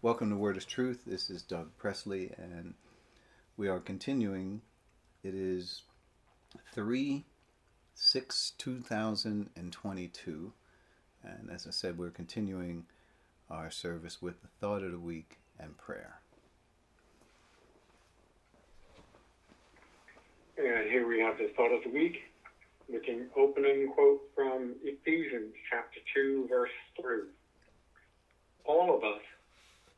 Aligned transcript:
Welcome 0.00 0.30
to 0.30 0.36
Word 0.36 0.56
is 0.56 0.64
Truth. 0.64 1.02
This 1.06 1.28
is 1.28 1.42
Doug 1.42 1.76
Presley, 1.76 2.30
and 2.38 2.74
we 3.56 3.66
are 3.66 3.80
continuing. 3.80 4.60
It 5.24 5.34
is 5.34 5.82
3 6.72 7.24
6 7.96 8.52
2022. 8.58 10.52
And 11.24 11.50
as 11.50 11.66
I 11.66 11.70
said, 11.70 11.98
we're 11.98 12.10
continuing 12.10 12.84
our 13.50 13.72
service 13.72 14.22
with 14.22 14.40
the 14.40 14.46
thought 14.60 14.84
of 14.84 14.92
the 14.92 15.00
week 15.00 15.38
and 15.58 15.76
prayer. 15.76 16.20
And 20.58 20.88
here 20.88 21.08
we 21.08 21.18
have 21.18 21.38
the 21.38 21.50
thought 21.56 21.72
of 21.72 21.82
the 21.82 21.90
week 21.90 22.20
with 22.88 23.02
an 23.08 23.30
opening 23.36 23.90
quote 23.92 24.20
from 24.36 24.76
Ephesians 24.84 25.54
chapter 25.68 25.98
2, 26.14 26.46
verse 26.48 26.70
3. 27.00 27.22
All 28.64 28.96
of 28.96 29.02
us 29.02 29.22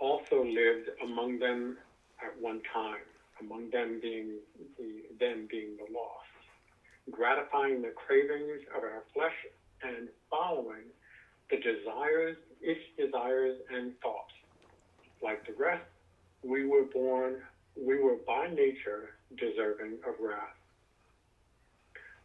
also 0.01 0.45
lived 0.45 0.91
among 1.03 1.39
them 1.39 1.77
at 2.25 2.41
one 2.41 2.61
time, 2.73 3.05
among 3.41 3.71
them 3.71 4.01
being 4.03 4.39
the 4.79 5.03
them 5.19 5.47
being 5.51 5.77
the 5.77 5.93
lost, 5.93 6.27
gratifying 7.11 7.83
the 7.83 7.91
cravings 7.91 8.63
of 8.77 8.83
our 8.83 9.03
flesh 9.15 9.37
and 9.83 10.09
following 10.31 10.85
the 11.51 11.57
desires, 11.57 12.37
its 12.61 12.81
desires 12.97 13.57
and 13.75 13.93
thoughts. 14.01 14.33
Like 15.23 15.47
the 15.47 15.53
rest, 15.53 15.85
we 16.43 16.67
were 16.67 16.85
born, 16.85 17.37
we 17.77 17.99
were 17.99 18.17
by 18.27 18.49
nature 18.49 19.11
deserving 19.37 19.99
of 20.07 20.15
wrath. 20.21 20.57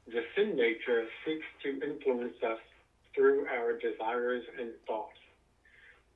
The 0.07 0.21
sin 0.35 0.55
nature 0.55 1.05
seeks 1.25 1.45
to 1.63 1.81
influence 1.81 2.35
us 2.43 2.59
through 3.15 3.47
our 3.47 3.73
desires 3.73 4.43
and 4.59 4.69
thoughts. 4.85 5.17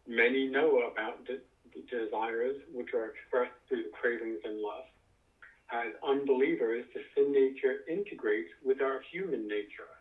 Many 0.08 0.48
know 0.48 0.82
about 0.92 1.26
the 1.26 1.40
desires, 1.90 2.56
which 2.74 2.94
are 2.94 3.12
expressed 3.12 3.56
through 3.68 3.84
the 3.84 3.90
cravings 3.90 4.40
and 4.44 4.62
lust. 4.62 4.90
As 5.72 5.94
unbelievers, 6.04 6.86
the 6.94 7.02
sin 7.14 7.32
nature 7.32 7.84
integrates 7.88 8.50
with 8.66 8.82
our 8.82 9.02
human 9.12 9.48
nature. 9.48 9.94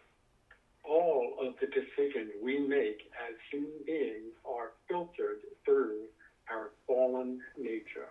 All 0.85 1.37
of 1.41 1.55
the 1.61 1.67
decisions 1.67 2.33
we 2.43 2.59
make 2.59 3.11
as 3.29 3.35
human 3.51 3.85
beings 3.85 4.33
are 4.49 4.73
filtered 4.89 5.41
through 5.65 6.09
our 6.51 6.71
fallen 6.87 7.41
nature. 7.59 8.09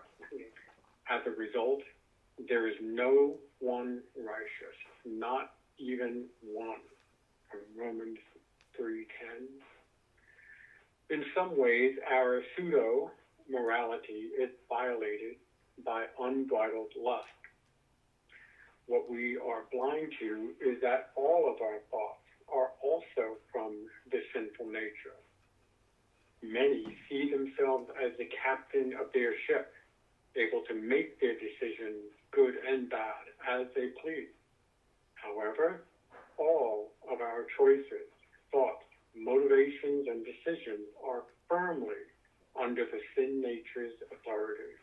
As 1.09 1.21
a 1.25 1.31
result, 1.31 1.81
there 2.47 2.67
is 2.67 2.75
no 2.81 3.35
one 3.59 4.01
righteous, 4.15 4.77
not 5.05 5.53
even 5.79 6.25
one. 6.43 6.81
Romans 7.75 8.19
3:10. 8.77 9.47
In 11.09 11.25
some 11.33 11.57
ways, 11.57 11.97
our 12.11 12.43
pseudo 12.55 13.11
morality 13.49 14.29
is 14.39 14.49
violated 14.69 15.35
by 15.85 16.05
unbridled 16.19 16.91
lust. 16.99 17.27
What 18.87 19.09
we 19.09 19.37
are 19.37 19.67
blind 19.71 20.13
to 20.19 20.53
is 20.61 20.79
that 20.81 21.11
all 21.15 21.51
of 21.53 21.61
our 21.61 21.79
thoughts 21.91 22.23
are 22.47 22.71
also 22.81 23.37
from 23.51 23.75
the 24.11 24.19
sinful 24.33 24.67
nature. 24.67 25.19
Many 26.41 26.97
see 27.09 27.29
themselves 27.31 27.89
as 28.03 28.11
the 28.17 28.29
captain 28.43 28.93
of 28.99 29.11
their 29.13 29.33
ship, 29.47 29.73
able 30.35 30.61
to 30.67 30.73
make 30.73 31.19
their 31.19 31.33
decisions, 31.33 32.13
good 32.31 32.55
and 32.67 32.89
bad, 32.89 33.27
as 33.49 33.67
they 33.75 33.89
please. 34.01 34.31
However, 35.15 35.83
all 36.37 36.91
of 37.11 37.19
our 37.21 37.45
choices, 37.57 38.07
thoughts, 38.51 38.85
motivations, 39.15 40.07
and 40.07 40.23
decisions 40.23 40.87
are 41.03 41.23
firmly 41.49 42.07
under 42.61 42.83
the 42.85 42.99
sin 43.15 43.41
nature's 43.41 43.93
authority. 44.11 44.73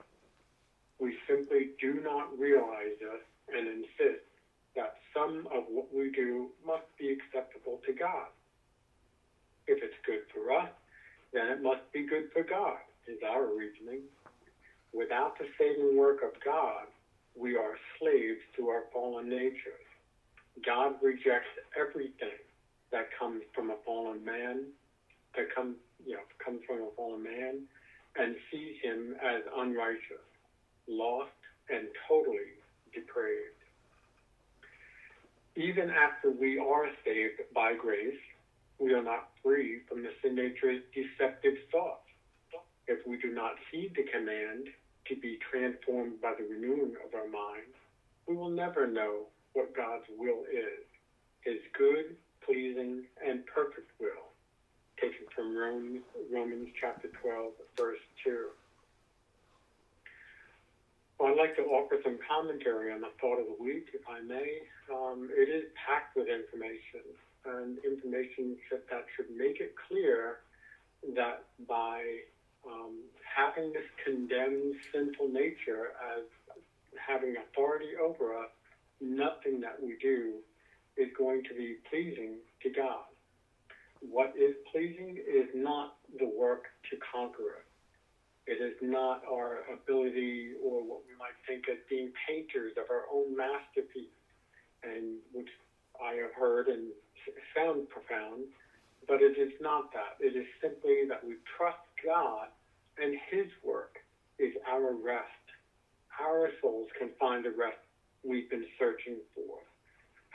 We 0.99 1.15
simply 1.29 1.71
do 1.81 2.01
not 2.01 2.37
realize 2.39 2.97
this 3.01 3.21
and 3.55 3.67
insist 3.67 4.23
that 4.77 4.95
some 5.15 5.47
of 5.53 5.65
what 5.69 5.93
we 5.93 6.11
do 6.11 6.49
must 6.65 6.85
be 6.99 7.11
acceptable 7.11 7.81
to 7.87 7.93
God. 7.93 8.27
If 9.67 9.83
it's 9.83 9.95
good 10.07 10.21
for 10.33 10.53
us, 10.53 10.71
then 11.33 11.49
it 11.49 11.63
must 11.63 11.83
be 11.93 12.03
good 12.03 12.25
for 12.33 12.43
God, 12.43 12.79
is 13.07 13.19
our 13.27 13.47
reasoning. 13.47 14.03
Without 14.93 15.37
the 15.39 15.47
saving 15.59 15.97
work 15.97 16.23
of 16.23 16.31
God, 16.45 16.87
we 17.37 17.57
are 17.57 17.75
slaves 17.99 18.41
to 18.57 18.69
our 18.69 18.85
fallen 18.93 19.29
natures. 19.29 19.89
God 20.65 20.93
rejects 21.03 21.51
everything 21.79 22.39
that 22.93 23.07
comes 23.19 23.43
from 23.53 23.71
a 23.71 23.77
fallen 23.85 24.25
man, 24.25 24.67
that 25.37 25.53
comes 25.53 25.75
you 26.07 26.13
know, 26.15 26.23
comes 26.45 26.61
from 26.67 26.83
a 26.83 26.89
fallen 26.97 27.23
man 27.23 27.63
and 28.17 28.37
sees 28.51 28.77
him 28.83 29.17
as 29.23 29.43
unrighteous, 29.57 30.25
lost, 30.87 31.31
and 31.69 31.89
totally 32.09 32.61
depraved. 32.93 33.59
Even 35.57 35.91
after 35.91 36.31
we 36.31 36.59
are 36.59 36.87
saved 37.05 37.41
by 37.55 37.75
grace, 37.75 38.19
we 38.79 38.93
are 38.93 39.03
not 39.03 39.31
free 39.43 39.81
from 39.89 40.03
the 40.03 40.11
sin 40.23 40.35
nature's 40.35 40.83
deceptive 40.95 41.55
thoughts. 41.71 42.03
If 42.87 43.07
we 43.07 43.17
do 43.17 43.33
not 43.33 43.53
heed 43.71 43.95
the 43.97 44.03
command 44.03 44.69
to 45.09 45.17
be 45.17 45.39
transformed 45.51 46.21
by 46.21 46.35
the 46.37 46.45
renewing 46.45 46.95
of 47.05 47.15
our 47.15 47.29
mind, 47.29 47.73
we 48.27 48.35
will 48.35 48.51
never 48.51 48.87
know 48.87 49.27
what 49.53 49.75
God's 49.77 50.05
will 50.19 50.43
is, 50.51 50.85
his 51.43 51.61
good, 51.77 52.17
pleasing, 52.45 53.05
and 53.25 53.47
perfect 53.47 53.91
will 54.01 54.34
taken 55.05 55.27
from 55.35 55.57
Romans, 55.57 56.01
Romans 56.33 56.69
chapter 56.81 57.09
12, 57.21 57.53
verse 57.77 57.99
2. 58.25 58.47
Well, 61.19 61.33
I'd 61.33 61.39
like 61.39 61.57
to 61.57 61.63
offer 61.63 61.99
some 62.03 62.19
commentary 62.27 62.93
on 62.93 63.01
the 63.01 63.13
thought 63.21 63.39
of 63.39 63.47
the 63.47 63.63
week, 63.63 63.89
if 63.93 64.01
I 64.09 64.21
may. 64.21 64.65
Um, 64.93 65.29
it 65.31 65.49
is 65.49 65.65
packed 65.77 66.17
with 66.17 66.29
information, 66.29 67.05
and 67.45 67.79
information 67.85 68.57
that 68.71 69.05
should 69.15 69.31
make 69.37 69.61
it 69.61 69.75
clear 69.89 70.41
that 71.15 71.45
by 71.69 72.03
um, 72.67 72.97
having 73.23 73.73
this 73.73 73.87
condemned 74.03 74.75
sinful 74.93 75.29
nature 75.29 75.93
as 76.17 76.25
having 76.97 77.37
authority 77.37 77.91
over 78.03 78.35
us, 78.35 78.51
nothing 79.01 79.61
that 79.61 79.77
we 79.83 79.97
do 80.01 80.35
is 80.97 81.09
going 81.17 81.43
to 81.45 81.55
be 81.55 81.77
pleasing 81.91 82.37
to 82.63 82.71
God 82.71 83.05
what 84.11 84.33
is 84.37 84.55
pleasing 84.71 85.17
is 85.27 85.49
not 85.55 85.97
the 86.19 86.27
work 86.27 86.65
to 86.91 86.97
conquer 87.13 87.63
it. 87.63 87.67
It 88.47 88.61
is 88.61 88.77
not 88.83 89.23
our 89.31 89.65
ability 89.73 90.53
or 90.63 90.83
what 90.85 91.01
we 91.09 91.17
might 91.17 91.37
think 91.49 91.65
as 91.69 91.79
being 91.89 92.13
painters 92.29 92.73
of 92.77 92.85
our 92.91 93.05
own 93.11 93.35
masterpiece, 93.35 94.13
and 94.83 95.17
which 95.33 95.49
I 95.97 96.15
have 96.21 96.33
heard 96.37 96.69
and 96.69 96.93
found 97.55 97.89
profound, 97.89 98.45
but 99.09 99.23
it 99.23 99.39
is 99.39 99.53
not 99.61 99.93
that. 99.93 100.21
It 100.21 100.37
is 100.37 100.45
simply 100.61 101.09
that 101.09 101.25
we 101.25 101.37
trust 101.57 101.81
God 102.05 102.49
and 102.99 103.17
His 103.31 103.49
work 103.65 103.97
is 104.39 104.53
our 104.69 104.93
rest. 104.93 105.25
Our 106.21 106.51
souls 106.61 106.89
can 106.99 107.11
find 107.19 107.45
the 107.45 107.51
rest 107.57 107.81
we've 108.23 108.49
been 108.51 108.67
searching 108.79 109.17
for, 109.35 109.65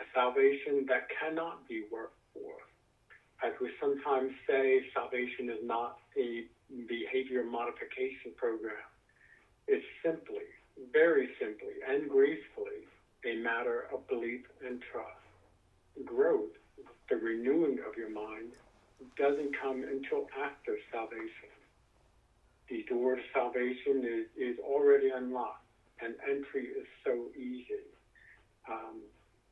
a 0.02 0.06
salvation 0.14 0.86
that 0.90 1.08
cannot 1.22 1.68
be 1.68 1.84
worked 1.92 2.18
for 2.34 2.69
as 3.44 3.54
we 3.62 3.70
sometimes 3.80 4.32
say, 4.48 4.82
salvation 4.94 5.50
is 5.50 5.64
not 5.64 6.00
a 6.18 6.44
behavior 6.88 7.44
modification 7.44 8.32
program. 8.36 8.88
It's 9.68 9.86
simply, 10.04 10.44
very 10.92 11.30
simply, 11.40 11.80
and 11.88 12.10
gracefully 12.10 12.84
a 13.26 13.36
matter 13.36 13.88
of 13.94 14.08
belief 14.08 14.42
and 14.66 14.80
trust. 14.92 16.06
Growth, 16.06 16.52
the 17.10 17.16
renewing 17.16 17.80
of 17.88 17.96
your 17.96 18.10
mind, 18.10 18.52
doesn't 19.18 19.56
come 19.62 19.84
until 19.84 20.28
after 20.44 20.78
salvation. 20.92 21.52
The 22.70 22.84
door 22.90 23.16
to 23.16 23.22
salvation 23.34 24.04
is, 24.06 24.26
is 24.38 24.60
already 24.60 25.10
unlocked, 25.10 25.64
and 26.02 26.14
entry 26.30 26.66
is 26.66 26.86
so 27.06 27.28
easy. 27.36 27.88
Um, 28.70 29.02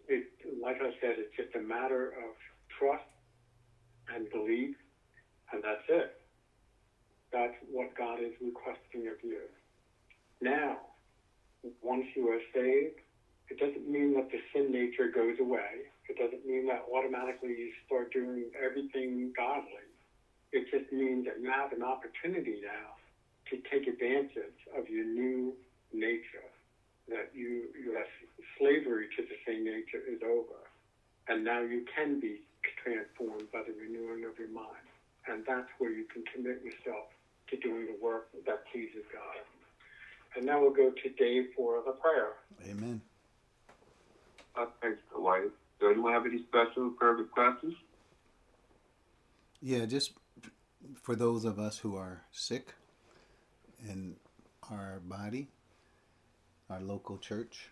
it, 0.07 0.27
like 0.61 0.77
I 0.81 0.91
said, 1.01 1.15
it's 1.17 1.35
just 1.35 1.55
a 1.55 1.59
matter 1.59 2.07
of 2.09 2.35
trust 2.77 3.03
and 4.13 4.29
believe, 4.29 4.75
and 5.51 5.63
that's 5.63 5.83
it. 5.89 6.09
That's 7.31 7.53
what 7.71 7.93
God 7.97 8.19
is 8.19 8.31
requesting 8.41 9.07
of 9.07 9.15
you. 9.23 9.41
Now, 10.41 10.77
once 11.81 12.05
you 12.15 12.27
are 12.29 12.41
saved, 12.53 12.99
it 13.49 13.57
doesn't 13.59 13.87
mean 13.87 14.13
that 14.15 14.29
the 14.31 14.39
sin 14.53 14.71
nature 14.71 15.07
goes 15.07 15.35
away. 15.39 15.87
It 16.09 16.17
doesn't 16.17 16.45
mean 16.45 16.67
that 16.67 16.83
automatically 16.93 17.49
you 17.49 17.69
start 17.85 18.11
doing 18.11 18.49
everything 18.55 19.31
godly. 19.35 19.87
It 20.51 20.65
just 20.71 20.91
means 20.91 21.25
that 21.25 21.39
you 21.39 21.49
have 21.49 21.71
an 21.71 21.83
opportunity 21.83 22.59
now 22.61 22.95
to 23.49 23.57
take 23.69 23.87
advantage 23.87 24.59
of 24.77 24.87
your 24.87 25.05
new 25.05 25.53
nature, 25.93 26.47
that 27.07 27.29
you, 27.33 27.67
your 27.75 28.03
slavery 28.57 29.07
to 29.15 29.23
the 29.23 29.35
sin 29.45 29.63
nature 29.63 30.03
is 30.07 30.19
over. 30.23 30.59
And 31.27 31.43
now 31.43 31.61
you 31.61 31.83
can 31.93 32.19
be 32.19 32.41
transformed 32.83 33.51
by 33.51 33.61
the 33.63 33.73
renewing 33.73 34.25
of 34.25 34.37
your 34.37 34.49
mind. 34.49 34.85
And 35.27 35.43
that's 35.45 35.67
where 35.77 35.91
you 35.91 36.05
can 36.05 36.23
commit 36.33 36.63
yourself 36.63 37.07
to 37.49 37.57
doing 37.57 37.87
the 37.87 37.97
work 38.03 38.29
that 38.45 38.63
pleases 38.71 39.03
God. 39.11 39.43
And 40.35 40.45
now 40.45 40.61
we'll 40.61 40.71
go 40.71 40.91
to 40.91 41.09
Dave 41.17 41.49
for 41.55 41.81
the 41.85 41.91
prayer. 41.93 42.33
Amen. 42.69 43.01
Uh, 44.55 44.65
thanks, 44.81 44.99
Dwight. 45.15 45.49
Do 45.79 45.89
anyone 45.89 46.13
have 46.13 46.25
any 46.25 46.43
special 46.43 46.91
prayer 46.91 47.13
requests? 47.13 47.75
Yeah, 49.61 49.85
just 49.85 50.13
for 51.01 51.15
those 51.15 51.45
of 51.45 51.59
us 51.59 51.79
who 51.79 51.95
are 51.95 52.21
sick 52.31 52.73
in 53.87 54.15
our 54.69 54.99
body, 55.03 55.47
our 56.69 56.79
local 56.79 57.17
church, 57.17 57.69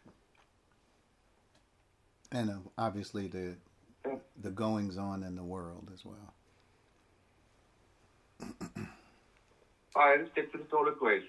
and 2.32 2.50
uh, 2.50 2.54
obviously 2.78 3.28
the 3.28 3.56
the 4.42 4.52
goings 4.52 4.98
on 4.98 5.24
in 5.24 5.36
the 5.36 5.44
world 5.44 5.90
as 5.94 6.06
well. 6.06 6.34
To 10.52 10.58
the 10.60 10.66
throne 10.66 10.88
of 10.90 10.98
grace. 10.98 11.24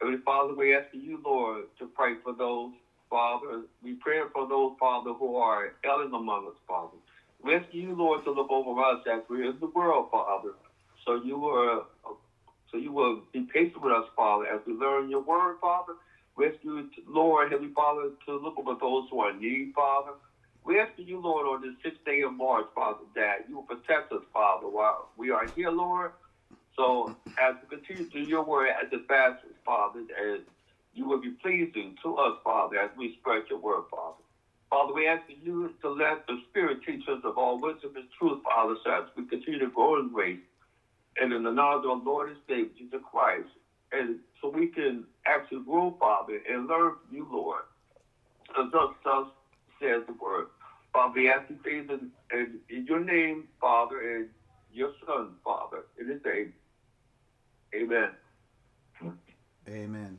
Heavenly 0.00 0.20
Father, 0.24 0.54
we 0.54 0.74
ask 0.74 0.86
you, 0.92 1.20
Lord, 1.24 1.64
to 1.78 1.88
pray 1.94 2.14
for 2.22 2.34
those, 2.34 2.72
Father. 3.10 3.62
We 3.82 3.94
pray 4.00 4.20
for 4.32 4.46
those, 4.48 4.72
Father, 4.80 5.12
who 5.14 5.36
are 5.36 5.72
ailing 5.86 6.12
among 6.14 6.48
us, 6.48 6.54
Father. 6.68 6.98
We 7.42 7.54
ask 7.54 7.66
you, 7.70 7.96
Lord, 7.96 8.24
to 8.24 8.32
look 8.32 8.50
over 8.50 8.80
us 8.82 9.00
as 9.12 9.22
we're 9.28 9.50
in 9.50 9.60
the 9.60 9.68
world, 9.74 10.06
Father. 10.10 10.50
So 11.06 11.16
you 11.16 11.38
will, 11.38 11.84
so 12.70 12.78
you 12.78 12.92
will 12.92 13.22
be 13.32 13.46
patient 13.52 13.82
with 13.82 13.92
us, 13.92 14.04
Father, 14.16 14.46
as 14.46 14.60
we 14.66 14.74
learn 14.74 15.10
your 15.10 15.22
word, 15.22 15.56
Father. 15.60 15.94
We 16.36 16.46
ask 16.48 16.56
you, 16.62 16.86
Lord, 17.08 17.50
Heavenly 17.50 17.72
Father, 17.74 18.10
to 18.28 18.36
look 18.36 18.54
over 18.58 18.74
those 18.80 19.04
who 19.10 19.20
are 19.20 19.30
in 19.30 19.40
need, 19.40 19.70
Father. 19.74 20.12
We 20.64 20.80
ask 20.80 20.90
you, 20.96 21.20
Lord, 21.20 21.46
on 21.46 21.60
this 21.62 21.74
sixth 21.84 22.00
day 22.06 22.22
of 22.22 22.34
March, 22.34 22.66
Father, 22.74 23.04
that 23.16 23.48
you 23.48 23.56
will 23.56 23.62
protect 23.64 24.12
us, 24.12 24.22
Father, 24.32 24.68
while 24.68 25.08
we 25.16 25.30
are 25.30 25.46
here, 25.56 25.70
Lord. 25.70 26.12
So 26.76 27.14
as 27.38 27.54
we 27.62 27.68
continue 27.68 28.04
to 28.04 28.10
do 28.10 28.28
your 28.28 28.42
word 28.42 28.70
as 28.80 28.88
the 28.90 29.00
fastest, 29.08 29.54
Father, 29.64 30.00
and 30.18 30.42
you 30.94 31.06
will 31.06 31.18
be 31.18 31.32
pleasing 31.42 31.94
to 32.02 32.16
us, 32.16 32.34
Father, 32.44 32.78
as 32.78 32.90
we 32.96 33.10
spread 33.20 33.44
your 33.50 33.58
word, 33.58 33.82
Father. 33.90 34.22
Father, 34.70 34.92
we 34.92 35.06
ask 35.06 35.22
you 35.28 35.70
to 35.82 35.88
let 35.88 36.18
the 36.28 36.36
Spirit 36.50 36.78
teach 36.86 37.02
us 37.08 37.20
of 37.24 37.38
all 37.38 37.58
wisdom 37.58 37.92
and 37.96 38.06
truth, 38.18 38.38
Father, 38.44 38.74
so 38.84 38.92
as 38.92 39.04
we 39.16 39.24
continue 39.24 39.60
to 39.60 39.68
grow 39.68 39.98
in 39.98 40.08
grace 40.08 40.40
and 41.18 41.32
in 41.32 41.42
the 41.44 41.52
knowledge 41.52 41.84
of 41.84 41.90
our 41.90 41.96
Lord 42.04 42.28
and 42.28 42.38
Savior, 42.48 42.66
Jesus 42.78 43.00
Christ, 43.10 43.48
and 43.92 44.18
so 44.40 44.48
we 44.48 44.68
can 44.68 45.04
actually 45.26 45.60
grow, 45.60 45.94
Father, 45.98 46.40
and 46.48 46.68
learn 46.68 46.92
from 47.00 47.14
you, 47.16 47.28
Lord. 47.30 47.62
And 48.56 48.70
thus, 48.72 48.90
thus 49.04 49.26
says 49.80 50.02
the 50.06 50.14
word. 50.14 50.46
Father, 50.94 51.12
we 51.16 51.28
ask 51.28 51.50
you 51.50 51.58
things 51.64 51.90
in, 52.32 52.60
your 52.86 53.00
name, 53.00 53.48
Father, 53.60 54.16
and 54.16 54.28
your 54.72 54.92
Son, 55.04 55.34
Father, 55.44 55.86
in 56.00 56.08
his 56.08 56.20
name. 56.24 56.54
Amen. 57.74 58.10
Amen. 59.68 60.18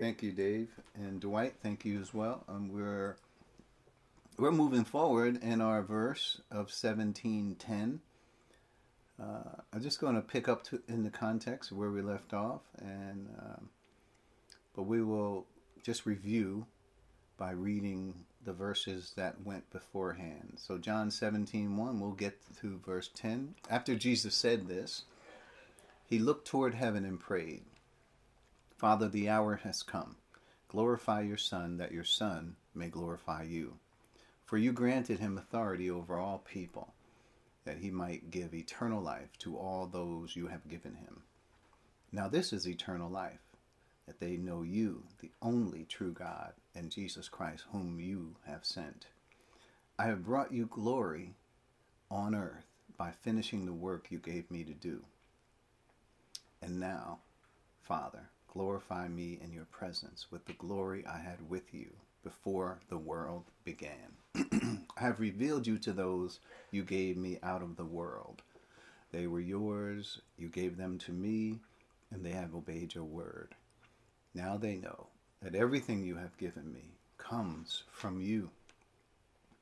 Thank 0.00 0.22
you, 0.22 0.32
Dave 0.32 0.70
and 0.94 1.20
Dwight. 1.20 1.56
Thank 1.62 1.84
you 1.84 2.00
as 2.00 2.14
well. 2.14 2.42
Um, 2.48 2.70
we're 2.72 3.16
we're 4.38 4.50
moving 4.50 4.84
forward 4.84 5.42
in 5.42 5.60
our 5.60 5.82
verse 5.82 6.40
of 6.50 6.72
seventeen 6.72 7.54
ten. 7.58 8.00
Uh, 9.20 9.60
I'm 9.72 9.82
just 9.82 10.00
going 10.00 10.16
to 10.16 10.22
pick 10.22 10.48
up 10.48 10.64
to, 10.64 10.82
in 10.88 11.04
the 11.04 11.10
context 11.10 11.70
where 11.70 11.90
we 11.90 12.00
left 12.00 12.32
off, 12.32 12.62
and 12.78 13.28
um, 13.38 13.68
but 14.74 14.84
we 14.84 15.02
will 15.02 15.46
just 15.82 16.06
review 16.06 16.66
by 17.36 17.50
reading 17.50 18.14
the 18.44 18.52
verses 18.52 19.12
that 19.16 19.44
went 19.44 19.70
beforehand. 19.70 20.54
So 20.56 20.78
John 20.78 21.10
17, 21.10 21.76
1, 21.76 22.00
we'll 22.00 22.12
get 22.12 22.38
to 22.60 22.80
verse 22.84 23.10
10. 23.14 23.54
After 23.70 23.94
Jesus 23.94 24.34
said 24.34 24.68
this, 24.68 25.04
he 26.06 26.18
looked 26.18 26.46
toward 26.46 26.74
heaven 26.74 27.04
and 27.04 27.18
prayed, 27.18 27.62
Father, 28.76 29.08
the 29.08 29.28
hour 29.28 29.56
has 29.64 29.82
come. 29.82 30.16
Glorify 30.68 31.22
your 31.22 31.36
Son, 31.36 31.76
that 31.78 31.92
your 31.92 32.04
Son 32.04 32.56
may 32.74 32.88
glorify 32.88 33.42
you. 33.42 33.78
For 34.44 34.58
you 34.58 34.72
granted 34.72 35.20
him 35.20 35.38
authority 35.38 35.90
over 35.90 36.18
all 36.18 36.38
people, 36.38 36.92
that 37.64 37.78
he 37.78 37.90
might 37.90 38.30
give 38.30 38.52
eternal 38.52 39.00
life 39.00 39.38
to 39.38 39.56
all 39.56 39.86
those 39.86 40.36
you 40.36 40.48
have 40.48 40.68
given 40.68 40.94
him. 40.94 41.22
Now 42.12 42.28
this 42.28 42.52
is 42.52 42.68
eternal 42.68 43.10
life, 43.10 43.40
that 44.06 44.20
they 44.20 44.36
know 44.36 44.62
you, 44.62 45.04
the 45.20 45.30
only 45.40 45.84
true 45.84 46.12
God, 46.12 46.52
and 46.74 46.90
Jesus 46.90 47.28
Christ, 47.28 47.64
whom 47.72 47.98
you 48.00 48.36
have 48.46 48.64
sent. 48.64 49.06
I 49.98 50.06
have 50.06 50.24
brought 50.24 50.52
you 50.52 50.66
glory 50.66 51.34
on 52.10 52.34
earth 52.34 52.66
by 52.96 53.12
finishing 53.22 53.64
the 53.64 53.72
work 53.72 54.06
you 54.10 54.18
gave 54.18 54.50
me 54.50 54.64
to 54.64 54.74
do. 54.74 55.02
And 56.60 56.80
now, 56.80 57.20
Father, 57.82 58.28
glorify 58.52 59.08
me 59.08 59.38
in 59.42 59.52
your 59.52 59.66
presence 59.66 60.30
with 60.30 60.44
the 60.46 60.52
glory 60.54 61.04
I 61.06 61.18
had 61.18 61.48
with 61.48 61.74
you 61.74 61.90
before 62.22 62.80
the 62.88 62.98
world 62.98 63.44
began. 63.64 64.16
I 64.96 65.00
have 65.00 65.20
revealed 65.20 65.66
you 65.66 65.78
to 65.78 65.92
those 65.92 66.40
you 66.70 66.82
gave 66.82 67.16
me 67.16 67.38
out 67.42 67.62
of 67.62 67.76
the 67.76 67.84
world. 67.84 68.42
They 69.12 69.26
were 69.26 69.40
yours, 69.40 70.20
you 70.36 70.48
gave 70.48 70.76
them 70.76 70.98
to 71.00 71.12
me, 71.12 71.60
and 72.10 72.24
they 72.24 72.32
have 72.32 72.54
obeyed 72.54 72.94
your 72.94 73.04
word. 73.04 73.54
Now 74.34 74.56
they 74.56 74.74
know 74.74 75.06
that 75.40 75.54
everything 75.54 76.02
you 76.02 76.16
have 76.16 76.36
given 76.36 76.72
me 76.72 76.96
comes 77.18 77.84
from 77.92 78.20
you. 78.20 78.50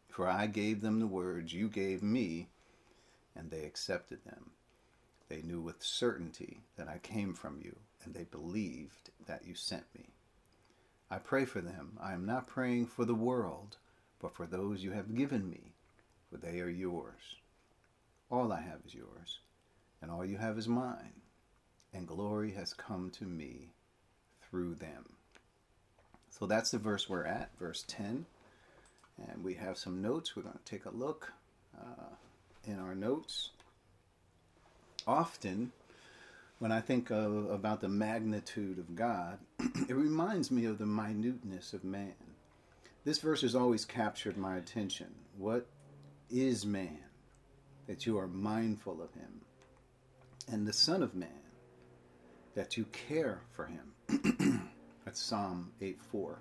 For 0.09 0.27
I 0.27 0.47
gave 0.47 0.81
them 0.81 0.99
the 0.99 1.07
words 1.07 1.53
you 1.53 1.69
gave 1.69 2.03
me, 2.03 2.49
and 3.37 3.51
they 3.51 3.65
accepted 3.65 4.25
them. 4.25 4.53
They 5.29 5.43
knew 5.43 5.61
with 5.61 5.83
certainty 5.83 6.63
that 6.77 6.89
I 6.89 6.99
came 6.99 7.35
from 7.35 7.61
you, 7.63 7.77
and 8.03 8.15
they 8.15 8.25
believed 8.25 9.11
that 9.27 9.45
you 9.47 9.55
sent 9.55 9.85
me. 9.95 10.07
I 11.11 11.19
pray 11.19 11.45
for 11.45 11.61
them. 11.61 11.99
I 12.01 12.15
am 12.15 12.25
not 12.25 12.47
praying 12.47 12.87
for 12.87 13.05
the 13.05 13.15
world, 13.15 13.77
but 14.21 14.35
for 14.35 14.47
those 14.47 14.83
you 14.83 14.93
have 14.93 15.15
given 15.15 15.51
me, 15.51 15.75
for 16.31 16.39
they 16.39 16.61
are 16.61 16.69
yours. 16.69 17.37
All 18.31 18.53
I 18.53 18.63
have 18.63 18.81
is 18.87 18.95
yours, 18.95 19.41
and 20.01 20.11
all 20.11 20.25
you 20.25 20.39
have 20.39 20.57
is 20.57 20.69
mine, 20.69 21.21
and 21.93 22.09
glory 22.09 22.53
has 22.53 22.73
come 22.73 23.11
to 23.11 23.25
me 23.25 23.69
through 24.53 24.75
them. 24.75 25.07
So 26.31 26.47
that's 26.47 26.71
the 26.71 26.79
verse 26.79 27.09
we're 27.09 27.25
at, 27.25 27.51
verse 27.59 27.85
10. 27.89 28.27
And 29.31 29.43
we 29.43 29.55
have 29.55 29.79
some 29.79 30.03
notes. 30.03 30.37
We're 30.37 30.43
going 30.43 30.59
to 30.63 30.71
take 30.71 30.85
a 30.85 30.95
look 30.95 31.33
uh, 31.77 32.15
in 32.65 32.79
our 32.79 32.95
notes. 32.95 33.51
Often, 35.07 35.73
when 36.59 36.71
I 36.71 36.81
think 36.81 37.11
of, 37.11 37.51
about 37.51 37.81
the 37.81 37.89
magnitude 37.89 38.79
of 38.79 38.95
God, 38.95 39.39
it 39.89 39.95
reminds 39.95 40.51
me 40.51 40.67
of 40.67 40.79
the 40.79 40.87
minuteness 40.87 41.73
of 41.73 41.83
man. 41.83 42.15
This 43.05 43.19
verse 43.19 43.41
has 43.41 43.55
always 43.55 43.85
captured 43.85 44.37
my 44.37 44.57
attention. 44.57 45.09
What 45.39 45.67
is 46.31 46.67
man 46.67 47.01
that 47.87 48.05
you 48.07 48.19
are 48.19 48.29
mindful 48.29 49.03
of 49.03 49.13
him? 49.15 49.41
And 50.51 50.67
the 50.67 50.73
Son 50.73 51.03
of 51.03 51.15
Man 51.15 51.29
that 52.55 52.77
you 52.77 52.85
care 52.85 53.41
for 53.53 53.65
him. 53.65 53.92
That's 55.05 55.23
Psalm 55.23 55.71
8 55.81 55.99
4. 56.11 56.39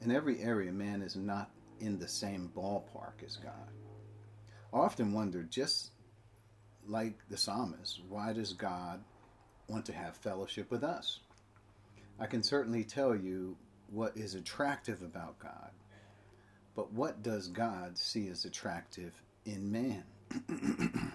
In 0.00 0.10
every 0.10 0.40
area, 0.40 0.72
man 0.72 1.02
is 1.02 1.16
not 1.16 1.50
in 1.80 1.98
the 1.98 2.08
same 2.08 2.50
ballpark 2.56 3.22
as 3.24 3.36
God. 3.36 3.70
I 4.72 4.78
often 4.78 5.12
wonder, 5.12 5.42
just 5.44 5.92
like 6.86 7.16
the 7.28 7.36
psalmist, 7.36 8.00
why 8.08 8.32
does 8.32 8.52
God 8.52 9.02
want 9.68 9.86
to 9.86 9.92
have 9.92 10.16
fellowship 10.16 10.70
with 10.70 10.82
us? 10.82 11.20
I 12.18 12.26
can 12.26 12.42
certainly 12.42 12.84
tell 12.84 13.14
you 13.14 13.56
what 13.90 14.16
is 14.16 14.34
attractive 14.34 15.02
about 15.02 15.38
God, 15.38 15.70
but 16.74 16.92
what 16.92 17.22
does 17.22 17.48
God 17.48 17.96
see 17.96 18.28
as 18.28 18.44
attractive 18.44 19.12
in 19.44 19.70
man? 19.70 20.04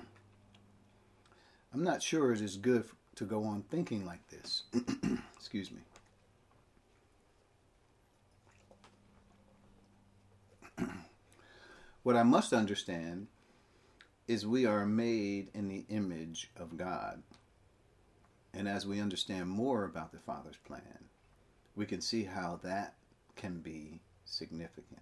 I'm 1.74 1.84
not 1.84 2.02
sure 2.02 2.32
it 2.32 2.42
is 2.42 2.58
good 2.58 2.86
to 3.20 3.26
go 3.26 3.44
on 3.44 3.62
thinking 3.64 4.06
like 4.06 4.26
this. 4.30 4.64
Excuse 5.36 5.70
me. 5.72 5.82
what 12.04 12.16
I 12.16 12.24
must 12.24 12.54
understand 12.54 13.28
is 14.30 14.48
we 14.48 14.66
are 14.66 14.86
made 14.86 15.50
in 15.54 15.68
the 15.68 15.84
image 15.90 16.50
of 16.58 16.78
God. 16.78 17.22
And 18.54 18.70
as 18.70 18.88
we 18.88 19.02
understand 19.02 19.50
more 19.50 19.84
about 19.84 20.14
the 20.14 20.20
Father's 20.20 20.56
plan, 20.66 21.10
we 21.76 21.86
can 21.86 22.00
see 22.00 22.24
how 22.24 22.62
that 22.64 22.94
can 23.36 23.60
be 23.60 24.00
significant. 24.24 25.02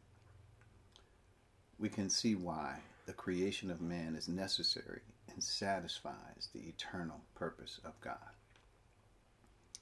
We 1.77 1.89
can 1.89 2.09
see 2.09 2.33
why 2.33 2.79
the 3.05 3.13
creation 3.13 3.69
of 3.69 3.79
man 3.79 4.15
is 4.15 4.27
necessary 4.27 5.01
and 5.37 5.45
satisfies 5.45 6.49
the 6.55 6.61
eternal 6.61 7.21
purpose 7.35 7.81
of 7.85 8.01
God. 8.01 8.17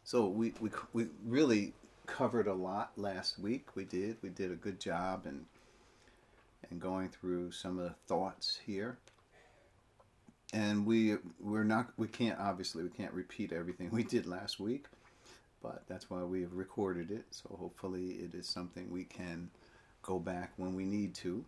So 0.04 0.28
we, 0.28 0.54
we, 0.62 0.72
we 0.94 1.08
really 1.26 1.76
covered 2.08 2.48
a 2.48 2.56
lot 2.56 2.94
last 2.98 3.40
week. 3.40 3.76
We 3.76 3.86
did. 3.86 4.18
We 4.24 4.30
did 4.30 4.52
a 4.52 4.56
good 4.58 4.80
job 4.82 5.28
in, 5.28 5.48
in 6.72 6.80
going 6.80 7.10
through 7.10 7.52
some 7.52 7.80
of 7.80 7.86
the 7.86 7.96
thoughts 8.08 8.60
here. 8.66 9.00
and 10.54 10.86
we 10.86 11.18
we're 11.40 11.64
not 11.66 11.90
we 11.98 12.08
can't 12.08 12.40
obviously 12.40 12.84
we 12.84 12.90
can't 12.90 13.14
repeat 13.14 13.54
everything 13.54 13.90
we 13.94 14.04
did 14.04 14.26
last 14.26 14.60
week, 14.60 14.88
but 15.64 15.84
that's 15.88 16.10
why 16.10 16.24
we 16.24 16.42
have 16.42 16.54
recorded 16.54 17.12
it. 17.12 17.26
So 17.32 17.58
hopefully 17.60 18.12
it 18.24 18.36
is 18.36 18.48
something 18.50 18.92
we 18.92 19.06
can 19.06 19.52
go 20.04 20.20
back 20.20 20.54
when 20.58 20.76
we 20.76 20.86
need 20.86 21.16
to. 21.16 21.46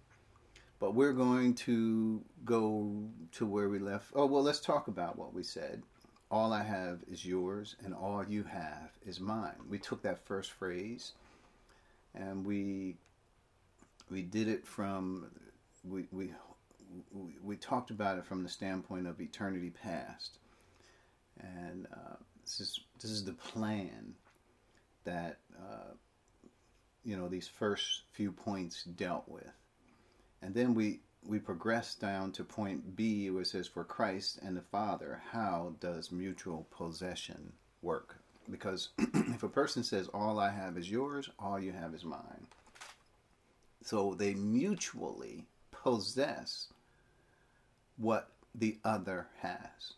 But 0.80 0.94
we're 0.94 1.14
going 1.14 1.56
to 1.56 2.24
go 2.46 3.10
to 3.34 3.46
where 3.46 3.70
we 3.70 3.80
left. 3.80 4.12
Oh 4.16 4.26
well, 4.26 4.44
let's 4.44 4.60
talk 4.60 4.88
about 4.88 5.18
what 5.18 5.34
we 5.34 5.44
said. 5.44 5.84
All 6.30 6.54
I 6.54 6.64
have 6.64 7.00
is 7.10 7.26
yours, 7.26 7.76
and 7.84 7.94
all 7.94 8.24
you 8.28 8.44
have 8.44 8.92
is 9.06 9.20
mine. 9.20 9.56
We 9.70 9.80
took 9.80 10.04
that 10.04 10.26
first 10.26 10.52
phrase, 10.52 11.14
and 12.14 12.46
we 12.46 12.98
we 14.10 14.22
did 14.22 14.48
it 14.48 14.66
from 14.66 15.28
we 15.84 16.06
we 16.12 16.32
we, 17.44 17.56
talked 17.58 17.92
about 17.92 18.18
it 18.18 18.26
from 18.26 18.44
the 18.44 18.50
standpoint 18.50 19.08
of 19.08 19.20
eternity 19.20 19.70
past, 19.70 20.38
and 21.40 21.88
uh, 21.92 22.16
this 22.44 22.60
is 22.60 22.80
this 23.02 23.12
is 23.12 23.24
the 23.24 23.34
plan 23.34 24.14
that 25.04 25.40
uh, 25.58 25.94
you 27.04 27.18
know 27.18 27.28
these 27.28 27.48
first 27.48 28.04
few 28.14 28.32
points 28.32 28.84
dealt 28.84 29.28
with, 29.28 29.52
and 30.42 30.54
then 30.54 30.74
we 30.74 31.00
we 31.26 31.40
progress 31.40 31.94
down 31.96 32.32
to 32.32 32.44
point 32.44 32.96
B, 32.96 33.30
where 33.30 33.42
it 33.42 33.48
says, 33.48 33.68
"For 33.68 33.84
Christ 33.84 34.40
and 34.42 34.56
the 34.56 34.62
Father, 34.62 35.22
how 35.32 35.76
does 35.80 36.12
mutual 36.12 36.68
possession 36.72 37.54
work?" 37.82 38.18
Because 38.50 38.90
if 38.98 39.44
a 39.44 39.50
person 39.50 39.84
says, 39.84 40.08
"All 40.10 40.40
I 40.40 40.52
have 40.52 40.78
is 40.78 40.90
yours, 40.90 41.30
all 41.40 41.60
you 41.60 41.72
have 41.74 41.94
is 41.94 42.06
mine," 42.06 42.48
so 43.84 44.14
they 44.14 44.34
mutually 44.34 45.46
possess 45.72 46.68
what 47.98 48.32
the 48.56 48.78
other 48.84 49.28
has. 49.40 49.94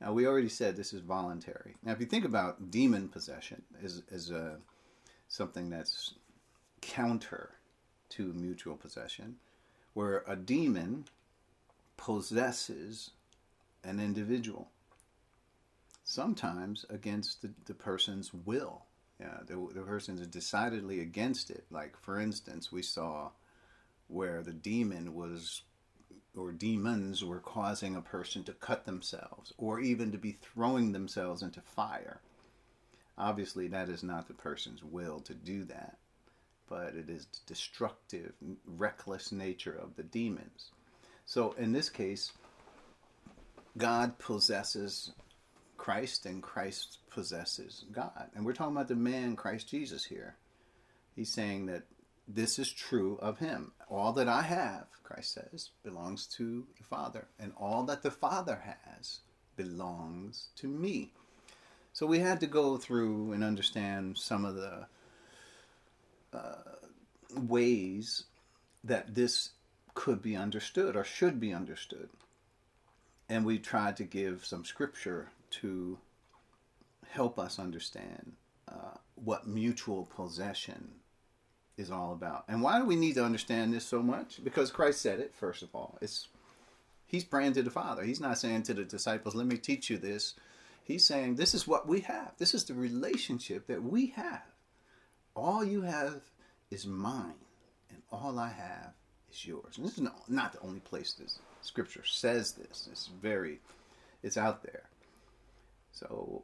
Now, 0.00 0.12
we 0.12 0.26
already 0.26 0.48
said 0.48 0.76
this 0.76 0.92
is 0.92 1.00
voluntary. 1.00 1.74
Now, 1.82 1.92
if 1.92 2.00
you 2.00 2.06
think 2.06 2.24
about 2.24 2.70
demon 2.70 3.08
possession 3.08 3.62
as, 3.82 4.02
as 4.10 4.30
a, 4.30 4.58
something 5.28 5.70
that's 5.70 6.14
counter 6.82 7.55
to 8.10 8.32
mutual 8.32 8.76
possession, 8.76 9.36
where 9.94 10.24
a 10.26 10.36
demon 10.36 11.04
possesses 11.96 13.10
an 13.82 14.00
individual, 14.00 14.68
sometimes 16.04 16.84
against 16.90 17.42
the, 17.42 17.50
the 17.64 17.74
person's 17.74 18.32
will. 18.32 18.82
Yeah, 19.18 19.38
the, 19.46 19.54
the 19.72 19.80
person 19.80 20.18
is 20.18 20.26
decidedly 20.26 21.00
against 21.00 21.50
it. 21.50 21.64
Like, 21.70 21.96
for 21.98 22.20
instance, 22.20 22.70
we 22.70 22.82
saw 22.82 23.30
where 24.08 24.42
the 24.42 24.52
demon 24.52 25.14
was 25.14 25.62
or 26.36 26.52
demons 26.52 27.24
were 27.24 27.40
causing 27.40 27.96
a 27.96 28.02
person 28.02 28.44
to 28.44 28.52
cut 28.52 28.84
themselves 28.84 29.54
or 29.56 29.80
even 29.80 30.12
to 30.12 30.18
be 30.18 30.32
throwing 30.32 30.92
themselves 30.92 31.42
into 31.42 31.62
fire. 31.62 32.20
Obviously, 33.16 33.68
that 33.68 33.88
is 33.88 34.02
not 34.02 34.28
the 34.28 34.34
person's 34.34 34.84
will 34.84 35.20
to 35.20 35.32
do 35.32 35.64
that, 35.64 35.96
but 36.68 36.94
it 36.94 37.08
is 37.08 37.26
the 37.26 37.38
destructive, 37.46 38.32
reckless 38.66 39.32
nature 39.32 39.76
of 39.80 39.96
the 39.96 40.02
demons. 40.02 40.70
So, 41.24 41.52
in 41.52 41.72
this 41.72 41.88
case, 41.88 42.32
God 43.76 44.18
possesses 44.18 45.12
Christ 45.76 46.26
and 46.26 46.42
Christ 46.42 46.98
possesses 47.10 47.84
God. 47.92 48.30
And 48.34 48.44
we're 48.44 48.52
talking 48.52 48.74
about 48.74 48.88
the 48.88 48.96
man 48.96 49.36
Christ 49.36 49.68
Jesus 49.68 50.04
here. 50.04 50.36
He's 51.14 51.32
saying 51.32 51.66
that 51.66 51.84
this 52.28 52.58
is 52.58 52.72
true 52.72 53.18
of 53.20 53.38
him. 53.38 53.72
All 53.88 54.12
that 54.14 54.28
I 54.28 54.42
have, 54.42 54.86
Christ 55.04 55.34
says, 55.34 55.70
belongs 55.84 56.26
to 56.38 56.66
the 56.76 56.84
Father, 56.84 57.28
and 57.38 57.52
all 57.56 57.84
that 57.84 58.02
the 58.02 58.10
Father 58.10 58.62
has 58.84 59.20
belongs 59.56 60.48
to 60.56 60.68
me. 60.68 61.12
So 61.92 62.06
we 62.06 62.18
had 62.18 62.40
to 62.40 62.46
go 62.46 62.76
through 62.76 63.32
and 63.32 63.42
understand 63.42 64.18
some 64.18 64.44
of 64.44 64.56
the 64.56 64.86
uh, 66.32 66.76
ways 67.34 68.24
that 68.84 69.14
this 69.14 69.50
could 69.94 70.22
be 70.22 70.36
understood 70.36 70.96
or 70.96 71.04
should 71.04 71.40
be 71.40 71.52
understood. 71.52 72.08
And 73.28 73.44
we 73.44 73.58
tried 73.58 73.96
to 73.96 74.04
give 74.04 74.44
some 74.44 74.64
scripture 74.64 75.30
to 75.50 75.98
help 77.08 77.38
us 77.38 77.58
understand 77.58 78.32
uh, 78.68 78.98
what 79.14 79.46
mutual 79.46 80.04
possession 80.04 80.90
is 81.76 81.90
all 81.90 82.12
about. 82.12 82.44
And 82.48 82.62
why 82.62 82.78
do 82.78 82.84
we 82.84 82.96
need 82.96 83.14
to 83.14 83.24
understand 83.24 83.72
this 83.72 83.84
so 83.84 84.02
much? 84.02 84.42
Because 84.42 84.70
Christ 84.70 85.00
said 85.00 85.20
it, 85.20 85.34
first 85.34 85.62
of 85.62 85.74
all. 85.74 85.98
It's 86.00 86.28
He's 87.06 87.24
praying 87.24 87.52
to 87.52 87.62
the 87.62 87.70
Father. 87.70 88.02
He's 88.02 88.20
not 88.20 88.38
saying 88.38 88.64
to 88.64 88.74
the 88.74 88.84
disciples, 88.84 89.34
let 89.34 89.46
me 89.46 89.56
teach 89.56 89.90
you 89.90 89.96
this. 89.96 90.34
He's 90.82 91.06
saying, 91.06 91.36
this 91.36 91.54
is 91.54 91.66
what 91.66 91.86
we 91.86 92.00
have. 92.00 92.32
This 92.38 92.52
is 92.52 92.64
the 92.64 92.74
relationship 92.74 93.68
that 93.68 93.82
we 93.82 94.08
have. 94.08 94.42
All 95.36 95.62
you 95.62 95.82
have 95.82 96.22
is 96.70 96.86
mine, 96.86 97.34
and 97.90 98.02
all 98.10 98.38
I 98.38 98.48
have 98.48 98.94
is 99.30 99.46
yours. 99.46 99.76
And 99.76 99.86
this 99.86 99.98
is 99.98 100.08
not 100.28 100.52
the 100.52 100.60
only 100.60 100.80
place 100.80 101.12
this 101.12 101.38
scripture 101.60 102.04
says 102.04 102.52
this. 102.52 102.88
It's 102.90 103.10
very, 103.20 103.60
it's 104.22 104.38
out 104.38 104.62
there. 104.62 104.84
So 105.92 106.42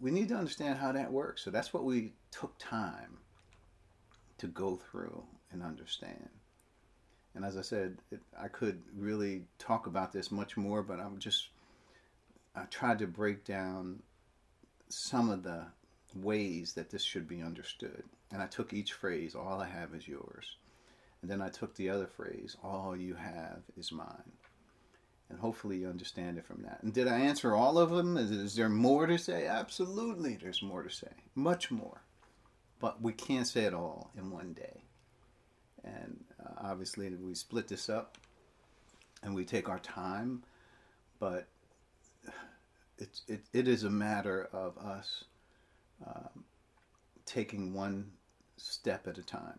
we 0.00 0.10
need 0.10 0.28
to 0.30 0.34
understand 0.34 0.78
how 0.78 0.92
that 0.92 1.12
works. 1.12 1.44
So 1.44 1.50
that's 1.50 1.72
what 1.72 1.84
we 1.84 2.12
took 2.32 2.58
time 2.58 3.18
to 4.38 4.48
go 4.48 4.80
through 4.90 5.22
and 5.52 5.62
understand. 5.62 6.28
And 7.36 7.44
as 7.44 7.56
I 7.56 7.62
said, 7.62 7.98
it, 8.10 8.20
I 8.40 8.48
could 8.48 8.82
really 8.96 9.42
talk 9.58 9.86
about 9.86 10.12
this 10.12 10.32
much 10.32 10.56
more, 10.56 10.82
but 10.82 10.98
I'm 10.98 11.18
just, 11.18 11.48
I 12.56 12.64
tried 12.64 12.98
to 12.98 13.06
break 13.06 13.44
down 13.44 14.02
some 14.88 15.30
of 15.30 15.42
the 15.42 15.66
ways 16.16 16.74
that 16.74 16.90
this 16.90 17.02
should 17.02 17.28
be 17.28 17.42
understood. 17.42 18.04
And 18.32 18.42
I 18.42 18.46
took 18.46 18.72
each 18.72 18.92
phrase, 18.92 19.34
all 19.34 19.60
I 19.60 19.68
have 19.68 19.94
is 19.94 20.08
yours. 20.08 20.56
And 21.22 21.30
then 21.30 21.40
I 21.40 21.48
took 21.48 21.74
the 21.74 21.90
other 21.90 22.06
phrase, 22.06 22.56
all 22.62 22.96
you 22.96 23.14
have 23.14 23.60
is 23.76 23.92
mine. 23.92 24.32
And 25.30 25.38
hopefully 25.38 25.78
you 25.78 25.88
understand 25.88 26.36
it 26.36 26.44
from 26.44 26.62
that. 26.62 26.82
And 26.82 26.92
did 26.92 27.08
I 27.08 27.18
answer 27.18 27.54
all 27.54 27.78
of 27.78 27.90
them? 27.90 28.16
Is, 28.16 28.30
is 28.30 28.54
there 28.56 28.68
more 28.68 29.06
to 29.06 29.18
say? 29.18 29.46
Absolutely, 29.46 30.36
there's 30.36 30.62
more 30.62 30.82
to 30.82 30.90
say. 30.90 31.12
Much 31.34 31.70
more 31.70 32.02
but 32.84 33.00
we 33.00 33.14
can't 33.14 33.46
say 33.46 33.64
it 33.64 33.72
all 33.72 34.10
in 34.14 34.30
one 34.30 34.52
day. 34.52 34.82
And 35.82 36.22
uh, 36.38 36.68
obviously, 36.68 37.08
we 37.08 37.34
split 37.34 37.66
this 37.66 37.88
up 37.88 38.18
and 39.22 39.34
we 39.34 39.46
take 39.46 39.70
our 39.70 39.78
time, 39.78 40.42
but 41.18 41.46
it's, 42.98 43.22
it, 43.26 43.40
it 43.54 43.68
is 43.68 43.84
a 43.84 43.90
matter 43.90 44.50
of 44.52 44.76
us 44.76 45.24
um, 46.06 46.43
taking 47.26 47.74
one 47.74 48.12
step 48.56 49.06
at 49.06 49.18
a 49.18 49.22
time. 49.22 49.58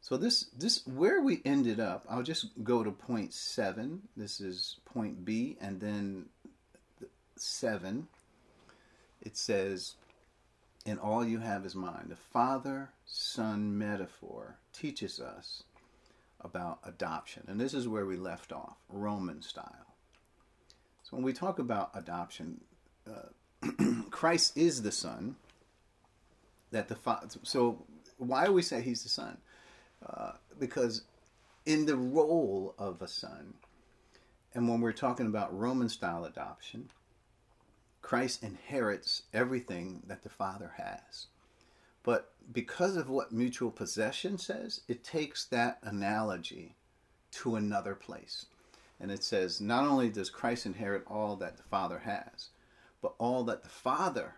So 0.00 0.16
this 0.16 0.44
this 0.56 0.86
where 0.86 1.20
we 1.20 1.42
ended 1.44 1.80
up, 1.80 2.04
I'll 2.08 2.22
just 2.22 2.46
go 2.62 2.82
to 2.82 2.90
point 2.90 3.34
seven. 3.34 4.02
This 4.16 4.40
is 4.40 4.76
point 4.84 5.24
B, 5.24 5.56
and 5.60 5.80
then 5.80 6.26
seven. 7.36 8.08
It 9.20 9.36
says 9.36 9.94
and 10.88 10.98
all 10.98 11.24
you 11.24 11.40
have 11.40 11.66
is 11.66 11.74
mine. 11.74 12.06
The 12.08 12.16
father 12.16 12.90
son 13.04 13.76
metaphor 13.76 14.56
teaches 14.72 15.20
us 15.20 15.64
about 16.40 16.78
adoption. 16.84 17.44
And 17.46 17.60
this 17.60 17.74
is 17.74 17.86
where 17.86 18.06
we 18.06 18.16
left 18.16 18.52
off, 18.52 18.76
Roman 18.88 19.42
style. 19.42 19.94
So 21.02 21.16
when 21.16 21.24
we 21.24 21.32
talk 21.32 21.58
about 21.58 21.90
adoption, 21.94 22.62
uh, 23.06 23.62
Christ 24.10 24.56
is 24.56 24.82
the 24.82 24.92
son 24.92 25.36
that 26.70 26.88
the 26.88 26.96
father. 26.96 27.26
So 27.42 27.84
why 28.18 28.44
do 28.44 28.52
we 28.52 28.62
say 28.62 28.80
he's 28.80 29.02
the 29.02 29.08
son? 29.08 29.38
Uh, 30.04 30.32
because 30.58 31.02
in 31.66 31.86
the 31.86 31.96
role 31.96 32.74
of 32.78 33.02
a 33.02 33.08
son, 33.08 33.54
and 34.54 34.68
when 34.68 34.80
we're 34.80 34.92
talking 34.92 35.26
about 35.26 35.56
Roman 35.56 35.88
style 35.88 36.24
adoption, 36.24 36.90
Christ 38.00 38.42
inherits 38.42 39.24
everything 39.34 40.02
that 40.06 40.22
the 40.22 40.30
Father 40.30 40.72
has. 40.76 41.26
But 42.02 42.32
because 42.52 42.96
of 42.96 43.10
what 43.10 43.32
mutual 43.32 43.70
possession 43.70 44.38
says, 44.38 44.80
it 44.88 45.04
takes 45.04 45.44
that 45.46 45.78
analogy 45.82 46.74
to 47.32 47.56
another 47.56 47.94
place. 47.94 48.46
And 48.98 49.10
it 49.10 49.22
says, 49.22 49.60
not 49.60 49.84
only 49.84 50.08
does 50.08 50.30
Christ 50.30 50.64
inherit 50.64 51.04
all 51.06 51.36
that 51.36 51.58
the 51.58 51.62
Father 51.64 51.98
has, 51.98 52.48
but 53.02 53.14
all 53.18 53.44
that 53.44 53.62
the 53.62 53.68
Father, 53.68 54.34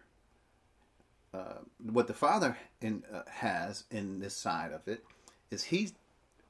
uh, 1.33 1.59
what 1.91 2.07
the 2.07 2.15
Father 2.15 2.57
in, 2.81 3.05
uh, 3.13 3.23
has 3.29 3.85
in 3.91 4.19
this 4.19 4.37
side 4.37 4.73
of 4.73 4.87
it, 4.89 5.05
is 5.51 5.65
he, 5.65 5.91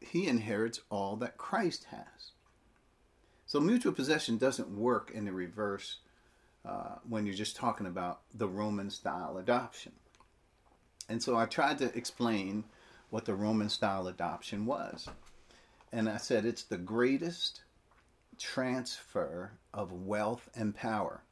he 0.01 0.27
inherits 0.27 0.81
all 0.91 1.17
that 1.17 1.37
Christ 1.37 1.87
has. 1.91 2.33
So 3.47 3.61
mutual 3.61 3.93
possession 3.93 4.39
doesn't 4.39 4.77
work 4.77 5.11
in 5.13 5.25
the 5.25 5.33
reverse 5.33 5.97
uh, 6.65 6.97
when 7.09 7.27
you're 7.27 7.35
just 7.35 7.57
talking 7.57 7.87
about 7.87 8.21
the 8.35 8.49
Roman 8.49 8.91
style 8.91 9.39
adoption. 9.39 9.93
And 11.09 11.23
so 11.23 11.37
I 11.37 11.47
tried 11.47 11.79
to 11.79 11.97
explain 11.97 12.65
what 13.11 13.25
the 13.25 13.35
Roman 13.35 13.69
style 13.69 14.07
adoption 14.07 14.67
was. 14.67 15.09
And 15.93 16.09
I 16.09 16.19
said 16.19 16.45
it's 16.45 16.63
the 16.63 16.79
greatest 16.79 17.63
transfer 18.39 19.53
of 19.75 19.93
wealth 19.93 20.49
and 20.55 20.75
power. 20.75 21.23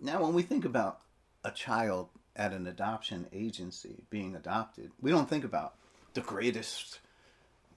Now, 0.00 0.22
when 0.22 0.34
we 0.34 0.42
think 0.42 0.64
about 0.64 1.00
a 1.42 1.50
child 1.50 2.08
at 2.36 2.52
an 2.52 2.66
adoption 2.66 3.26
agency 3.32 4.04
being 4.10 4.34
adopted, 4.34 4.90
we 5.00 5.10
don't 5.10 5.28
think 5.28 5.44
about 5.44 5.74
the 6.14 6.20
greatest 6.20 7.00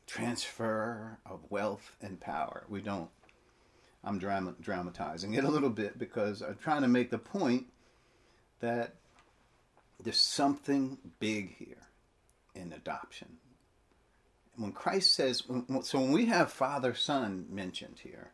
transfer 0.06 1.20
of 1.26 1.40
wealth 1.50 1.96
and 2.02 2.20
power. 2.20 2.64
We 2.70 2.82
don't. 2.82 3.10
I'm 4.04 4.20
drama, 4.20 4.56
dramatizing 4.62 5.34
it 5.34 5.44
a 5.44 5.50
little 5.50 5.70
bit 5.70 6.00
because 6.00 6.42
I'm 6.42 6.58
trying 6.62 6.84
to 6.84 6.88
make 6.88 7.10
the 7.10 7.18
point 7.18 7.66
that 8.62 8.96
there's 10.02 10.20
something 10.20 10.98
big 11.20 11.56
here 11.58 11.88
in 12.56 12.72
adoption. 12.72 13.38
When 14.56 14.72
Christ 14.72 15.14
says, 15.14 15.44
so 15.84 16.00
when 16.00 16.12
we 16.12 16.26
have 16.28 16.52
Father 16.52 16.94
Son 16.94 17.48
mentioned 17.50 18.00
here, 18.02 18.32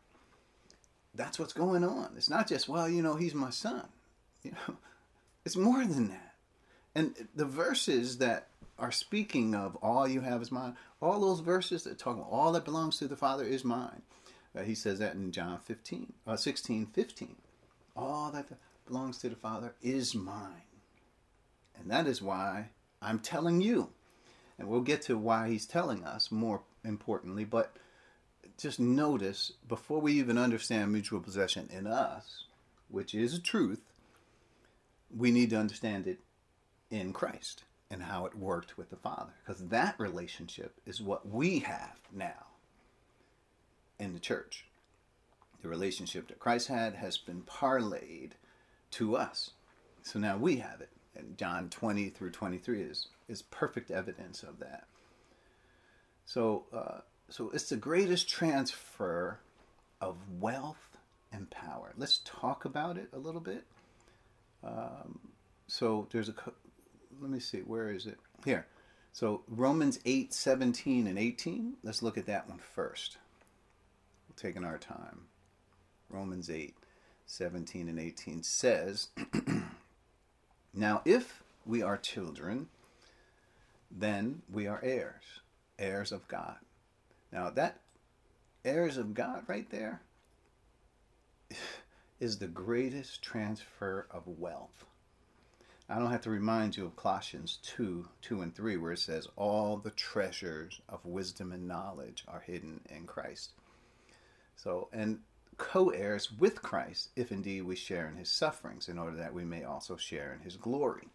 that's 1.15 1.39
what's 1.39 1.53
going 1.53 1.83
on. 1.83 2.13
It's 2.15 2.29
not 2.29 2.47
just, 2.47 2.69
well, 2.69 2.87
you 2.87 3.01
know, 3.01 3.15
he's 3.15 3.35
my 3.35 3.49
son. 3.49 3.87
You 4.43 4.51
know, 4.51 4.75
it's 5.45 5.55
more 5.55 5.83
than 5.85 6.09
that. 6.09 6.35
And 6.95 7.27
the 7.35 7.45
verses 7.45 8.19
that 8.19 8.47
are 8.77 8.91
speaking 8.91 9.55
of 9.55 9.75
all 9.77 10.07
you 10.07 10.21
have 10.21 10.41
is 10.41 10.51
mine, 10.51 10.75
all 11.01 11.19
those 11.19 11.39
verses 11.39 11.83
that 11.83 11.99
talk 11.99 12.15
about 12.15 12.29
all 12.29 12.51
that 12.53 12.65
belongs 12.65 12.97
to 12.99 13.07
the 13.07 13.15
Father 13.15 13.43
is 13.43 13.63
mine. 13.63 14.01
Uh, 14.55 14.61
he 14.61 14.75
says 14.75 14.99
that 14.99 15.15
in 15.15 15.31
John 15.31 15.59
15, 15.59 16.13
uh, 16.27 16.35
16, 16.35 16.87
15. 16.87 17.35
All 17.95 18.31
that 18.31 18.47
belongs 18.85 19.17
to 19.19 19.29
the 19.29 19.35
Father 19.35 19.73
is 19.81 20.13
mine. 20.13 20.63
And 21.79 21.89
that 21.89 22.07
is 22.07 22.21
why 22.21 22.69
I'm 23.01 23.19
telling 23.19 23.61
you. 23.61 23.89
And 24.57 24.67
we'll 24.67 24.81
get 24.81 25.01
to 25.03 25.17
why 25.17 25.49
he's 25.49 25.65
telling 25.65 26.03
us 26.03 26.31
more 26.31 26.61
importantly, 26.83 27.43
but 27.43 27.75
just 28.57 28.79
notice 28.79 29.51
before 29.67 29.99
we 29.99 30.13
even 30.13 30.37
understand 30.37 30.91
mutual 30.91 31.19
possession 31.19 31.69
in 31.75 31.87
us, 31.87 32.45
which 32.89 33.15
is 33.15 33.33
a 33.33 33.41
truth, 33.41 33.81
we 35.15 35.31
need 35.31 35.49
to 35.51 35.57
understand 35.57 36.07
it 36.07 36.19
in 36.89 37.13
Christ 37.13 37.63
and 37.89 38.03
how 38.03 38.25
it 38.25 38.35
worked 38.35 38.77
with 38.77 38.89
the 38.89 38.95
Father. 38.95 39.33
Because 39.45 39.67
that 39.67 39.95
relationship 39.99 40.79
is 40.85 41.01
what 41.01 41.27
we 41.27 41.59
have 41.59 41.99
now 42.11 42.47
in 43.99 44.13
the 44.13 44.19
church. 44.19 44.65
The 45.61 45.69
relationship 45.69 46.27
that 46.27 46.39
Christ 46.39 46.67
had 46.67 46.95
has 46.95 47.17
been 47.17 47.43
parlayed 47.43 48.31
to 48.91 49.15
us. 49.15 49.51
So 50.01 50.19
now 50.19 50.37
we 50.37 50.57
have 50.57 50.81
it. 50.81 50.89
And 51.15 51.37
John 51.37 51.69
20 51.69 52.09
through 52.09 52.31
23 52.31 52.81
is, 52.81 53.07
is 53.27 53.43
perfect 53.43 53.91
evidence 53.91 54.43
of 54.43 54.59
that. 54.59 54.87
So, 56.25 56.65
uh, 56.73 57.01
so 57.29 57.51
it's 57.51 57.69
the 57.69 57.77
greatest 57.77 58.27
transfer 58.27 59.39
of 60.01 60.17
wealth 60.39 60.97
and 61.31 61.49
power. 61.49 61.93
Let's 61.97 62.21
talk 62.25 62.65
about 62.65 62.97
it 62.97 63.09
a 63.13 63.19
little 63.19 63.41
bit. 63.41 63.65
Um, 64.65 65.19
so 65.67 66.07
there's 66.11 66.29
a, 66.29 66.33
let 67.19 67.29
me 67.29 67.39
see, 67.39 67.59
where 67.59 67.89
is 67.89 68.05
it? 68.05 68.17
Here. 68.45 68.65
So 69.11 69.43
Romans 69.47 69.99
8, 70.05 70.33
17 70.33 71.07
and 71.07 71.19
18. 71.19 71.75
Let's 71.83 72.01
look 72.01 72.17
at 72.17 72.25
that 72.25 72.49
one 72.49 72.59
first. 72.59 73.17
We're 74.27 74.35
taking 74.35 74.63
our 74.63 74.77
time. 74.77 75.21
Romans 76.09 76.49
8, 76.49 76.75
17 77.25 77.89
and 77.89 77.99
18 77.99 78.43
says, 78.43 79.09
Now 80.73 81.01
if 81.05 81.43
we 81.65 81.81
are 81.81 81.97
children, 81.97 82.67
then 83.91 84.41
we 84.51 84.67
are 84.67 84.79
heirs, 84.83 85.41
heirs 85.77 86.11
of 86.11 86.27
God. 86.27 86.57
Now 87.31 87.49
that 87.51 87.79
heirs 88.65 88.97
of 88.97 89.13
God 89.13 89.43
right 89.47 89.69
there 89.69 90.01
is 92.23 92.37
the 92.37 92.47
greatest 92.47 93.21
transfer 93.21 94.07
of 94.09 94.25
wealth. 94.25 94.85
I 95.89 95.99
don't 95.99 96.11
have 96.11 96.21
to 96.21 96.29
remind 96.29 96.77
you 96.77 96.85
of 96.85 96.95
Colossians 96.95 97.59
2 97.63 98.07
2 98.21 98.41
and 98.41 98.55
3, 98.55 98.77
where 98.77 98.93
it 98.93 98.99
says, 98.99 99.27
All 99.35 99.75
the 99.75 99.91
treasures 99.91 100.79
of 100.87 101.05
wisdom 101.05 101.51
and 101.51 101.67
knowledge 101.67 102.23
are 102.29 102.39
hidden 102.39 102.79
in 102.89 103.07
Christ. 103.07 103.51
So, 104.55 104.87
and 104.93 105.19
co 105.57 105.89
heirs 105.89 106.31
with 106.31 106.61
Christ, 106.61 107.09
if 107.17 107.29
indeed 107.29 107.63
we 107.63 107.75
share 107.75 108.07
in 108.07 108.15
his 108.15 108.29
sufferings, 108.29 108.87
in 108.87 108.97
order 108.97 109.17
that 109.17 109.33
we 109.33 109.43
may 109.43 109.65
also 109.65 109.97
share 109.97 110.31
in 110.33 110.39
his 110.45 110.55
glory. 110.55 111.09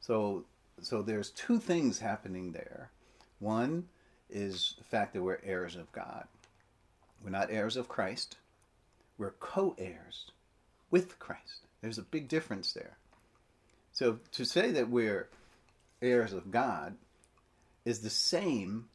So, 0.00 0.44
so 0.82 1.00
there's 1.00 1.30
two 1.30 1.58
things 1.58 2.00
happening 2.00 2.52
there. 2.52 2.90
One 3.38 3.88
is 4.28 4.74
the 4.76 4.84
fact 4.84 5.14
that 5.14 5.22
we're 5.22 5.40
heirs 5.42 5.74
of 5.74 5.90
God. 5.92 6.26
We're 7.24 7.30
not 7.30 7.50
heirs 7.50 7.78
of 7.78 7.88
Christ, 7.88 8.36
we're 9.18 9.32
co 9.32 9.74
heirs 9.78 10.30
with 10.90 11.18
Christ. 11.18 11.66
There's 11.80 11.98
a 11.98 12.02
big 12.02 12.28
difference 12.28 12.72
there. 12.72 12.96
So 13.92 14.18
to 14.32 14.44
say 14.44 14.70
that 14.72 14.90
we're 14.90 15.28
heirs 16.02 16.32
of 16.32 16.50
God 16.50 16.96
is 17.84 18.00
the 18.00 18.10
same 18.10 18.88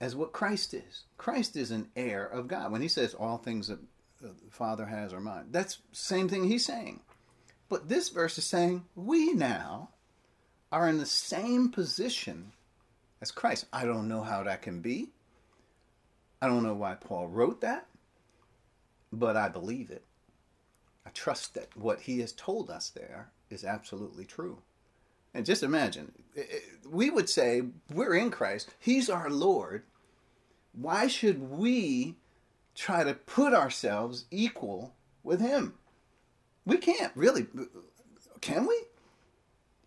as 0.00 0.16
what 0.16 0.32
Christ 0.32 0.74
is. 0.74 1.04
Christ 1.16 1.56
is 1.56 1.70
an 1.70 1.88
heir 1.96 2.24
of 2.24 2.48
God. 2.48 2.72
When 2.72 2.82
he 2.82 2.88
says 2.88 3.14
all 3.14 3.38
things 3.38 3.68
that 3.68 3.80
the 4.20 4.32
Father 4.50 4.86
has 4.86 5.12
are 5.12 5.20
mine, 5.20 5.46
that's 5.50 5.78
same 5.92 6.28
thing 6.28 6.44
he's 6.44 6.64
saying. 6.64 7.00
But 7.68 7.88
this 7.88 8.08
verse 8.08 8.38
is 8.38 8.44
saying 8.44 8.84
we 8.94 9.32
now 9.32 9.90
are 10.72 10.88
in 10.88 10.98
the 10.98 11.06
same 11.06 11.70
position 11.70 12.52
as 13.20 13.30
Christ. 13.30 13.66
I 13.72 13.84
don't 13.84 14.08
know 14.08 14.22
how 14.22 14.42
that 14.44 14.62
can 14.62 14.80
be. 14.80 15.08
I 16.40 16.46
don't 16.46 16.62
know 16.62 16.74
why 16.74 16.94
Paul 16.94 17.26
wrote 17.28 17.60
that, 17.62 17.87
but 19.12 19.36
I 19.36 19.48
believe 19.48 19.90
it. 19.90 20.04
I 21.06 21.10
trust 21.10 21.54
that 21.54 21.76
what 21.76 22.00
he 22.00 22.20
has 22.20 22.32
told 22.32 22.70
us 22.70 22.90
there 22.90 23.30
is 23.50 23.64
absolutely 23.64 24.24
true. 24.24 24.58
And 25.34 25.46
just 25.46 25.62
imagine, 25.62 26.12
we 26.88 27.10
would 27.10 27.28
say 27.28 27.62
we're 27.92 28.14
in 28.14 28.30
Christ, 28.30 28.74
He's 28.78 29.10
our 29.10 29.30
Lord. 29.30 29.82
Why 30.72 31.06
should 31.06 31.50
we 31.50 32.16
try 32.74 33.04
to 33.04 33.14
put 33.14 33.52
ourselves 33.52 34.24
equal 34.30 34.94
with 35.22 35.40
Him? 35.40 35.74
We 36.64 36.78
can't 36.78 37.12
really. 37.14 37.46
Can 38.40 38.66
we? 38.66 38.82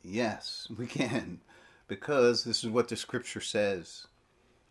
Yes, 0.03 0.67
we 0.77 0.87
can. 0.87 1.41
Because 1.87 2.43
this 2.43 2.63
is 2.63 2.69
what 2.69 2.87
the 2.87 2.95
scripture 2.95 3.41
says. 3.41 4.07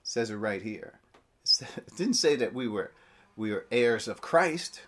It 0.03 0.09
says 0.09 0.31
it 0.31 0.37
right 0.37 0.63
here. 0.63 1.01
It 1.45 1.69
didn't 1.97 2.15
say 2.15 2.37
that 2.37 2.55
we 2.55 2.69
were 2.69 2.93
we 3.41 3.53
are 3.53 3.65
heirs 3.73 4.07
of 4.07 4.21
Christ. 4.21 4.83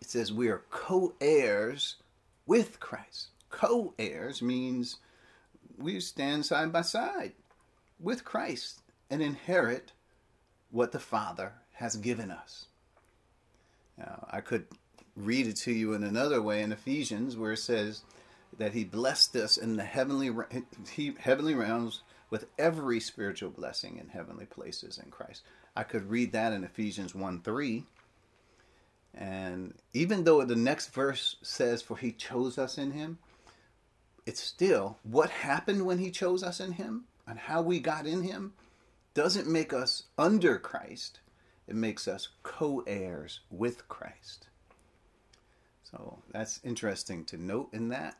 It 0.00 0.10
says 0.10 0.32
we 0.32 0.48
are 0.48 0.64
co-heirs 0.70 1.94
with 2.44 2.80
Christ. 2.80 3.28
Co 3.50 3.94
heirs 4.00 4.42
means 4.42 4.96
we 5.78 6.00
stand 6.00 6.44
side 6.44 6.72
by 6.72 6.82
side 6.82 7.34
with 8.00 8.24
Christ 8.24 8.80
and 9.08 9.22
inherit 9.22 9.92
what 10.72 10.90
the 10.90 10.98
Father 10.98 11.52
has 11.74 11.94
given 11.94 12.32
us. 12.32 12.66
Now, 13.96 14.26
I 14.28 14.40
could 14.40 14.66
read 15.14 15.46
it 15.46 15.56
to 15.58 15.72
you 15.72 15.92
in 15.92 16.02
another 16.02 16.42
way 16.42 16.62
in 16.62 16.72
Ephesians 16.72 17.36
where 17.36 17.52
it 17.52 17.58
says 17.58 18.02
that 18.58 18.72
he 18.72 18.82
blessed 18.82 19.36
us 19.36 19.56
in 19.56 19.76
the 19.76 19.84
heavenly 19.84 20.32
heavenly 21.20 21.54
realms 21.54 22.02
with 22.28 22.46
every 22.58 22.98
spiritual 22.98 23.50
blessing 23.50 23.98
in 23.98 24.08
heavenly 24.08 24.46
places 24.46 24.98
in 24.98 25.12
Christ. 25.12 25.42
I 25.74 25.82
could 25.84 26.10
read 26.10 26.32
that 26.32 26.52
in 26.52 26.64
Ephesians 26.64 27.14
1 27.14 27.40
3 27.40 27.84
and 29.14 29.74
even 29.92 30.24
though 30.24 30.44
the 30.44 30.56
next 30.56 30.92
verse 30.92 31.36
says, 31.42 31.82
For 31.82 31.96
he 31.96 32.12
chose 32.12 32.58
us 32.58 32.78
in 32.78 32.92
him, 32.92 33.18
it's 34.24 34.42
still 34.42 34.98
what 35.02 35.30
happened 35.30 35.84
when 35.84 35.98
he 35.98 36.10
chose 36.10 36.42
us 36.42 36.60
in 36.60 36.72
him 36.72 37.04
and 37.26 37.38
how 37.38 37.62
we 37.62 37.80
got 37.80 38.06
in 38.06 38.22
him 38.22 38.54
doesn't 39.14 39.46
make 39.46 39.72
us 39.72 40.04
under 40.16 40.58
Christ. 40.58 41.20
It 41.68 41.76
makes 41.76 42.08
us 42.08 42.28
co 42.42 42.82
heirs 42.86 43.40
with 43.50 43.86
Christ. 43.88 44.48
So 45.82 46.20
that's 46.30 46.60
interesting 46.64 47.24
to 47.26 47.36
note 47.36 47.68
in 47.74 47.88
that. 47.88 48.16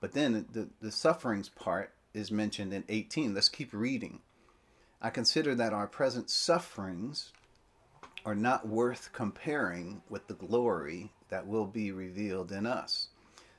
But 0.00 0.12
then 0.12 0.46
the, 0.50 0.70
the 0.80 0.90
sufferings 0.90 1.50
part 1.50 1.92
is 2.14 2.30
mentioned 2.30 2.72
in 2.72 2.84
18. 2.88 3.34
Let's 3.34 3.50
keep 3.50 3.74
reading. 3.74 4.20
I 5.02 5.10
consider 5.10 5.54
that 5.54 5.72
our 5.72 5.86
present 5.86 6.28
sufferings 6.30 7.32
are 8.24 8.34
not 8.34 8.68
worth 8.68 9.10
comparing 9.12 10.02
with 10.10 10.26
the 10.26 10.34
glory 10.34 11.12
that 11.30 11.46
will 11.46 11.66
be 11.66 11.90
revealed 11.90 12.52
in 12.52 12.66
us. 12.66 13.08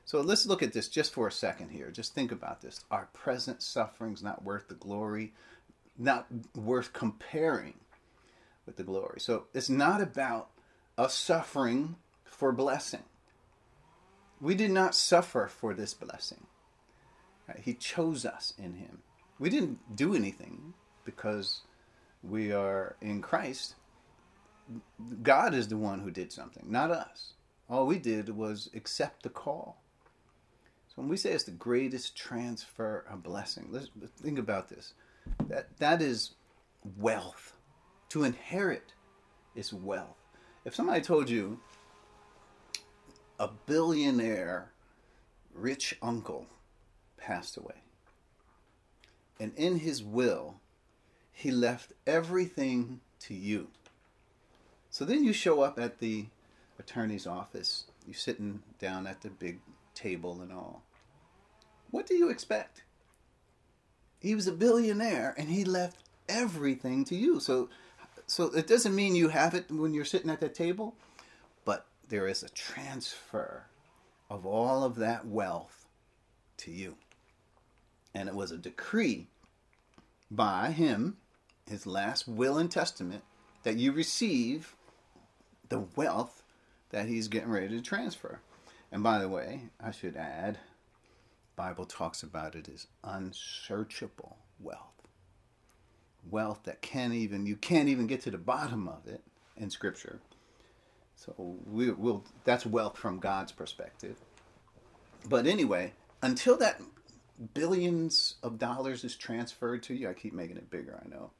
So 0.04 0.20
let's 0.20 0.46
look 0.46 0.62
at 0.62 0.72
this 0.72 0.88
just 0.88 1.12
for 1.12 1.26
a 1.26 1.32
second 1.32 1.70
here. 1.70 1.90
Just 1.90 2.14
think 2.14 2.32
about 2.32 2.60
this. 2.60 2.84
Our 2.90 3.08
present 3.12 3.62
sufferings 3.62 4.22
not 4.22 4.44
worth 4.44 4.68
the 4.68 4.74
glory, 4.74 5.32
not 5.98 6.26
worth 6.54 6.92
comparing 6.92 7.74
with 8.66 8.76
the 8.76 8.84
glory. 8.84 9.20
So 9.20 9.46
it's 9.54 9.70
not 9.70 10.00
about 10.00 10.50
us 10.96 11.14
suffering 11.14 11.96
for 12.24 12.52
blessing. 12.52 13.04
We 14.40 14.54
did 14.54 14.70
not 14.70 14.94
suffer 14.94 15.48
for 15.48 15.74
this 15.74 15.94
blessing. 15.94 16.46
He 17.60 17.74
chose 17.74 18.24
us 18.24 18.54
in 18.56 18.74
Him. 18.74 18.98
We 19.38 19.50
didn't 19.50 19.96
do 19.96 20.14
anything 20.14 20.74
because 21.04 21.62
we 22.22 22.52
are 22.52 22.96
in 23.00 23.20
Christ 23.20 23.74
God 25.22 25.54
is 25.54 25.68
the 25.68 25.76
one 25.76 26.00
who 26.00 26.10
did 26.10 26.32
something, 26.32 26.64
not 26.68 26.90
us. 26.90 27.34
All 27.68 27.86
we 27.86 27.98
did 27.98 28.28
was 28.28 28.70
accept 28.74 29.22
the 29.22 29.28
call. 29.28 29.80
So 30.88 30.94
when 30.96 31.08
we 31.08 31.16
say 31.16 31.32
it's 31.32 31.44
the 31.44 31.52
greatest 31.52 32.16
transfer 32.16 33.04
of 33.10 33.22
blessing, 33.22 33.68
let's 33.70 33.88
think 34.20 34.38
about 34.38 34.68
this. 34.68 34.94
That 35.48 35.76
that 35.78 36.02
is 36.02 36.32
wealth. 36.98 37.56
To 38.10 38.24
inherit 38.24 38.92
is 39.54 39.72
wealth. 39.72 40.18
If 40.64 40.74
somebody 40.74 41.00
told 41.00 41.30
you 41.30 41.60
a 43.38 43.48
billionaire 43.66 44.72
rich 45.54 45.96
uncle 46.02 46.46
passed 47.16 47.56
away, 47.56 47.82
and 49.40 49.52
in 49.56 49.78
his 49.78 50.02
will, 50.02 50.60
he 51.32 51.50
left 51.50 51.92
everything 52.06 53.00
to 53.20 53.34
you. 53.34 53.68
So 54.90 55.04
then 55.04 55.24
you 55.24 55.32
show 55.32 55.62
up 55.62 55.78
at 55.78 55.98
the 55.98 56.26
attorney's 56.78 57.26
office. 57.26 57.84
You're 58.06 58.14
sitting 58.14 58.62
down 58.78 59.06
at 59.06 59.22
the 59.22 59.30
big 59.30 59.60
table 59.94 60.40
and 60.42 60.52
all. 60.52 60.82
What 61.90 62.06
do 62.06 62.14
you 62.14 62.30
expect? 62.30 62.82
He 64.20 64.34
was 64.34 64.46
a 64.46 64.52
billionaire 64.52 65.34
and 65.36 65.48
he 65.48 65.64
left 65.64 65.96
everything 66.28 67.04
to 67.06 67.16
you. 67.16 67.40
So 67.40 67.68
so 68.26 68.46
it 68.54 68.66
doesn't 68.66 68.94
mean 68.94 69.14
you 69.14 69.28
have 69.28 69.54
it 69.54 69.70
when 69.70 69.92
you're 69.92 70.04
sitting 70.04 70.30
at 70.30 70.40
that 70.40 70.54
table, 70.54 70.94
but 71.64 71.86
there 72.08 72.26
is 72.26 72.42
a 72.42 72.48
transfer 72.48 73.64
of 74.30 74.46
all 74.46 74.84
of 74.84 74.96
that 74.96 75.26
wealth 75.26 75.86
to 76.58 76.70
you. 76.70 76.96
And 78.14 78.28
it 78.28 78.34
was 78.34 78.50
a 78.50 78.58
decree 78.58 79.26
by 80.30 80.70
him, 80.70 81.18
his 81.68 81.86
last 81.86 82.28
will 82.28 82.58
and 82.58 82.70
testament, 82.70 83.22
that 83.62 83.76
you 83.76 83.92
receive 83.92 84.74
the 85.68 85.84
wealth 85.96 86.42
that 86.90 87.06
he's 87.06 87.28
getting 87.28 87.50
ready 87.50 87.68
to 87.68 87.80
transfer. 87.80 88.40
And 88.90 89.02
by 89.02 89.18
the 89.18 89.28
way, 89.28 89.70
I 89.80 89.90
should 89.90 90.16
add, 90.16 90.58
Bible 91.56 91.86
talks 91.86 92.22
about 92.22 92.54
it 92.54 92.68
as 92.68 92.86
unsearchable 93.02 94.36
wealth. 94.60 94.78
Wealth 96.30 96.60
that 96.64 96.82
can't 96.82 97.14
even 97.14 97.46
you 97.46 97.56
can't 97.56 97.88
even 97.88 98.06
get 98.06 98.20
to 98.22 98.30
the 98.30 98.38
bottom 98.38 98.86
of 98.86 99.06
it 99.06 99.22
in 99.56 99.70
scripture. 99.70 100.20
So 101.16 101.56
we 101.66 101.90
will 101.90 102.24
that's 102.44 102.66
wealth 102.66 102.96
from 102.96 103.18
God's 103.18 103.52
perspective. 103.52 104.16
But 105.28 105.46
anyway, 105.46 105.94
until 106.22 106.56
that 106.58 106.80
billions 107.54 108.36
of 108.42 108.58
dollars 108.58 109.04
is 109.04 109.16
transferred 109.16 109.82
to 109.84 109.94
you, 109.94 110.08
I 110.08 110.12
keep 110.12 110.32
making 110.32 110.58
it 110.58 110.70
bigger, 110.70 111.00
I 111.04 111.08
know. 111.08 111.30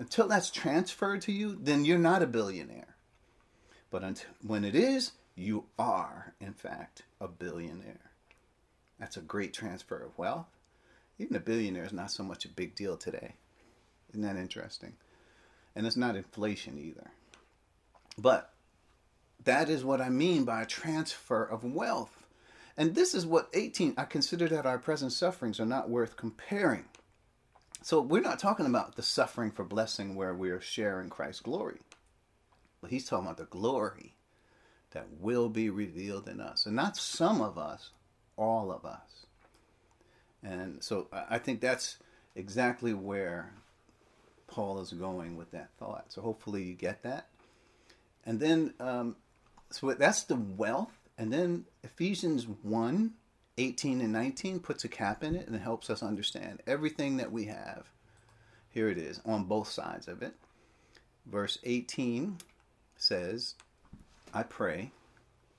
Until 0.00 0.28
that's 0.28 0.50
transferred 0.50 1.20
to 1.22 1.32
you, 1.32 1.58
then 1.60 1.84
you're 1.84 1.98
not 1.98 2.22
a 2.22 2.26
billionaire. 2.26 2.96
But 3.90 4.02
until, 4.02 4.30
when 4.42 4.64
it 4.64 4.74
is, 4.74 5.12
you 5.36 5.66
are, 5.78 6.32
in 6.40 6.54
fact, 6.54 7.02
a 7.20 7.28
billionaire. 7.28 8.10
That's 8.98 9.18
a 9.18 9.20
great 9.20 9.52
transfer 9.52 10.02
of 10.02 10.16
wealth. 10.16 10.46
Even 11.18 11.36
a 11.36 11.40
billionaire 11.40 11.84
is 11.84 11.92
not 11.92 12.10
so 12.10 12.22
much 12.22 12.46
a 12.46 12.48
big 12.48 12.74
deal 12.74 12.96
today. 12.96 13.34
Isn't 14.08 14.22
that 14.22 14.36
interesting? 14.36 14.94
And 15.76 15.86
it's 15.86 15.98
not 15.98 16.16
inflation 16.16 16.78
either. 16.78 17.10
But 18.16 18.54
that 19.44 19.68
is 19.68 19.84
what 19.84 20.00
I 20.00 20.08
mean 20.08 20.44
by 20.44 20.62
a 20.62 20.66
transfer 20.66 21.44
of 21.44 21.62
wealth. 21.62 22.24
And 22.74 22.94
this 22.94 23.14
is 23.14 23.26
what 23.26 23.50
18, 23.52 23.96
I 23.98 24.04
consider 24.04 24.48
that 24.48 24.64
our 24.64 24.78
present 24.78 25.12
sufferings 25.12 25.60
are 25.60 25.66
not 25.66 25.90
worth 25.90 26.16
comparing. 26.16 26.86
So 27.82 28.00
we're 28.00 28.20
not 28.20 28.38
talking 28.38 28.66
about 28.66 28.96
the 28.96 29.02
suffering 29.02 29.50
for 29.50 29.64
blessing 29.64 30.14
where 30.14 30.34
we 30.34 30.50
are 30.50 30.60
sharing 30.60 31.08
Christ's 31.08 31.40
glory. 31.40 31.80
But 32.80 32.90
he's 32.90 33.06
talking 33.06 33.26
about 33.26 33.38
the 33.38 33.44
glory 33.44 34.14
that 34.90 35.06
will 35.18 35.48
be 35.48 35.70
revealed 35.70 36.28
in 36.28 36.40
us. 36.40 36.66
And 36.66 36.76
not 36.76 36.96
some 36.96 37.40
of 37.40 37.56
us, 37.56 37.90
all 38.36 38.70
of 38.70 38.84
us. 38.84 39.26
And 40.42 40.82
so 40.82 41.08
I 41.12 41.38
think 41.38 41.60
that's 41.60 41.98
exactly 42.34 42.92
where 42.92 43.52
Paul 44.46 44.80
is 44.80 44.92
going 44.92 45.36
with 45.36 45.50
that 45.52 45.70
thought. 45.78 46.06
So 46.08 46.22
hopefully 46.22 46.64
you 46.64 46.74
get 46.74 47.02
that. 47.02 47.28
And 48.24 48.40
then, 48.40 48.74
um, 48.80 49.16
so 49.70 49.92
that's 49.94 50.24
the 50.24 50.36
wealth. 50.36 50.92
And 51.16 51.32
then 51.32 51.66
Ephesians 51.82 52.46
1 52.62 53.12
18 53.58 54.00
and 54.00 54.12
19 54.12 54.60
puts 54.60 54.84
a 54.84 54.88
cap 54.88 55.22
in 55.22 55.34
it 55.34 55.48
and 55.48 55.60
helps 55.60 55.90
us 55.90 56.02
understand 56.02 56.62
everything 56.66 57.16
that 57.18 57.32
we 57.32 57.46
have. 57.46 57.90
Here 58.70 58.88
it 58.88 58.98
is 58.98 59.20
on 59.26 59.44
both 59.44 59.68
sides 59.68 60.08
of 60.08 60.22
it. 60.22 60.34
Verse 61.26 61.58
18 61.64 62.38
says, 62.96 63.54
I 64.32 64.42
pray 64.42 64.92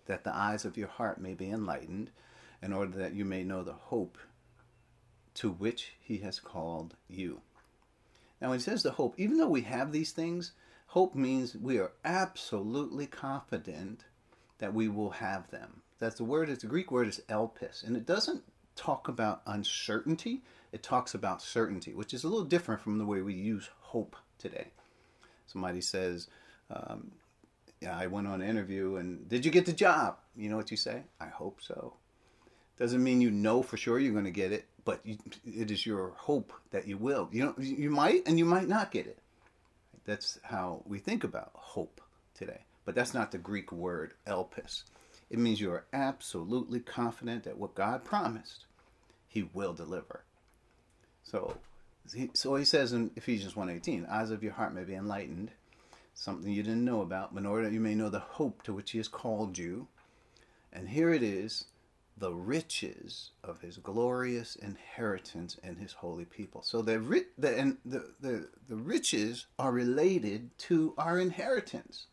that 0.05 0.23
the 0.23 0.35
eyes 0.35 0.65
of 0.65 0.77
your 0.77 0.87
heart 0.87 1.19
may 1.19 1.33
be 1.33 1.49
enlightened, 1.49 2.11
in 2.61 2.73
order 2.73 2.97
that 2.97 3.13
you 3.13 3.25
may 3.25 3.43
know 3.43 3.63
the 3.63 3.73
hope 3.73 4.17
to 5.33 5.49
which 5.49 5.93
he 5.99 6.17
has 6.17 6.39
called 6.39 6.95
you. 7.09 7.41
Now, 8.39 8.49
when 8.49 8.59
he 8.59 8.63
says 8.63 8.83
the 8.83 8.91
hope, 8.91 9.15
even 9.17 9.37
though 9.37 9.47
we 9.47 9.61
have 9.61 9.91
these 9.91 10.11
things, 10.11 10.51
hope 10.87 11.15
means 11.15 11.55
we 11.55 11.79
are 11.79 11.91
absolutely 12.03 13.07
confident 13.07 14.05
that 14.57 14.73
we 14.73 14.87
will 14.87 15.11
have 15.11 15.49
them. 15.49 15.80
That's 16.01 16.15
the 16.15 16.23
word, 16.23 16.49
it's 16.49 16.63
the 16.63 16.67
Greek 16.67 16.91
word 16.91 17.07
is 17.07 17.21
elpis, 17.29 17.85
and 17.85 17.95
it 17.95 18.07
doesn't 18.07 18.41
talk 18.75 19.07
about 19.07 19.43
uncertainty, 19.45 20.41
it 20.71 20.81
talks 20.81 21.13
about 21.13 21.43
certainty, 21.43 21.93
which 21.93 22.11
is 22.11 22.23
a 22.23 22.27
little 22.27 22.43
different 22.43 22.81
from 22.81 22.97
the 22.97 23.05
way 23.05 23.21
we 23.21 23.35
use 23.35 23.69
hope 23.81 24.15
today. 24.39 24.69
Somebody 25.45 25.79
says, 25.79 26.27
um, 26.71 27.11
yeah, 27.81 27.95
I 27.95 28.07
went 28.07 28.25
on 28.25 28.41
an 28.41 28.49
interview 28.49 28.95
and 28.95 29.29
did 29.29 29.45
you 29.45 29.51
get 29.51 29.67
the 29.67 29.73
job? 29.73 30.17
You 30.35 30.49
know 30.49 30.57
what 30.57 30.71
you 30.71 30.77
say? 30.77 31.03
I 31.19 31.27
hope 31.27 31.59
so. 31.61 31.93
Doesn't 32.79 33.03
mean 33.03 33.21
you 33.21 33.29
know 33.29 33.61
for 33.61 33.77
sure 33.77 33.99
you're 33.99 34.11
going 34.11 34.25
to 34.25 34.31
get 34.31 34.51
it, 34.51 34.65
but 34.85 35.01
you, 35.03 35.19
it 35.45 35.69
is 35.69 35.85
your 35.85 36.13
hope 36.17 36.51
that 36.71 36.87
you 36.87 36.97
will. 36.97 37.29
You 37.31 37.45
know, 37.45 37.55
you 37.59 37.91
might 37.91 38.23
and 38.25 38.39
you 38.39 38.45
might 38.45 38.67
not 38.67 38.89
get 38.89 39.05
it. 39.05 39.19
That's 40.05 40.39
how 40.41 40.81
we 40.87 40.97
think 40.97 41.23
about 41.23 41.51
hope 41.53 42.01
today. 42.33 42.61
But 42.85 42.95
that's 42.95 43.13
not 43.13 43.31
the 43.31 43.37
Greek 43.37 43.71
word 43.71 44.15
elpis. 44.25 44.83
It 45.31 45.39
means 45.39 45.61
you 45.61 45.71
are 45.71 45.85
absolutely 45.93 46.81
confident 46.81 47.45
that 47.45 47.57
what 47.57 47.73
God 47.73 48.03
promised, 48.03 48.65
He 49.29 49.43
will 49.43 49.73
deliver. 49.73 50.25
So, 51.23 51.55
so 52.33 52.55
he 52.55 52.65
says 52.65 52.91
in 52.91 53.11
Ephesians 53.15 53.53
1.18, 53.53 54.09
eyes 54.09 54.29
of 54.29 54.43
your 54.43 54.51
heart 54.51 54.73
may 54.73 54.83
be 54.83 54.93
enlightened, 54.93 55.51
something 56.13 56.51
you 56.51 56.63
didn't 56.63 56.83
know 56.83 56.99
about, 56.99 57.31
in 57.31 57.45
order 57.45 57.63
that 57.63 57.73
you 57.73 57.79
may 57.79 57.95
know 57.95 58.09
the 58.09 58.19
hope 58.19 58.61
to 58.63 58.73
which 58.73 58.91
he 58.91 58.97
has 58.97 59.07
called 59.07 59.57
you. 59.57 59.87
And 60.73 60.89
here 60.89 61.13
it 61.13 61.23
is, 61.23 61.63
the 62.17 62.33
riches 62.33 63.31
of 63.41 63.61
his 63.61 63.77
glorious 63.77 64.57
inheritance 64.57 65.57
in 65.63 65.77
his 65.77 65.93
holy 65.93 66.25
people. 66.25 66.61
So 66.61 66.81
the, 66.81 66.99
the, 67.37 67.77
the, 67.85 68.13
the, 68.19 68.49
the 68.67 68.75
riches 68.75 69.45
are 69.57 69.71
related 69.71 70.49
to 70.59 70.93
our 70.97 71.19
inheritance, 71.19 72.07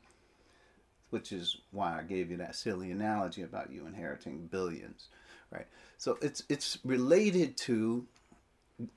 which 1.10 1.32
is 1.32 1.58
why 1.70 1.98
I 1.98 2.02
gave 2.02 2.30
you 2.30 2.36
that 2.38 2.56
silly 2.56 2.90
analogy 2.90 3.42
about 3.42 3.72
you 3.72 3.86
inheriting 3.86 4.48
billions, 4.50 5.08
right? 5.50 5.66
So 5.96 6.18
it's, 6.22 6.42
it's 6.48 6.78
related 6.84 7.56
to 7.58 8.06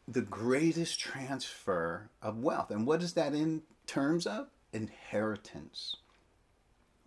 the 0.07 0.21
greatest 0.21 0.99
transfer 0.99 2.09
of 2.21 2.39
wealth. 2.39 2.69
And 2.69 2.85
what 2.85 3.01
is 3.01 3.13
that 3.13 3.33
in 3.33 3.63
terms 3.87 4.27
of? 4.27 4.47
inheritance. 4.73 5.97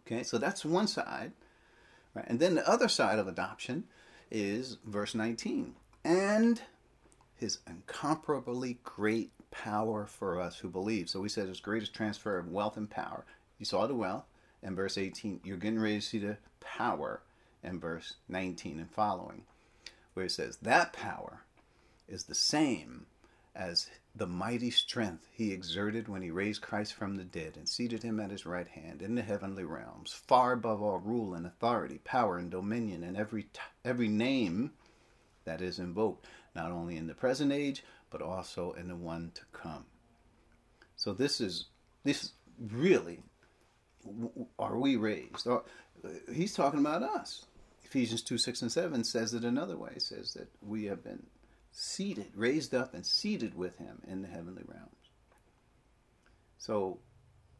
Okay, 0.06 0.22
so 0.22 0.38
that's 0.38 0.64
one 0.64 0.86
side. 0.86 1.32
Right? 2.14 2.26
And 2.28 2.38
then 2.38 2.54
the 2.54 2.68
other 2.68 2.88
side 2.88 3.18
of 3.18 3.26
adoption 3.26 3.84
is 4.30 4.78
verse 4.84 5.14
19. 5.14 5.74
And 6.04 6.60
his 7.36 7.58
incomparably 7.66 8.78
great 8.84 9.32
power 9.50 10.06
for 10.06 10.40
us 10.40 10.58
who 10.58 10.68
believe. 10.68 11.08
So 11.08 11.20
we 11.20 11.28
said 11.28 11.48
his 11.48 11.60
greatest 11.60 11.94
transfer 11.94 12.38
of 12.38 12.48
wealth 12.48 12.76
and 12.76 12.88
power. 12.88 13.24
You 13.58 13.66
saw 13.66 13.86
the 13.86 13.94
wealth 13.94 14.24
in 14.64 14.74
verse 14.74 14.98
18. 14.98 15.40
You're 15.44 15.56
getting 15.56 15.78
ready 15.78 16.00
to 16.00 16.00
see 16.00 16.18
the 16.18 16.38
power 16.60 17.22
in 17.62 17.78
verse 17.78 18.14
19 18.28 18.80
and 18.80 18.90
following, 18.90 19.42
where 20.14 20.26
it 20.26 20.32
says, 20.32 20.56
That 20.56 20.92
power 20.92 21.44
is 22.08 22.24
the 22.24 22.34
same 22.34 23.06
as 23.54 23.88
the 24.16 24.26
mighty 24.26 24.70
strength 24.70 25.26
he 25.32 25.52
exerted 25.52 26.08
when 26.08 26.22
he 26.22 26.30
raised 26.30 26.62
Christ 26.62 26.94
from 26.94 27.14
the 27.16 27.24
dead 27.24 27.56
and 27.56 27.68
seated 27.68 28.02
him 28.02 28.18
at 28.18 28.30
his 28.30 28.46
right 28.46 28.66
hand 28.66 29.02
in 29.02 29.14
the 29.14 29.22
heavenly 29.22 29.64
realms, 29.64 30.12
far 30.12 30.52
above 30.52 30.82
all 30.82 30.98
rule 30.98 31.34
and 31.34 31.46
authority, 31.46 32.00
power 32.04 32.38
and 32.38 32.50
dominion, 32.50 33.04
and 33.04 33.16
every 33.16 33.44
t- 33.44 33.60
every 33.84 34.08
name 34.08 34.72
that 35.44 35.60
is 35.60 35.78
invoked, 35.78 36.26
not 36.54 36.72
only 36.72 36.96
in 36.96 37.06
the 37.06 37.14
present 37.14 37.52
age 37.52 37.84
but 38.14 38.22
also 38.22 38.70
in 38.78 38.86
the 38.86 38.94
one 38.94 39.32
to 39.34 39.42
come. 39.52 39.84
So 40.94 41.12
this 41.12 41.40
is 41.40 41.66
this 42.04 42.30
really 42.60 43.18
are 44.58 44.78
we 44.78 44.96
raised? 44.96 45.46
Uh, 45.46 45.60
he's 46.32 46.54
talking 46.54 46.80
about 46.80 47.02
us. 47.02 47.46
Ephesians 47.84 48.22
2 48.22 48.38
6 48.38 48.62
and 48.62 48.72
7 48.72 49.04
says 49.04 49.34
it 49.34 49.44
another 49.44 49.76
way. 49.76 49.92
It 49.96 50.02
says 50.02 50.34
that 50.34 50.48
we 50.60 50.84
have 50.86 51.04
been 51.04 51.24
seated, 51.70 52.32
raised 52.34 52.74
up, 52.74 52.94
and 52.94 53.04
seated 53.04 53.54
with 53.56 53.78
him 53.78 54.00
in 54.08 54.22
the 54.22 54.28
heavenly 54.28 54.62
realms. 54.66 54.90
So, 56.58 56.98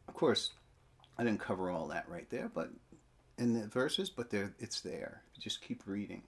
of 0.09 0.15
course, 0.15 0.53
I 1.19 1.25
didn't 1.25 1.41
cover 1.41 1.71
all 1.71 1.89
that 1.89 2.09
right 2.09 2.29
there, 2.31 2.51
but 2.53 2.71
in 3.39 3.55
the 3.55 3.67
verses, 3.67 4.11
but 4.11 4.31
there 4.31 4.55
it's 4.59 4.81
there. 4.81 5.23
Just 5.39 5.63
keep 5.63 5.83
reading. 5.87 6.23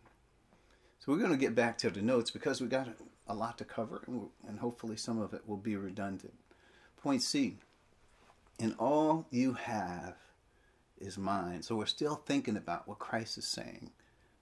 So 0.99 1.13
we're 1.13 1.19
going 1.19 1.31
to 1.31 1.37
get 1.37 1.55
back 1.55 1.79
to 1.79 1.91
the 1.91 2.03
notes 2.03 2.31
because 2.31 2.61
we 2.61 2.67
got 2.67 2.89
a 3.29 3.35
lot 3.35 3.59
to 3.59 3.65
cover, 3.65 4.03
and, 4.07 4.29
and 4.49 4.59
hopefully 4.59 4.97
some 4.97 5.21
of 5.21 5.35
it 5.35 5.43
will 5.47 5.57
be 5.57 5.77
redundant. 5.77 6.35
Point 6.97 7.23
C: 7.23 7.59
In 8.59 8.75
all 8.79 9.27
you 9.31 9.55
have 9.55 10.15
is 10.99 11.19
mine. 11.19 11.63
So 11.63 11.77
we're 11.77 11.87
still 11.87 12.17
thinking 12.17 12.57
about 12.57 12.89
what 12.89 12.99
Christ 12.99 13.39
is 13.39 13.47
saying. 13.47 13.91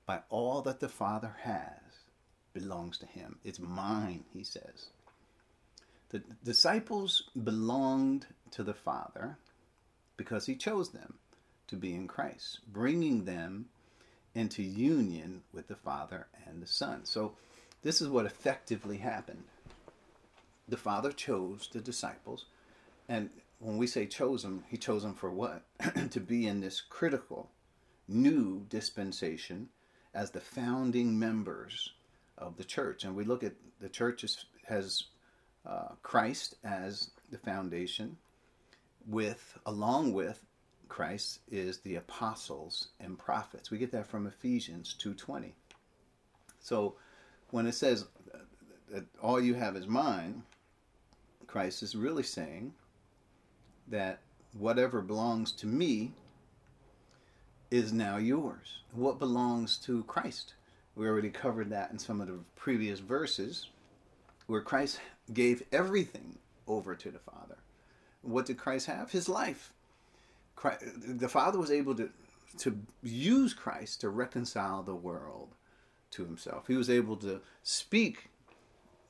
By 0.06 0.20
all 0.28 0.62
that 0.62 0.80
the 0.80 0.88
Father 0.88 1.34
has 1.42 2.04
belongs 2.52 2.98
to 2.98 3.06
him. 3.06 3.38
It's 3.44 3.58
mine, 3.58 4.24
he 4.32 4.44
says. 4.44 4.90
The 6.10 6.22
disciples 6.44 7.24
belonged 7.42 8.26
to 8.52 8.62
the 8.62 8.74
Father 8.74 9.36
because 10.16 10.46
he 10.46 10.54
chose 10.54 10.90
them 10.90 11.14
to 11.66 11.76
be 11.76 11.94
in 11.94 12.06
Christ, 12.06 12.60
bringing 12.72 13.24
them 13.24 13.66
into 14.34 14.62
union 14.62 15.42
with 15.52 15.66
the 15.66 15.74
Father 15.74 16.26
and 16.46 16.62
the 16.62 16.66
Son. 16.66 17.04
So, 17.04 17.34
this 17.82 18.00
is 18.00 18.08
what 18.08 18.26
effectively 18.26 18.98
happened. 18.98 19.44
The 20.68 20.76
Father 20.76 21.12
chose 21.12 21.68
the 21.72 21.80
disciples, 21.80 22.46
and 23.08 23.30
when 23.64 23.78
we 23.78 23.86
say 23.86 24.04
chose 24.04 24.42
them, 24.42 24.62
he 24.68 24.76
chose 24.76 25.02
them 25.02 25.14
for 25.14 25.30
what? 25.30 25.64
to 26.10 26.20
be 26.20 26.46
in 26.46 26.60
this 26.60 26.82
critical 26.82 27.50
new 28.06 28.66
dispensation 28.68 29.70
as 30.12 30.30
the 30.30 30.40
founding 30.40 31.18
members 31.18 31.94
of 32.36 32.58
the 32.58 32.64
church. 32.64 33.04
And 33.04 33.16
we 33.16 33.24
look 33.24 33.42
at 33.42 33.54
the 33.80 33.88
church 33.88 34.22
as, 34.22 34.44
has 34.66 35.04
uh, 35.64 35.94
Christ 36.02 36.56
as 36.62 37.12
the 37.30 37.38
foundation, 37.38 38.18
with 39.06 39.58
along 39.64 40.12
with 40.12 40.44
Christ 40.88 41.40
is 41.50 41.78
the 41.78 41.96
apostles 41.96 42.88
and 43.00 43.18
prophets. 43.18 43.70
We 43.70 43.78
get 43.78 43.92
that 43.92 44.06
from 44.06 44.26
Ephesians 44.26 44.94
2:20. 45.02 45.52
So 46.60 46.96
when 47.50 47.66
it 47.66 47.72
says 47.72 48.04
that 48.90 49.06
all 49.22 49.40
you 49.40 49.54
have 49.54 49.74
is 49.74 49.86
mine, 49.86 50.42
Christ 51.46 51.82
is 51.82 51.96
really 51.96 52.22
saying 52.22 52.74
that 53.88 54.20
whatever 54.52 55.00
belongs 55.00 55.52
to 55.52 55.66
me 55.66 56.12
is 57.70 57.92
now 57.92 58.16
yours. 58.16 58.78
What 58.92 59.18
belongs 59.18 59.76
to 59.78 60.04
Christ? 60.04 60.54
We 60.94 61.08
already 61.08 61.30
covered 61.30 61.70
that 61.70 61.90
in 61.90 61.98
some 61.98 62.20
of 62.20 62.28
the 62.28 62.38
previous 62.56 63.00
verses 63.00 63.68
where 64.46 64.60
Christ 64.60 65.00
gave 65.32 65.62
everything 65.72 66.38
over 66.66 66.94
to 66.94 67.10
the 67.10 67.18
Father. 67.18 67.56
What 68.22 68.46
did 68.46 68.58
Christ 68.58 68.86
have? 68.86 69.10
His 69.10 69.28
life. 69.28 69.72
Christ, 70.56 70.84
the 70.96 71.28
Father 71.28 71.58
was 71.58 71.70
able 71.70 71.94
to, 71.96 72.10
to 72.58 72.78
use 73.02 73.54
Christ 73.54 74.00
to 74.02 74.08
reconcile 74.08 74.82
the 74.82 74.94
world 74.94 75.54
to 76.12 76.24
himself. 76.24 76.66
He 76.68 76.76
was 76.76 76.88
able 76.88 77.16
to 77.18 77.40
speak 77.62 78.30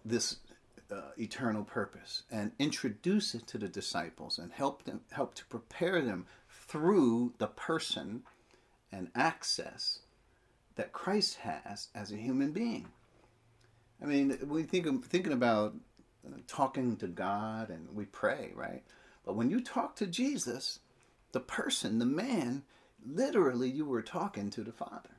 this 0.05 0.37
uh, 0.91 1.11
eternal 1.19 1.65
purpose 1.65 2.23
and 2.31 2.53
introduce 2.59 3.35
it 3.35 3.47
to 3.49 3.59
the 3.59 3.69
disciples 3.69 4.39
and 4.39 4.53
help 4.53 4.85
them 4.85 5.01
help 5.13 5.35
to 5.35 5.45
prepare 5.47 6.01
them 6.01 6.27
through 6.49 7.33
the 7.39 7.47
person 7.47 8.23
and 8.93 9.11
access 9.15 10.01
that 10.77 10.93
Christ 10.93 11.37
has 11.37 11.89
as 11.95 12.13
a 12.13 12.17
human 12.17 12.53
being. 12.53 12.89
I 14.03 14.07
mean, 14.07 14.39
we 14.47 14.65
think 14.65 14.87
of, 14.87 15.05
thinking 15.05 15.33
about 15.33 15.75
uh, 16.27 16.39
talking 16.47 16.97
to 16.99 17.07
God 17.07 17.71
and 17.71 17.95
we 17.95 18.05
pray, 18.05 18.53
right? 18.55 18.83
But 19.25 19.37
when 19.37 19.51
you 19.51 19.61
talk 19.61 19.97
to 19.97 20.07
Jesus, 20.07 20.81
the 21.33 21.41
person, 21.41 21.99
the 21.99 22.07
man, 22.07 22.65
literally 23.05 23.71
you 23.71 23.85
were 23.85 24.03
talking 24.03 24.51
to 24.51 24.63
the 24.63 24.73
Father. 24.73 25.17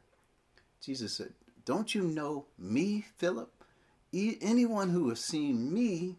Jesus 0.81 1.13
said, 1.13 1.33
Don't 1.65 1.95
you 1.95 2.03
know 2.03 2.45
me, 2.57 3.05
Philip? 3.17 3.54
Anyone 4.41 4.89
who 4.89 5.09
has 5.09 5.19
seen 5.19 5.73
me 5.73 6.15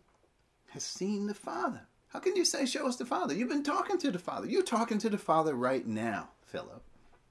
has 0.69 0.85
seen 0.85 1.27
the 1.27 1.35
Father. 1.35 1.83
How 2.09 2.19
can 2.19 2.37
you 2.37 2.45
say, 2.45 2.67
Show 2.67 2.87
us 2.87 2.97
the 2.97 3.07
Father? 3.07 3.35
You've 3.35 3.49
been 3.49 3.63
talking 3.63 3.99
to 3.99 4.11
the 4.11 4.19
Father. 4.19 4.47
You're 4.47 4.63
talking 4.63 4.99
to 4.99 5.09
the 5.09 5.19
Father 5.19 5.55
right 5.55 5.87
now, 5.87 6.29
Philip. 6.45 6.83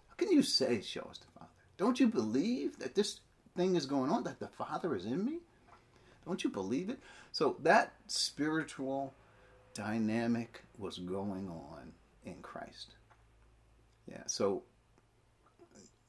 How 0.07 0.15
can 0.15 0.31
you 0.31 0.41
say, 0.41 0.81
Show 0.81 1.07
us 1.09 1.19
the 1.19 1.39
Father? 1.39 1.51
Don't 1.77 1.99
you 1.99 2.07
believe 2.07 2.79
that 2.79 2.95
this 2.95 3.19
thing 3.55 3.75
is 3.75 3.85
going 3.85 4.11
on, 4.11 4.23
that 4.23 4.39
the 4.39 4.47
Father 4.47 4.95
is 4.95 5.05
in 5.05 5.25
me? 5.25 5.39
Don't 6.25 6.43
you 6.43 6.49
believe 6.49 6.89
it? 6.89 6.99
So 7.31 7.57
that 7.61 7.93
spiritual 8.07 9.13
dynamic 9.73 10.63
was 10.77 10.97
going 10.97 11.49
on 11.49 11.91
in 12.25 12.41
Christ. 12.41 12.95
Yeah, 14.09 14.23
so 14.25 14.63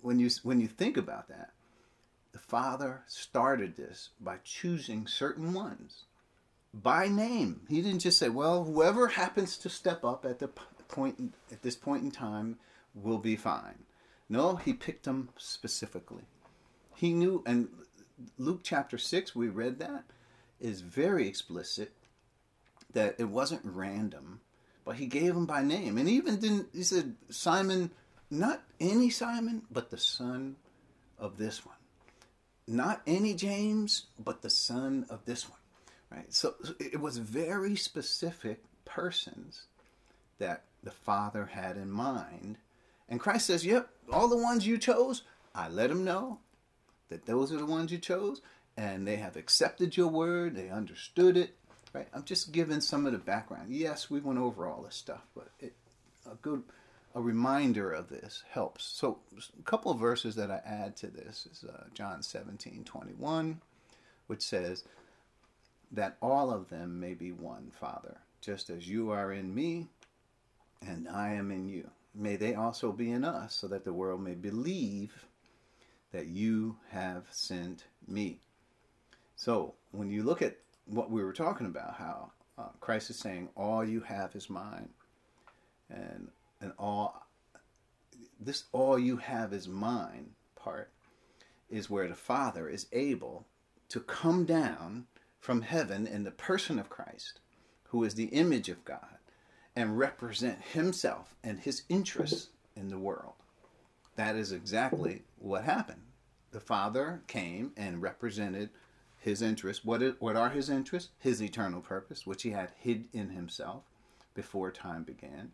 when 0.00 0.18
you 0.18 0.30
when 0.42 0.60
you 0.60 0.68
think 0.68 0.96
about 0.96 1.28
that, 1.28 1.50
the 2.36 2.42
Father 2.42 3.00
started 3.06 3.76
this 3.76 4.10
by 4.20 4.36
choosing 4.44 5.06
certain 5.06 5.54
ones 5.54 6.04
by 6.74 7.08
name. 7.08 7.62
He 7.66 7.80
didn't 7.80 8.00
just 8.00 8.18
say, 8.18 8.28
"Well, 8.28 8.64
whoever 8.64 9.08
happens 9.08 9.56
to 9.56 9.70
step 9.70 10.04
up 10.04 10.26
at 10.26 10.38
the 10.38 10.48
point 10.48 11.32
at 11.50 11.62
this 11.62 11.76
point 11.76 12.04
in 12.04 12.10
time 12.10 12.58
will 12.94 13.16
be 13.16 13.36
fine." 13.36 13.86
No, 14.28 14.56
he 14.56 14.74
picked 14.74 15.04
them 15.04 15.30
specifically. 15.38 16.24
He 16.94 17.14
knew, 17.14 17.42
and 17.46 17.70
Luke 18.36 18.60
chapter 18.62 18.98
six, 18.98 19.34
we 19.34 19.48
read 19.48 19.78
that, 19.78 20.04
is 20.60 20.82
very 20.82 21.26
explicit 21.26 21.94
that 22.92 23.18
it 23.18 23.30
wasn't 23.30 23.64
random, 23.64 24.42
but 24.84 24.96
he 24.96 25.06
gave 25.06 25.32
them 25.32 25.46
by 25.46 25.62
name, 25.62 25.96
and 25.96 26.06
even 26.06 26.38
didn't. 26.38 26.68
He 26.74 26.82
said, 26.82 27.16
"Simon, 27.30 27.92
not 28.28 28.62
any 28.78 29.08
Simon, 29.08 29.64
but 29.70 29.88
the 29.88 29.96
son 29.96 30.56
of 31.18 31.38
this 31.38 31.64
one." 31.64 31.75
Not 32.66 33.02
any 33.06 33.34
James, 33.34 34.06
but 34.18 34.42
the 34.42 34.50
son 34.50 35.06
of 35.08 35.24
this 35.24 35.48
one. 35.48 35.58
Right? 36.10 36.32
So 36.32 36.54
it 36.78 37.00
was 37.00 37.18
very 37.18 37.76
specific 37.76 38.62
persons 38.84 39.66
that 40.38 40.64
the 40.82 40.90
Father 40.90 41.46
had 41.46 41.76
in 41.76 41.90
mind. 41.90 42.56
And 43.08 43.20
Christ 43.20 43.46
says, 43.46 43.64
Yep, 43.64 43.88
all 44.12 44.28
the 44.28 44.36
ones 44.36 44.66
you 44.66 44.78
chose, 44.78 45.22
I 45.54 45.68
let 45.68 45.90
them 45.90 46.04
know 46.04 46.38
that 47.08 47.26
those 47.26 47.52
are 47.52 47.58
the 47.58 47.66
ones 47.66 47.92
you 47.92 47.98
chose, 47.98 48.40
and 48.76 49.06
they 49.06 49.16
have 49.16 49.36
accepted 49.36 49.96
your 49.96 50.08
word, 50.08 50.54
they 50.54 50.68
understood 50.68 51.36
it. 51.36 51.56
Right? 51.92 52.08
I'm 52.12 52.24
just 52.24 52.52
giving 52.52 52.80
some 52.80 53.06
of 53.06 53.12
the 53.12 53.18
background. 53.18 53.70
Yes, 53.70 54.10
we 54.10 54.20
went 54.20 54.38
over 54.38 54.66
all 54.66 54.82
this 54.82 54.96
stuff, 54.96 55.24
but 55.34 55.48
it, 55.60 55.72
a 56.30 56.34
good 56.36 56.62
a 57.16 57.20
reminder 57.20 57.90
of 57.90 58.10
this 58.10 58.44
helps. 58.50 58.84
So, 58.84 59.18
a 59.58 59.62
couple 59.62 59.90
of 59.90 59.98
verses 59.98 60.34
that 60.34 60.50
I 60.50 60.60
add 60.66 60.96
to 60.96 61.06
this 61.06 61.48
is 61.50 61.64
uh, 61.64 61.84
John 61.94 62.22
17 62.22 62.84
21, 62.84 63.62
which 64.26 64.42
says, 64.42 64.84
That 65.90 66.18
all 66.20 66.50
of 66.50 66.68
them 66.68 67.00
may 67.00 67.14
be 67.14 67.32
one, 67.32 67.72
Father, 67.80 68.18
just 68.42 68.68
as 68.68 68.86
you 68.86 69.10
are 69.10 69.32
in 69.32 69.54
me 69.54 69.86
and 70.86 71.08
I 71.08 71.32
am 71.32 71.50
in 71.50 71.70
you. 71.70 71.90
May 72.14 72.36
they 72.36 72.54
also 72.54 72.92
be 72.92 73.10
in 73.10 73.24
us, 73.24 73.54
so 73.54 73.66
that 73.68 73.84
the 73.84 73.94
world 73.94 74.20
may 74.20 74.34
believe 74.34 75.24
that 76.12 76.26
you 76.26 76.76
have 76.90 77.24
sent 77.30 77.84
me. 78.06 78.40
So, 79.36 79.72
when 79.92 80.10
you 80.10 80.22
look 80.22 80.42
at 80.42 80.58
what 80.84 81.10
we 81.10 81.24
were 81.24 81.32
talking 81.32 81.66
about, 81.66 81.94
how 81.94 82.30
uh, 82.58 82.68
Christ 82.80 83.08
is 83.08 83.16
saying, 83.16 83.48
All 83.56 83.82
you 83.82 84.00
have 84.00 84.36
is 84.36 84.50
mine. 84.50 84.90
And 85.88 86.28
and 86.66 86.74
all 86.80 87.28
this 88.40 88.64
all 88.72 88.98
you 88.98 89.18
have 89.18 89.52
is 89.52 89.68
mine 89.68 90.30
part 90.56 90.90
is 91.70 91.88
where 91.88 92.08
the 92.08 92.14
Father 92.16 92.68
is 92.68 92.86
able 92.92 93.46
to 93.88 94.00
come 94.00 94.44
down 94.44 95.06
from 95.38 95.62
heaven 95.62 96.08
in 96.08 96.24
the 96.24 96.32
person 96.32 96.80
of 96.80 96.90
Christ, 96.90 97.38
who 97.90 98.02
is 98.02 98.16
the 98.16 98.26
image 98.26 98.68
of 98.68 98.84
God, 98.84 99.18
and 99.76 99.96
represent 99.96 100.60
himself 100.60 101.36
and 101.44 101.60
his 101.60 101.84
interests 101.88 102.48
in 102.74 102.88
the 102.88 102.98
world. 102.98 103.34
That 104.16 104.34
is 104.34 104.50
exactly 104.50 105.22
what 105.38 105.62
happened. 105.62 106.02
The 106.50 106.58
Father 106.58 107.22
came 107.28 107.70
and 107.76 108.02
represented 108.02 108.70
his 109.18 109.40
interests. 109.40 109.84
What, 109.84 110.02
what 110.20 110.34
are 110.34 110.50
his 110.50 110.68
interests? 110.68 111.10
His 111.20 111.40
eternal 111.40 111.80
purpose, 111.80 112.26
which 112.26 112.42
he 112.42 112.50
had 112.50 112.72
hid 112.80 113.06
in 113.12 113.30
himself 113.30 113.84
before 114.34 114.72
time 114.72 115.04
began 115.04 115.52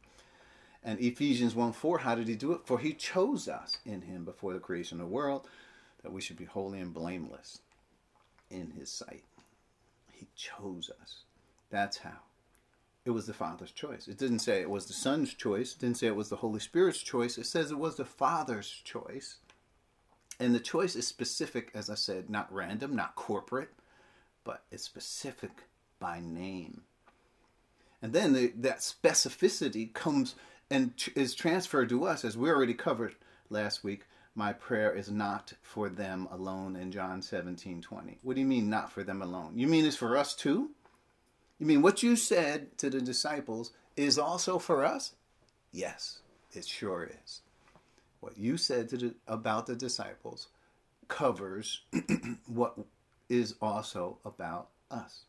and 0.84 1.00
Ephesians 1.00 1.54
1 1.54 1.72
4, 1.72 1.98
how 1.98 2.14
did 2.14 2.28
he 2.28 2.34
do 2.34 2.52
it? 2.52 2.62
For 2.64 2.78
he 2.78 2.92
chose 2.92 3.48
us 3.48 3.78
in 3.84 4.02
him 4.02 4.24
before 4.24 4.52
the 4.52 4.58
creation 4.58 5.00
of 5.00 5.06
the 5.06 5.14
world 5.14 5.48
that 6.02 6.12
we 6.12 6.20
should 6.20 6.36
be 6.36 6.44
holy 6.44 6.80
and 6.80 6.92
blameless 6.92 7.60
in 8.50 8.72
his 8.72 8.90
sight. 8.90 9.24
He 10.10 10.26
chose 10.34 10.90
us. 11.00 11.20
That's 11.70 11.98
how. 11.98 12.18
It 13.04 13.10
was 13.10 13.26
the 13.26 13.34
Father's 13.34 13.72
choice. 13.72 14.06
It 14.06 14.18
didn't 14.18 14.40
say 14.40 14.60
it 14.60 14.70
was 14.70 14.86
the 14.86 14.92
Son's 14.92 15.34
choice. 15.34 15.74
It 15.74 15.80
didn't 15.80 15.98
say 15.98 16.06
it 16.06 16.16
was 16.16 16.28
the 16.28 16.36
Holy 16.36 16.60
Spirit's 16.60 17.02
choice. 17.02 17.36
It 17.36 17.46
says 17.46 17.70
it 17.70 17.78
was 17.78 17.96
the 17.96 18.04
Father's 18.04 18.68
choice. 18.84 19.38
And 20.38 20.54
the 20.54 20.60
choice 20.60 20.94
is 20.94 21.06
specific, 21.06 21.70
as 21.74 21.90
I 21.90 21.94
said, 21.94 22.30
not 22.30 22.52
random, 22.52 22.94
not 22.94 23.16
corporate, 23.16 23.70
but 24.44 24.62
it's 24.70 24.84
specific 24.84 25.64
by 25.98 26.20
name. 26.20 26.82
And 28.00 28.12
then 28.12 28.32
the, 28.32 28.52
that 28.56 28.78
specificity 28.78 29.92
comes 29.92 30.34
and 30.72 30.96
tr- 30.96 31.10
is 31.14 31.34
transferred 31.34 31.90
to 31.90 32.04
us, 32.06 32.24
as 32.24 32.36
we 32.36 32.48
already 32.48 32.74
covered 32.74 33.14
last 33.50 33.84
week. 33.84 34.06
My 34.34 34.54
prayer 34.54 34.90
is 34.90 35.10
not 35.10 35.52
for 35.60 35.90
them 35.90 36.26
alone 36.32 36.74
in 36.74 36.90
John 36.90 37.20
17 37.20 37.82
20. 37.82 38.18
What 38.22 38.34
do 38.34 38.40
you 38.40 38.46
mean, 38.46 38.70
not 38.70 38.90
for 38.90 39.04
them 39.04 39.20
alone? 39.20 39.52
You 39.58 39.68
mean 39.68 39.84
it's 39.84 39.96
for 39.96 40.16
us 40.16 40.34
too? 40.34 40.70
You 41.58 41.66
mean 41.66 41.82
what 41.82 42.02
you 42.02 42.16
said 42.16 42.78
to 42.78 42.88
the 42.88 43.02
disciples 43.02 43.72
is 43.94 44.18
also 44.18 44.58
for 44.58 44.82
us? 44.82 45.12
Yes, 45.70 46.20
it 46.54 46.66
sure 46.66 47.10
is. 47.22 47.42
What 48.20 48.38
you 48.38 48.56
said 48.56 48.88
to 48.88 48.96
the, 48.96 49.14
about 49.28 49.66
the 49.66 49.76
disciples 49.76 50.48
covers 51.08 51.82
what 52.46 52.78
is 53.28 53.56
also 53.60 54.16
about 54.24 54.68
us. 54.90 55.24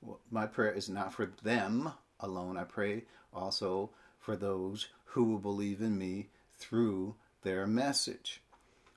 Well, 0.00 0.20
my 0.30 0.46
prayer 0.46 0.72
is 0.72 0.88
not 0.88 1.12
for 1.12 1.32
them 1.42 1.90
alone. 2.20 2.56
I 2.56 2.62
pray 2.62 3.02
also 3.34 3.90
for 4.28 4.36
those 4.36 4.88
who 5.06 5.24
will 5.24 5.38
believe 5.38 5.80
in 5.80 5.96
me 5.96 6.28
through 6.58 7.14
their 7.44 7.66
message. 7.66 8.42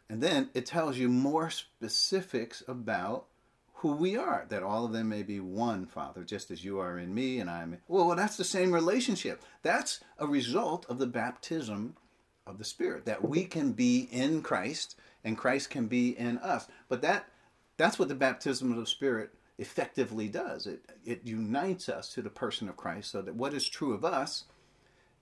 And 0.09 0.21
then 0.21 0.49
it 0.53 0.65
tells 0.65 0.97
you 0.97 1.07
more 1.07 1.49
specifics 1.49 2.61
about 2.67 3.27
who 3.75 3.93
we 3.93 4.17
are, 4.17 4.45
that 4.49 4.61
all 4.61 4.83
of 4.83 4.91
them 4.91 5.07
may 5.07 5.23
be 5.23 5.39
one, 5.39 5.85
Father, 5.85 6.25
just 6.25 6.51
as 6.51 6.65
you 6.65 6.79
are 6.79 6.99
in 6.99 7.15
me 7.15 7.39
and 7.39 7.49
I 7.49 7.61
am 7.61 7.77
well, 7.87 8.13
that's 8.13 8.35
the 8.35 8.43
same 8.43 8.73
relationship. 8.73 9.41
That's 9.61 10.01
a 10.17 10.27
result 10.27 10.85
of 10.89 10.99
the 10.99 11.07
baptism 11.07 11.95
of 12.45 12.57
the 12.57 12.65
Spirit, 12.65 13.05
that 13.05 13.25
we 13.25 13.45
can 13.45 13.71
be 13.71 14.09
in 14.11 14.41
Christ 14.41 14.97
and 15.23 15.37
Christ 15.37 15.69
can 15.69 15.87
be 15.87 16.09
in 16.09 16.39
us. 16.39 16.67
But 16.89 17.01
that 17.03 17.29
that's 17.77 17.97
what 17.97 18.09
the 18.09 18.15
baptism 18.15 18.69
of 18.69 18.77
the 18.77 18.85
Spirit 18.85 19.33
effectively 19.57 20.27
does. 20.27 20.67
It 20.67 20.81
it 21.05 21.21
unites 21.23 21.87
us 21.87 22.13
to 22.15 22.21
the 22.21 22.29
person 22.29 22.67
of 22.67 22.75
Christ 22.75 23.11
so 23.11 23.21
that 23.21 23.35
what 23.35 23.53
is 23.53 23.69
true 23.69 23.93
of 23.93 24.03
us 24.03 24.43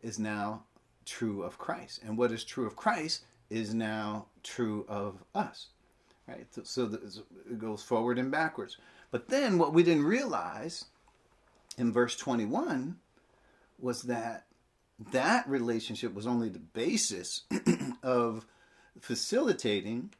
is 0.02 0.20
now 0.20 0.64
true 1.06 1.44
of 1.44 1.58
Christ. 1.58 2.02
And 2.06 2.18
what 2.18 2.32
is 2.32 2.44
true 2.44 2.66
of 2.66 2.76
Christ 2.76 3.24
is 3.50 3.74
now 3.74 4.28
true 4.44 4.86
of 4.88 5.24
us. 5.34 5.68
Right? 6.28 6.46
So, 6.64 6.84
it 7.50 7.60
goes 7.60 7.82
forward 7.82 8.20
and 8.20 8.32
backwards. 8.32 8.78
But 9.12 9.30
then 9.30 9.58
what 9.58 9.74
we 9.74 9.82
didn't 9.82 10.06
realize 10.06 10.86
in 11.78 11.92
verse 11.92 12.16
21 12.16 12.98
was 13.80 14.04
that 14.04 14.46
that 15.12 15.48
relationship 15.48 16.14
was 16.14 16.28
only 16.28 16.50
the 16.50 16.60
basis 16.60 17.44
of 18.04 18.46
facilitating 19.00 20.12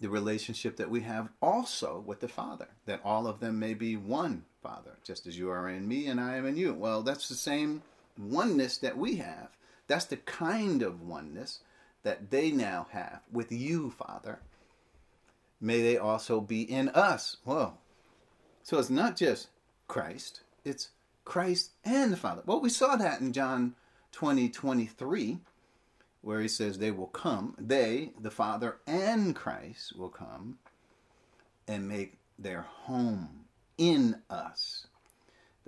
the 0.00 0.08
relationship 0.08 0.76
that 0.76 0.90
we 0.90 1.00
have 1.00 1.28
also 1.42 2.02
with 2.06 2.20
the 2.20 2.28
Father, 2.28 2.68
that 2.86 3.00
all 3.04 3.26
of 3.26 3.40
them 3.40 3.58
may 3.58 3.74
be 3.74 3.96
one 3.96 4.44
Father, 4.62 4.96
just 5.04 5.26
as 5.26 5.38
you 5.38 5.50
are 5.50 5.68
in 5.68 5.86
me 5.86 6.06
and 6.06 6.20
I 6.20 6.36
am 6.36 6.46
in 6.46 6.56
you. 6.56 6.72
Well, 6.72 7.02
that's 7.02 7.28
the 7.28 7.34
same 7.34 7.82
oneness 8.18 8.78
that 8.78 8.98
we 8.98 9.16
have. 9.16 9.56
That's 9.86 10.06
the 10.06 10.16
kind 10.16 10.82
of 10.82 11.00
oneness 11.00 11.60
that 12.02 12.30
they 12.30 12.50
now 12.50 12.88
have 12.90 13.20
with 13.32 13.52
you, 13.52 13.90
Father 13.90 14.40
may 15.60 15.82
they 15.82 15.96
also 15.96 16.40
be 16.40 16.62
in 16.62 16.88
us. 16.90 17.36
Well, 17.44 17.78
so 18.62 18.78
it's 18.78 18.90
not 18.90 19.16
just 19.16 19.48
Christ, 19.86 20.42
it's 20.64 20.90
Christ 21.24 21.72
and 21.84 22.12
the 22.12 22.16
Father. 22.16 22.42
Well, 22.46 22.60
we 22.60 22.70
saw 22.70 22.96
that 22.96 23.20
in 23.20 23.32
John 23.32 23.74
20, 24.12 24.48
23, 24.48 25.38
where 26.22 26.40
he 26.40 26.48
says 26.48 26.78
they 26.78 26.90
will 26.90 27.06
come, 27.06 27.54
they, 27.58 28.12
the 28.20 28.30
Father 28.30 28.78
and 28.86 29.34
Christ, 29.34 29.96
will 29.96 30.08
come 30.08 30.58
and 31.66 31.88
make 31.88 32.14
their 32.38 32.62
home 32.62 33.44
in 33.76 34.22
us, 34.30 34.86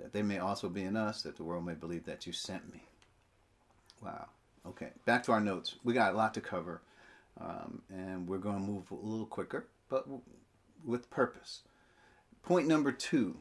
that 0.01 0.13
they 0.13 0.21
may 0.21 0.39
also 0.39 0.67
be 0.67 0.81
in 0.81 0.97
us, 0.97 1.21
that 1.21 1.37
the 1.37 1.43
world 1.43 1.65
may 1.65 1.73
believe 1.73 2.05
that 2.05 2.25
you 2.25 2.33
sent 2.33 2.71
me. 2.71 2.83
Wow. 4.01 4.27
Okay, 4.65 4.89
back 5.05 5.23
to 5.23 5.31
our 5.31 5.39
notes. 5.39 5.75
We 5.83 5.93
got 5.93 6.13
a 6.13 6.17
lot 6.17 6.33
to 6.35 6.41
cover, 6.41 6.81
um, 7.39 7.81
and 7.89 8.27
we're 8.27 8.37
going 8.37 8.57
to 8.57 8.61
move 8.61 8.91
a 8.91 8.95
little 8.95 9.25
quicker 9.25 9.67
but 9.89 10.07
with 10.85 11.09
purpose. 11.09 11.61
Point 12.43 12.67
number 12.67 12.91
two, 12.91 13.37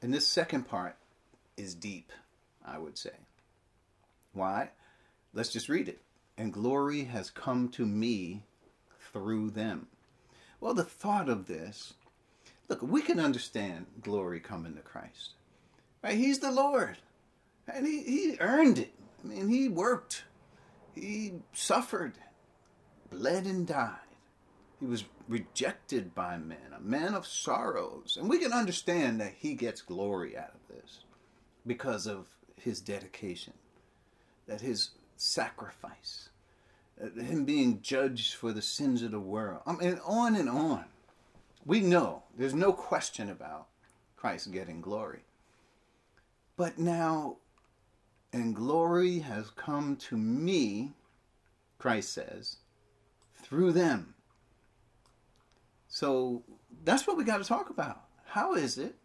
and 0.00 0.12
this 0.12 0.26
second 0.26 0.68
part 0.68 0.96
is 1.56 1.74
deep, 1.74 2.10
I 2.64 2.78
would 2.78 2.96
say. 2.98 3.10
Why? 4.32 4.70
Let's 5.34 5.52
just 5.52 5.68
read 5.68 5.88
it. 5.88 6.00
And 6.38 6.52
glory 6.52 7.04
has 7.04 7.30
come 7.30 7.68
to 7.70 7.84
me 7.84 8.42
through 9.12 9.50
them. 9.50 9.88
Well, 10.60 10.74
the 10.74 10.84
thought 10.84 11.28
of 11.28 11.46
this, 11.46 11.94
look, 12.68 12.80
we 12.82 13.02
can 13.02 13.20
understand 13.20 13.86
glory 14.00 14.40
coming 14.40 14.74
to 14.76 14.80
Christ. 14.80 15.34
Right? 16.02 16.16
He's 16.16 16.40
the 16.40 16.50
Lord. 16.50 16.98
And 17.68 17.86
he, 17.86 18.02
he 18.02 18.36
earned 18.40 18.78
it. 18.78 18.92
I 19.22 19.28
mean, 19.28 19.48
he 19.48 19.68
worked. 19.68 20.24
He 20.94 21.34
suffered, 21.52 22.14
bled 23.10 23.44
and 23.44 23.66
died. 23.66 23.96
He 24.80 24.86
was 24.86 25.04
rejected 25.28 26.14
by 26.14 26.36
men, 26.36 26.74
a 26.76 26.80
man 26.80 27.14
of 27.14 27.26
sorrows. 27.26 28.18
And 28.20 28.28
we 28.28 28.38
can 28.38 28.52
understand 28.52 29.20
that 29.20 29.34
he 29.38 29.54
gets 29.54 29.80
glory 29.80 30.36
out 30.36 30.54
of 30.54 30.76
this 30.76 31.04
because 31.66 32.06
of 32.06 32.26
his 32.56 32.80
dedication, 32.80 33.52
that 34.46 34.60
his 34.60 34.90
sacrifice, 35.16 36.30
him 37.16 37.44
being 37.44 37.80
judged 37.80 38.34
for 38.34 38.52
the 38.52 38.62
sins 38.62 39.02
of 39.02 39.12
the 39.12 39.20
world. 39.20 39.62
I 39.66 39.72
mean, 39.72 40.00
on 40.04 40.34
and 40.34 40.48
on. 40.48 40.84
We 41.64 41.80
know, 41.80 42.24
there's 42.36 42.54
no 42.54 42.72
question 42.72 43.30
about 43.30 43.68
Christ 44.16 44.50
getting 44.50 44.80
glory. 44.80 45.20
But 46.56 46.78
now, 46.78 47.38
and 48.32 48.54
glory 48.54 49.20
has 49.20 49.50
come 49.50 49.96
to 49.96 50.16
me, 50.16 50.92
Christ 51.78 52.12
says, 52.12 52.56
through 53.34 53.72
them. 53.72 54.14
So 55.88 56.42
that's 56.84 57.06
what 57.06 57.16
we 57.16 57.24
got 57.24 57.38
to 57.38 57.44
talk 57.44 57.70
about. 57.70 58.02
How 58.24 58.54
is 58.54 58.78
it 58.78 58.96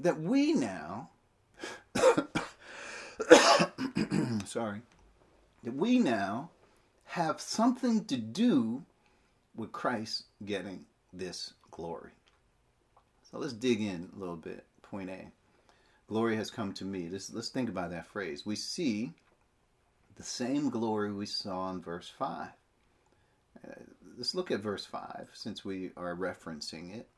that 0.00 0.20
we 0.20 0.52
now, 0.52 1.10
sorry, 4.44 4.82
that 5.64 5.74
we 5.74 5.98
now 5.98 6.50
have 7.04 7.40
something 7.40 8.04
to 8.04 8.16
do 8.16 8.84
with 9.56 9.72
Christ 9.72 10.24
getting 10.44 10.84
this 11.12 11.54
glory? 11.70 12.12
So 13.30 13.38
let's 13.38 13.52
dig 13.52 13.80
in 13.80 14.10
a 14.14 14.18
little 14.18 14.36
bit. 14.36 14.64
Point 14.82 15.10
A. 15.10 15.32
Glory 16.06 16.36
has 16.36 16.50
come 16.50 16.72
to 16.74 16.84
me. 16.84 17.08
Let's, 17.10 17.32
let's 17.32 17.48
think 17.48 17.68
about 17.68 17.90
that 17.90 18.06
phrase. 18.06 18.44
We 18.44 18.56
see 18.56 19.12
the 20.16 20.22
same 20.22 20.70
glory 20.70 21.12
we 21.12 21.26
saw 21.26 21.70
in 21.70 21.80
verse 21.80 22.12
5 22.18 22.48
let's 24.16 24.34
look 24.34 24.50
at 24.50 24.60
verse 24.60 24.84
5 24.84 25.28
since 25.32 25.64
we 25.64 25.90
are 25.96 26.14
referencing 26.14 26.94
it. 26.94 27.08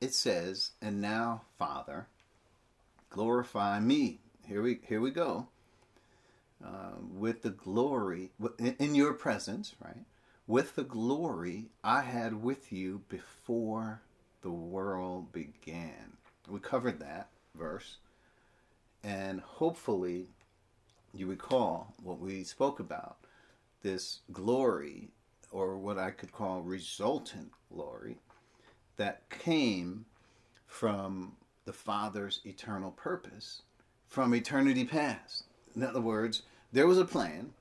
It 0.00 0.14
says, 0.14 0.72
And 0.80 1.00
now, 1.00 1.42
Father, 1.58 2.06
glorify 3.10 3.80
me. 3.80 4.20
Here 4.46 4.62
we, 4.62 4.80
here 4.86 5.00
we 5.00 5.10
go. 5.10 5.48
Uh, 6.64 6.96
with 7.12 7.42
the 7.42 7.50
glory, 7.50 8.30
in 8.58 8.94
your 8.94 9.12
presence, 9.12 9.74
right? 9.84 10.04
With 10.46 10.74
the 10.74 10.84
glory 10.84 11.66
I 11.84 12.02
had 12.02 12.42
with 12.42 12.72
you 12.72 13.02
before 13.08 14.00
the 14.42 14.50
world 14.50 15.32
began. 15.32 16.16
We 16.48 16.60
covered 16.60 17.00
that 17.00 17.28
verse. 17.54 17.98
And 19.04 19.40
hopefully, 19.40 20.26
you 21.14 21.26
recall 21.26 21.94
what 22.02 22.18
we 22.18 22.44
spoke 22.44 22.80
about 22.80 23.18
this 23.82 24.20
glory 24.32 25.08
or 25.50 25.78
what 25.78 25.98
I 25.98 26.10
could 26.10 26.32
call 26.32 26.60
resultant 26.60 27.50
glory, 27.72 28.18
that 28.96 29.28
came 29.30 30.04
from 30.66 31.36
the 31.64 31.72
Father's 31.72 32.40
eternal 32.44 32.90
purpose 32.90 33.62
from 34.06 34.34
eternity 34.34 34.84
past. 34.84 35.44
In 35.74 35.82
other 35.82 36.00
words, 36.00 36.42
there 36.72 36.86
was 36.86 36.98
a 36.98 37.04
plan, 37.04 37.52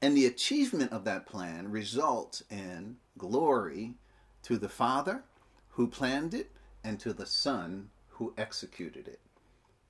and 0.00 0.16
the 0.16 0.26
achievement 0.26 0.92
of 0.92 1.04
that 1.04 1.26
plan 1.26 1.70
results 1.70 2.42
in 2.50 2.96
glory 3.16 3.94
to 4.42 4.56
the 4.56 4.68
Father 4.68 5.24
who 5.70 5.88
planned 5.88 6.34
it 6.34 6.50
and 6.84 6.98
to 7.00 7.12
the 7.12 7.26
Son 7.26 7.90
who 8.08 8.32
executed 8.38 9.08
it. 9.08 9.20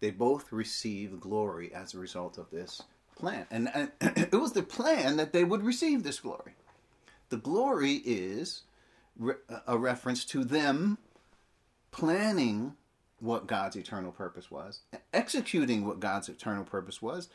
They 0.00 0.10
both 0.10 0.52
receive 0.52 1.20
glory 1.20 1.72
as 1.72 1.94
a 1.94 1.98
result 1.98 2.38
of 2.38 2.50
this 2.50 2.82
plan. 3.16 3.46
And, 3.50 3.70
and 3.74 3.90
it 4.00 4.32
was 4.32 4.52
the 4.52 4.62
plan 4.62 5.16
that 5.16 5.32
they 5.32 5.44
would 5.44 5.62
receive 5.62 6.02
this 6.02 6.20
glory. 6.20 6.54
The 7.30 7.36
glory 7.36 7.94
is 8.04 8.62
a 9.66 9.76
reference 9.76 10.24
to 10.26 10.44
them 10.44 10.98
planning 11.90 12.74
what 13.20 13.46
God's 13.46 13.76
eternal 13.76 14.12
purpose 14.12 14.50
was, 14.50 14.80
executing 15.12 15.84
what 15.84 16.00
God's 16.00 16.28
eternal 16.28 16.64
purpose 16.64 17.02
was. 17.02 17.28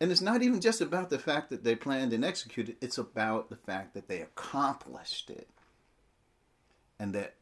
And 0.00 0.10
it's 0.10 0.20
not 0.20 0.42
even 0.42 0.60
just 0.60 0.80
about 0.80 1.10
the 1.10 1.18
fact 1.18 1.50
that 1.50 1.62
they 1.62 1.76
planned 1.76 2.12
and 2.12 2.24
executed, 2.24 2.76
it's 2.80 2.98
about 2.98 3.48
the 3.48 3.56
fact 3.56 3.94
that 3.94 4.08
they 4.08 4.20
accomplished 4.20 5.30
it. 5.30 5.48
And 6.98 7.14
that 7.14 7.36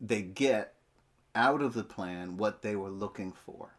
they 0.00 0.22
get 0.22 0.74
out 1.34 1.60
of 1.60 1.74
the 1.74 1.84
plan 1.84 2.36
what 2.36 2.62
they 2.62 2.76
were 2.76 2.90
looking 2.90 3.32
for. 3.32 3.70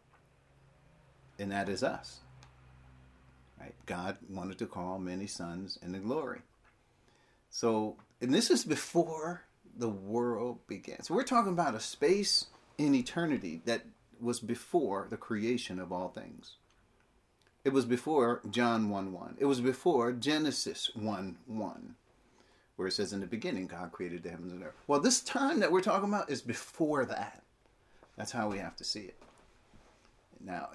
And 1.40 1.50
that 1.52 1.68
is 1.68 1.82
us. 1.82 2.20
Right? 3.58 3.74
God 3.86 4.18
wanted 4.28 4.58
to 4.58 4.66
call 4.66 4.98
many 4.98 5.26
sons 5.26 5.78
into 5.82 5.98
glory. 5.98 6.40
So, 7.50 7.96
and 8.20 8.32
this 8.32 8.50
is 8.50 8.64
before 8.64 9.42
the 9.76 9.88
world 9.88 10.58
began. 10.66 11.02
So 11.02 11.14
we're 11.14 11.24
talking 11.24 11.52
about 11.52 11.74
a 11.74 11.80
space 11.80 12.46
in 12.78 12.94
eternity 12.94 13.62
that 13.64 13.82
was 14.20 14.40
before 14.40 15.06
the 15.10 15.16
creation 15.16 15.78
of 15.78 15.92
all 15.92 16.08
things. 16.08 16.56
It 17.64 17.72
was 17.72 17.84
before 17.84 18.40
John 18.50 18.88
1 18.88 19.12
1. 19.12 19.36
It 19.38 19.44
was 19.44 19.60
before 19.60 20.12
Genesis 20.12 20.90
1 20.94 21.36
1, 21.46 21.94
where 22.76 22.88
it 22.88 22.92
says, 22.92 23.12
In 23.12 23.20
the 23.20 23.26
beginning, 23.26 23.66
God 23.66 23.92
created 23.92 24.22
the 24.22 24.30
heavens 24.30 24.52
and 24.52 24.62
earth. 24.62 24.74
Well, 24.86 25.00
this 25.00 25.20
time 25.20 25.60
that 25.60 25.70
we're 25.70 25.82
talking 25.82 26.08
about 26.08 26.30
is 26.30 26.40
before 26.40 27.04
that. 27.06 27.42
That's 28.16 28.32
how 28.32 28.48
we 28.48 28.58
have 28.58 28.76
to 28.76 28.84
see 28.84 29.00
it. 29.00 29.16
Now, 30.42 30.70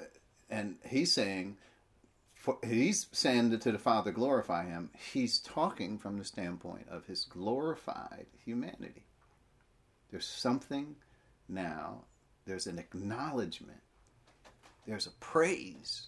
and 0.49 0.75
he's 0.85 1.11
saying, 1.11 1.57
he's 2.63 3.07
saying 3.11 3.57
to 3.57 3.71
the 3.71 3.79
Father, 3.79 4.11
glorify 4.11 4.65
him. 4.65 4.91
He's 5.13 5.39
talking 5.39 5.97
from 5.97 6.17
the 6.17 6.25
standpoint 6.25 6.87
of 6.89 7.05
his 7.05 7.25
glorified 7.25 8.27
humanity. 8.43 9.05
There's 10.11 10.27
something 10.27 10.95
now, 11.49 12.03
there's 12.45 12.67
an 12.67 12.79
acknowledgement, 12.79 13.81
there's 14.85 15.07
a 15.07 15.11
praise 15.19 16.07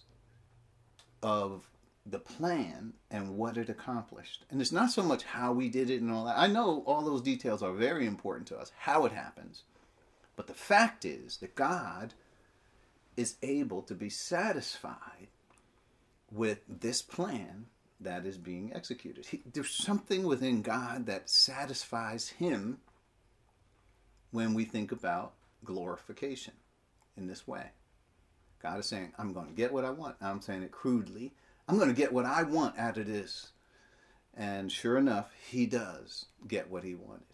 of 1.22 1.68
the 2.06 2.18
plan 2.18 2.94
and 3.10 3.36
what 3.36 3.56
it 3.56 3.68
accomplished. 3.68 4.44
And 4.50 4.60
it's 4.60 4.72
not 4.72 4.90
so 4.90 5.02
much 5.02 5.24
how 5.24 5.52
we 5.52 5.68
did 5.68 5.90
it 5.90 6.00
and 6.00 6.10
all 6.10 6.24
that. 6.24 6.38
I 6.38 6.46
know 6.46 6.82
all 6.86 7.02
those 7.02 7.20
details 7.20 7.62
are 7.62 7.72
very 7.72 8.06
important 8.06 8.46
to 8.48 8.56
us, 8.56 8.72
how 8.78 9.04
it 9.04 9.12
happens. 9.12 9.64
But 10.36 10.46
the 10.46 10.54
fact 10.54 11.04
is 11.04 11.38
that 11.38 11.54
God 11.54 12.14
is 13.18 13.34
able 13.42 13.82
to 13.82 13.94
be 13.96 14.08
satisfied 14.08 15.26
with 16.30 16.60
this 16.68 17.02
plan 17.02 17.66
that 18.00 18.24
is 18.24 18.38
being 18.38 18.72
executed. 18.72 19.26
He, 19.26 19.42
there's 19.52 19.74
something 19.74 20.22
within 20.22 20.62
God 20.62 21.06
that 21.06 21.28
satisfies 21.28 22.28
Him 22.28 22.78
when 24.30 24.54
we 24.54 24.64
think 24.64 24.92
about 24.92 25.32
glorification 25.64 26.54
in 27.16 27.26
this 27.26 27.44
way. 27.48 27.72
God 28.62 28.78
is 28.78 28.86
saying, 28.86 29.12
I'm 29.18 29.32
going 29.32 29.48
to 29.48 29.52
get 29.52 29.72
what 29.72 29.84
I 29.84 29.90
want. 29.90 30.14
I'm 30.20 30.40
saying 30.40 30.62
it 30.62 30.70
crudely. 30.70 31.32
I'm 31.66 31.76
going 31.76 31.88
to 31.88 31.94
get 31.94 32.12
what 32.12 32.24
I 32.24 32.44
want 32.44 32.78
out 32.78 32.98
of 32.98 33.06
this. 33.06 33.50
And 34.36 34.70
sure 34.70 34.96
enough, 34.96 35.32
he 35.50 35.66
does 35.66 36.26
get 36.46 36.70
what 36.70 36.84
he 36.84 36.94
wanted. 36.94 37.24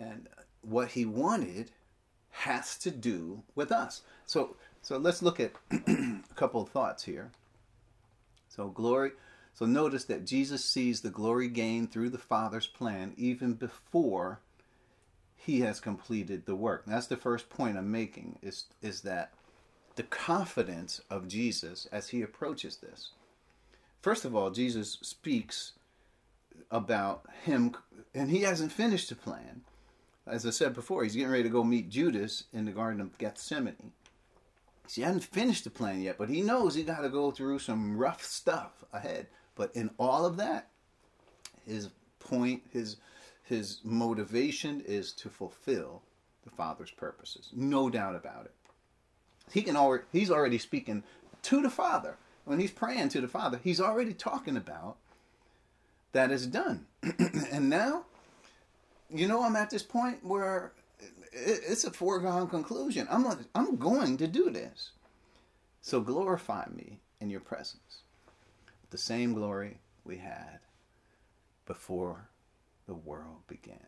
And 0.00 0.28
what 0.62 0.88
he 0.88 1.04
wanted 1.04 1.70
has 2.34 2.76
to 2.78 2.90
do 2.90 3.42
with 3.54 3.70
us. 3.70 4.02
So, 4.26 4.56
so 4.82 4.98
let's 4.98 5.22
look 5.22 5.38
at 5.40 5.52
a 5.70 6.34
couple 6.34 6.60
of 6.60 6.68
thoughts 6.68 7.04
here. 7.04 7.30
So, 8.48 8.68
glory. 8.68 9.12
So, 9.54 9.66
notice 9.66 10.04
that 10.04 10.26
Jesus 10.26 10.64
sees 10.64 11.00
the 11.00 11.10
glory 11.10 11.48
gained 11.48 11.92
through 11.92 12.10
the 12.10 12.18
Father's 12.18 12.66
plan 12.66 13.14
even 13.16 13.54
before 13.54 14.40
he 15.36 15.60
has 15.60 15.78
completed 15.78 16.44
the 16.44 16.56
work. 16.56 16.84
That's 16.86 17.06
the 17.06 17.16
first 17.16 17.50
point 17.50 17.78
I'm 17.78 17.90
making 17.90 18.38
is, 18.42 18.64
is 18.82 19.02
that 19.02 19.32
the 19.94 20.02
confidence 20.02 21.00
of 21.08 21.28
Jesus 21.28 21.86
as 21.92 22.08
he 22.08 22.22
approaches 22.22 22.78
this. 22.78 23.10
First 24.02 24.24
of 24.24 24.34
all, 24.34 24.50
Jesus 24.50 24.98
speaks 25.02 25.72
about 26.70 27.26
him, 27.44 27.76
and 28.12 28.30
he 28.30 28.40
hasn't 28.40 28.72
finished 28.72 29.08
the 29.08 29.14
plan. 29.14 29.62
As 30.26 30.46
I 30.46 30.50
said 30.50 30.74
before, 30.74 31.04
he's 31.04 31.14
getting 31.14 31.30
ready 31.30 31.42
to 31.42 31.48
go 31.48 31.64
meet 31.64 31.90
Judas 31.90 32.44
in 32.52 32.64
the 32.64 32.72
Garden 32.72 33.00
of 33.00 33.18
Gethsemane. 33.18 33.92
See, 34.86 35.00
He 35.00 35.04
hasn't 35.04 35.24
finished 35.24 35.64
the 35.64 35.70
plan 35.70 36.00
yet, 36.00 36.16
but 36.18 36.28
he 36.28 36.40
knows 36.42 36.74
he 36.74 36.82
got 36.82 37.00
to 37.00 37.08
go 37.08 37.30
through 37.30 37.58
some 37.58 37.96
rough 37.96 38.22
stuff 38.22 38.84
ahead. 38.92 39.26
But 39.54 39.74
in 39.74 39.90
all 39.98 40.26
of 40.26 40.36
that, 40.38 40.68
his 41.66 41.90
point, 42.18 42.62
his 42.70 42.96
his 43.42 43.80
motivation 43.84 44.80
is 44.86 45.12
to 45.12 45.28
fulfill 45.28 46.02
the 46.44 46.50
Father's 46.50 46.90
purposes. 46.90 47.50
No 47.54 47.90
doubt 47.90 48.16
about 48.16 48.46
it. 48.46 48.54
He 49.52 49.62
can 49.62 49.76
already 49.76 50.04
he's 50.12 50.30
already 50.30 50.58
speaking 50.58 51.02
to 51.42 51.60
the 51.62 51.70
Father. 51.70 52.16
When 52.44 52.60
he's 52.60 52.70
praying 52.70 53.10
to 53.10 53.20
the 53.20 53.28
Father, 53.28 53.60
he's 53.62 53.80
already 53.80 54.12
talking 54.12 54.56
about 54.56 54.96
that 56.12 56.30
is 56.30 56.46
done. 56.46 56.86
and 57.52 57.68
now, 57.68 58.04
you 59.10 59.28
know, 59.28 59.42
I'm 59.42 59.56
at 59.56 59.70
this 59.70 59.82
point 59.82 60.24
where 60.24 60.72
it's 61.32 61.84
a 61.84 61.90
foregone 61.90 62.48
conclusion. 62.48 63.06
I'm 63.10 63.26
I'm 63.54 63.76
going 63.76 64.16
to 64.18 64.26
do 64.26 64.50
this. 64.50 64.90
So 65.80 66.00
glorify 66.00 66.66
me 66.74 67.00
in 67.20 67.30
your 67.30 67.40
presence. 67.40 68.02
The 68.90 68.98
same 68.98 69.34
glory 69.34 69.78
we 70.04 70.18
had 70.18 70.60
before 71.66 72.28
the 72.86 72.94
world 72.94 73.46
began. 73.48 73.86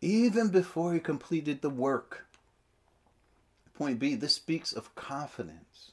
Even 0.00 0.48
before 0.48 0.92
he 0.92 1.00
completed 1.00 1.62
the 1.62 1.70
work. 1.70 2.26
Point 3.74 3.98
B, 3.98 4.14
this 4.14 4.34
speaks 4.34 4.72
of 4.72 4.94
confidence, 4.94 5.92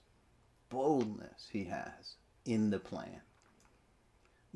boldness 0.70 1.50
he 1.52 1.66
has 1.66 2.16
in 2.46 2.72
the 2.72 2.80
plan. 2.80 3.22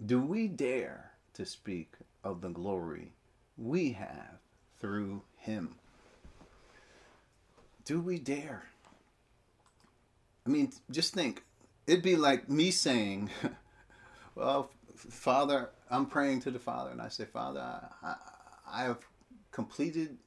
Do 0.04 0.20
we 0.20 0.48
dare 0.48 1.12
to 1.36 1.46
speak 1.46 1.94
of 2.24 2.42
the 2.42 2.50
glory 2.50 3.14
we 3.58 3.92
have 3.94 4.40
through 4.80 5.22
him? 5.38 5.76
Do 7.86 8.00
we 8.00 8.18
dare? 8.18 8.64
I 10.46 10.50
mean, 10.50 10.72
just 10.92 11.14
think. 11.14 11.44
It'd 11.86 12.04
be 12.04 12.16
like 12.16 12.50
me 12.50 12.72
saying, 12.72 13.30
Well, 14.36 14.72
Father, 14.96 15.70
I'm 15.92 16.06
praying 16.08 16.42
to 16.42 16.52
the 16.52 16.60
Father, 16.60 16.92
and 16.92 17.02
I 17.02 17.10
say, 17.10 17.26
Father, 17.26 17.62
I, 17.62 18.16
I, 18.68 18.84
have 18.84 19.00
completed 19.52 20.18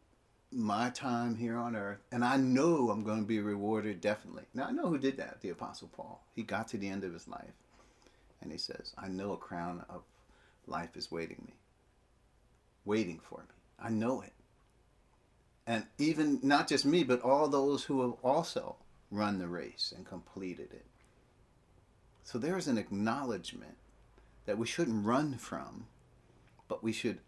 my 0.52 0.90
time 0.90 1.34
here 1.34 1.56
on 1.56 1.74
earth, 1.74 1.98
and 2.12 2.24
I 2.24 2.36
know 2.36 2.90
I'm 2.90 3.02
going 3.02 3.20
to 3.22 3.26
be 3.26 3.40
rewarded 3.40 4.00
definitely. 4.00 4.44
Now, 4.54 4.66
I 4.66 4.70
know 4.70 4.88
who 4.88 4.98
did 4.98 5.16
that, 5.16 5.40
the 5.40 5.50
Apostle 5.50 5.88
Paul. 5.88 6.22
He 6.34 6.42
got 6.42 6.68
to 6.68 6.78
the 6.78 6.88
end 6.88 7.02
of 7.02 7.12
his 7.12 7.26
life, 7.26 7.54
and 8.40 8.52
he 8.52 8.58
says, 8.58 8.94
I 8.96 9.08
know 9.08 9.32
a 9.32 9.38
crown 9.38 9.84
of 9.88 10.02
life 10.68 10.96
is 10.96 11.10
waiting 11.10 11.42
me, 11.46 11.54
waiting 12.86 13.20
for 13.22 13.40
me. 13.40 13.54
I 13.78 13.90
know 13.90 14.22
it. 14.22 14.32
And 15.66 15.84
even 15.98 16.38
not 16.42 16.68
just 16.68 16.86
me, 16.86 17.02
but 17.02 17.20
all 17.22 17.48
those 17.48 17.84
who 17.84 18.02
have 18.02 18.14
also 18.22 18.76
run 19.10 19.38
the 19.38 19.48
race 19.48 19.92
and 19.94 20.06
completed 20.06 20.72
it. 20.72 20.86
So 22.22 22.38
there's 22.38 22.68
an 22.68 22.78
acknowledgement 22.78 23.76
that 24.46 24.58
we 24.58 24.66
shouldn't 24.66 25.04
run 25.04 25.38
from, 25.38 25.86
but 26.68 26.82
we 26.82 26.92
should, 26.92 27.18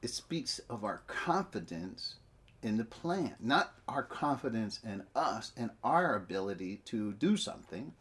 it 0.00 0.10
speaks 0.10 0.60
of 0.70 0.84
our 0.84 1.02
confidence 1.06 2.16
in 2.62 2.76
the 2.76 2.84
plan, 2.84 3.34
not 3.40 3.74
our 3.86 4.02
confidence 4.02 4.80
in 4.84 5.02
us 5.14 5.52
and 5.56 5.70
our 5.84 6.16
ability 6.16 6.80
to 6.86 7.12
do 7.12 7.36
something, 7.36 7.92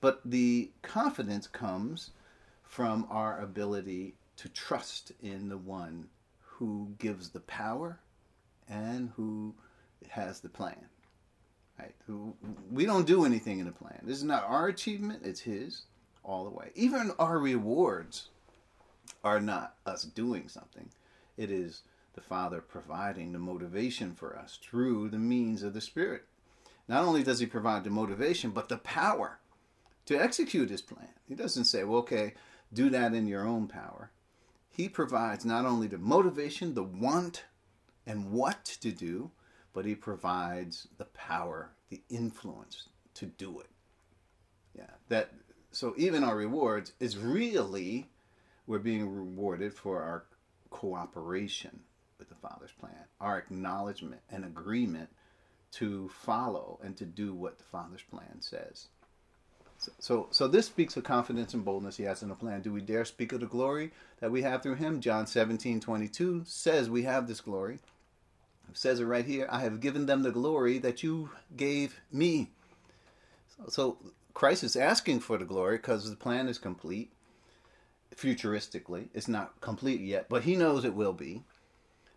but 0.00 0.20
the 0.24 0.70
confidence 0.82 1.46
comes 1.46 2.10
from 2.62 3.06
our 3.10 3.40
ability 3.40 4.14
to 4.36 4.48
trust 4.48 5.12
in 5.22 5.48
the 5.48 5.58
one 5.58 6.08
who 6.58 6.94
gives 6.98 7.30
the 7.30 7.40
power 7.40 7.98
and 8.68 9.10
who 9.16 9.54
has 10.08 10.40
the 10.40 10.48
plan. 10.48 10.86
Right? 11.78 11.94
We 12.70 12.86
don't 12.86 13.06
do 13.06 13.26
anything 13.26 13.58
in 13.58 13.66
the 13.66 13.72
plan. 13.72 14.00
This 14.02 14.16
is 14.16 14.24
not 14.24 14.44
our 14.44 14.68
achievement, 14.68 15.22
it's 15.24 15.40
his 15.40 15.82
all 16.24 16.44
the 16.44 16.50
way. 16.50 16.70
Even 16.74 17.12
our 17.18 17.38
rewards 17.38 18.28
are 19.22 19.40
not 19.40 19.74
us 19.84 20.04
doing 20.04 20.48
something. 20.48 20.88
It 21.36 21.50
is 21.50 21.82
the 22.14 22.22
Father 22.22 22.62
providing 22.62 23.32
the 23.32 23.38
motivation 23.38 24.14
for 24.14 24.36
us 24.36 24.58
through 24.62 25.10
the 25.10 25.18
means 25.18 25.62
of 25.62 25.74
the 25.74 25.80
Spirit. 25.82 26.24
Not 26.88 27.04
only 27.04 27.22
does 27.22 27.40
He 27.40 27.46
provide 27.46 27.84
the 27.84 27.90
motivation, 27.90 28.50
but 28.50 28.68
the 28.70 28.78
power 28.78 29.38
to 30.06 30.16
execute 30.16 30.70
His 30.70 30.80
plan. 30.80 31.10
He 31.28 31.34
doesn't 31.34 31.64
say, 31.64 31.84
well, 31.84 31.98
okay, 31.98 32.34
do 32.72 32.88
that 32.90 33.12
in 33.12 33.26
your 33.26 33.46
own 33.46 33.68
power. 33.68 34.10
He 34.76 34.90
provides 34.90 35.46
not 35.46 35.64
only 35.64 35.86
the 35.86 35.96
motivation, 35.96 36.74
the 36.74 36.82
want, 36.82 37.44
and 38.06 38.30
what 38.30 38.62
to 38.82 38.92
do, 38.92 39.30
but 39.72 39.86
He 39.86 39.94
provides 39.94 40.86
the 40.98 41.06
power, 41.06 41.70
the 41.88 42.02
influence 42.10 42.88
to 43.14 43.24
do 43.24 43.60
it. 43.60 43.70
Yeah, 44.74 44.90
that 45.08 45.32
so 45.70 45.94
even 45.96 46.22
our 46.22 46.36
rewards 46.36 46.92
is 47.00 47.16
really 47.16 48.10
we're 48.66 48.78
being 48.78 49.08
rewarded 49.08 49.72
for 49.72 50.02
our 50.02 50.24
cooperation 50.68 51.80
with 52.18 52.28
the 52.28 52.34
Father's 52.34 52.72
plan, 52.72 53.06
our 53.18 53.38
acknowledgement 53.38 54.20
and 54.28 54.44
agreement 54.44 55.08
to 55.72 56.10
follow 56.10 56.78
and 56.82 56.98
to 56.98 57.06
do 57.06 57.32
what 57.32 57.56
the 57.56 57.64
Father's 57.64 58.02
plan 58.02 58.40
says. 58.40 58.88
So, 59.98 60.28
so, 60.30 60.48
this 60.48 60.66
speaks 60.66 60.96
of 60.96 61.04
confidence 61.04 61.54
and 61.54 61.64
boldness 61.64 61.96
he 61.96 62.04
has 62.04 62.22
in 62.22 62.28
the 62.28 62.34
plan. 62.34 62.62
Do 62.62 62.72
we 62.72 62.80
dare 62.80 63.04
speak 63.04 63.32
of 63.32 63.40
the 63.40 63.46
glory 63.46 63.92
that 64.20 64.30
we 64.30 64.42
have 64.42 64.62
through 64.62 64.76
him? 64.76 65.00
John 65.00 65.26
17, 65.26 65.80
22 65.80 66.42
says 66.46 66.90
we 66.90 67.02
have 67.02 67.26
this 67.26 67.40
glory. 67.40 67.78
It 68.68 68.76
says 68.76 69.00
it 69.00 69.04
right 69.04 69.24
here. 69.24 69.46
I 69.50 69.60
have 69.60 69.80
given 69.80 70.06
them 70.06 70.22
the 70.22 70.30
glory 70.30 70.78
that 70.78 71.02
you 71.02 71.30
gave 71.56 72.00
me. 72.12 72.50
So, 73.56 73.64
so 73.68 73.98
Christ 74.34 74.64
is 74.64 74.76
asking 74.76 75.20
for 75.20 75.38
the 75.38 75.44
glory 75.44 75.76
because 75.76 76.08
the 76.08 76.16
plan 76.16 76.48
is 76.48 76.58
complete. 76.58 77.12
Futuristically, 78.14 79.08
it's 79.14 79.28
not 79.28 79.60
complete 79.60 80.00
yet, 80.00 80.28
but 80.28 80.42
he 80.44 80.56
knows 80.56 80.84
it 80.84 80.94
will 80.94 81.12
be. 81.12 81.42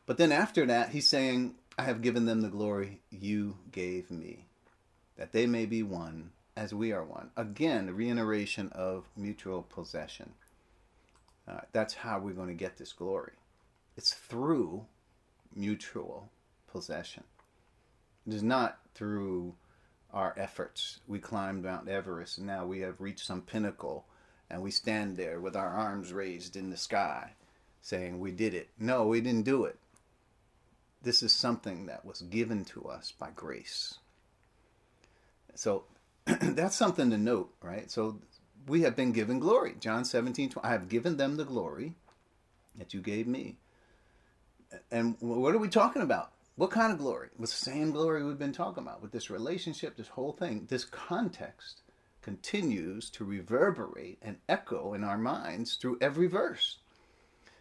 But 0.05 0.17
then 0.17 0.31
after 0.31 0.65
that, 0.65 0.89
he's 0.89 1.07
saying, 1.07 1.55
I 1.77 1.83
have 1.83 2.01
given 2.01 2.25
them 2.25 2.41
the 2.41 2.49
glory 2.49 3.01
you 3.09 3.57
gave 3.71 4.09
me, 4.09 4.45
that 5.17 5.31
they 5.33 5.45
may 5.45 5.65
be 5.65 5.83
one 5.83 6.31
as 6.59 6.73
we 6.73 6.91
are 6.91 7.05
one. 7.05 7.29
Again, 7.37 7.85
the 7.85 7.93
reiteration 7.93 8.69
of 8.73 9.05
mutual 9.15 9.63
possession. 9.63 10.33
Uh, 11.47 11.61
that's 11.71 11.93
how 11.93 12.19
we're 12.19 12.33
going 12.33 12.49
to 12.49 12.53
get 12.53 12.75
this 12.77 12.91
glory. 12.91 13.31
It's 13.95 14.13
through 14.13 14.85
mutual 15.55 16.29
possession. 16.67 17.23
It 18.27 18.33
is 18.33 18.43
not 18.43 18.77
through 18.93 19.55
our 20.11 20.35
efforts. 20.37 20.99
We 21.07 21.19
climbed 21.19 21.63
Mount 21.63 21.87
Everest 21.87 22.39
and 22.39 22.47
now 22.47 22.65
we 22.65 22.81
have 22.81 22.99
reached 22.99 23.25
some 23.25 23.41
pinnacle 23.41 24.05
and 24.49 24.61
we 24.61 24.71
stand 24.71 25.15
there 25.15 25.39
with 25.39 25.55
our 25.55 25.69
arms 25.69 26.11
raised 26.11 26.57
in 26.57 26.71
the 26.71 26.77
sky 26.77 27.35
saying 27.81 28.19
we 28.19 28.31
did 28.31 28.53
it. 28.53 28.67
No, 28.77 29.07
we 29.07 29.21
didn't 29.21 29.45
do 29.45 29.63
it. 29.63 29.79
This 31.01 31.23
is 31.23 31.31
something 31.31 31.85
that 31.85 32.03
was 32.03 32.21
given 32.23 32.65
to 32.65 32.83
us 32.83 33.13
by 33.17 33.29
grace. 33.33 33.97
So 35.55 35.85
that's 36.41 36.75
something 36.75 37.09
to 37.09 37.17
note, 37.17 37.53
right? 37.61 37.89
So 37.89 38.19
we 38.67 38.81
have 38.81 38.95
been 38.95 39.11
given 39.11 39.39
glory. 39.39 39.75
John 39.79 40.05
17, 40.05 40.51
20, 40.51 40.67
I 40.67 40.71
have 40.71 40.89
given 40.89 41.17
them 41.17 41.37
the 41.37 41.45
glory 41.45 41.95
that 42.75 42.93
you 42.93 43.01
gave 43.01 43.27
me. 43.27 43.57
And 44.91 45.15
what 45.19 45.55
are 45.55 45.59
we 45.59 45.69
talking 45.69 46.01
about? 46.01 46.31
What 46.55 46.71
kind 46.71 46.91
of 46.91 46.99
glory? 46.99 47.29
The 47.39 47.47
same 47.47 47.91
glory 47.91 48.23
we've 48.23 48.37
been 48.37 48.53
talking 48.53 48.83
about 48.83 49.01
with 49.01 49.11
this 49.11 49.29
relationship, 49.29 49.95
this 49.95 50.09
whole 50.09 50.33
thing, 50.33 50.67
this 50.69 50.85
context 50.85 51.81
continues 52.21 53.09
to 53.11 53.23
reverberate 53.23 54.19
and 54.21 54.37
echo 54.47 54.93
in 54.93 55.03
our 55.03 55.17
minds 55.17 55.75
through 55.75 55.97
every 56.01 56.27
verse. 56.27 56.77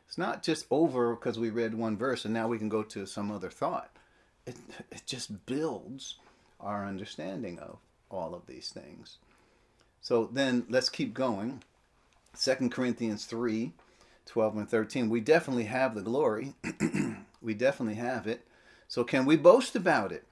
It's 0.06 0.18
not 0.18 0.42
just 0.42 0.66
over 0.70 1.14
because 1.14 1.38
we 1.38 1.50
read 1.50 1.74
one 1.74 1.96
verse 1.96 2.24
and 2.24 2.34
now 2.34 2.48
we 2.48 2.58
can 2.58 2.68
go 2.68 2.82
to 2.82 3.06
some 3.06 3.30
other 3.30 3.50
thought. 3.50 3.96
It, 4.46 4.56
it 4.90 5.02
just 5.06 5.46
builds 5.46 6.18
our 6.60 6.84
understanding 6.84 7.58
of 7.60 7.78
all 8.10 8.34
of 8.34 8.46
these 8.46 8.70
things. 8.70 9.18
So 10.00 10.28
then 10.32 10.64
let's 10.68 10.88
keep 10.88 11.14
going. 11.14 11.62
2 12.40 12.68
Corinthians 12.70 13.24
3 13.24 13.72
12 14.26 14.56
and 14.58 14.68
13. 14.68 15.08
We 15.08 15.20
definitely 15.20 15.64
have 15.64 15.94
the 15.94 16.02
glory. 16.02 16.52
we 17.42 17.54
definitely 17.54 17.94
have 17.94 18.26
it. 18.26 18.46
So 18.86 19.02
can 19.02 19.24
we 19.24 19.36
boast 19.36 19.74
about 19.74 20.12
it? 20.12 20.24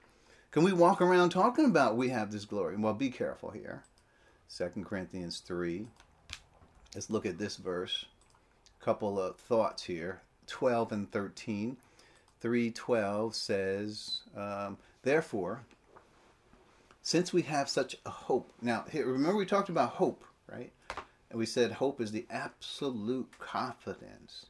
Can 0.51 0.65
we 0.65 0.73
walk 0.73 1.01
around 1.01 1.31
talking 1.31 1.65
about 1.65 1.97
we 1.97 2.11
have 2.11 2.31
this 2.31 2.45
glory? 2.45 2.77
Well, 2.77 2.93
be 2.93 3.09
careful 3.09 3.51
here. 3.51 3.85
2 4.55 4.85
Corinthians 4.85 5.39
3. 5.41 5.87
Let's 6.95 7.11
look 7.11 7.25
at 7.25 7.39
this 7.39 7.57
verse. 7.57 8.05
Couple 8.81 9.19
of 9.19 9.37
thoughts 9.37 9.85
here. 9.85 10.21
12 10.47 10.93
and 10.93 11.11
13. 11.11 11.79
3:12 12.41 13.35
says, 13.35 14.21
um, 14.37 14.79
"Therefore, 15.03 15.65
since 17.07 17.33
we 17.33 17.43
have 17.43 17.69
such 17.69 17.95
a 18.05 18.11
hope. 18.11 18.53
Now, 18.61 18.85
here, 18.91 19.07
remember 19.07 19.37
we 19.37 19.47
talked 19.47 19.69
about 19.69 19.91
hope, 19.91 20.25
right? 20.53 20.73
And 21.31 21.39
we 21.39 21.47
said 21.47 21.71
hope 21.71 22.01
is 22.01 22.11
the 22.11 22.27
absolute 22.31 23.31
confidence 23.39 24.47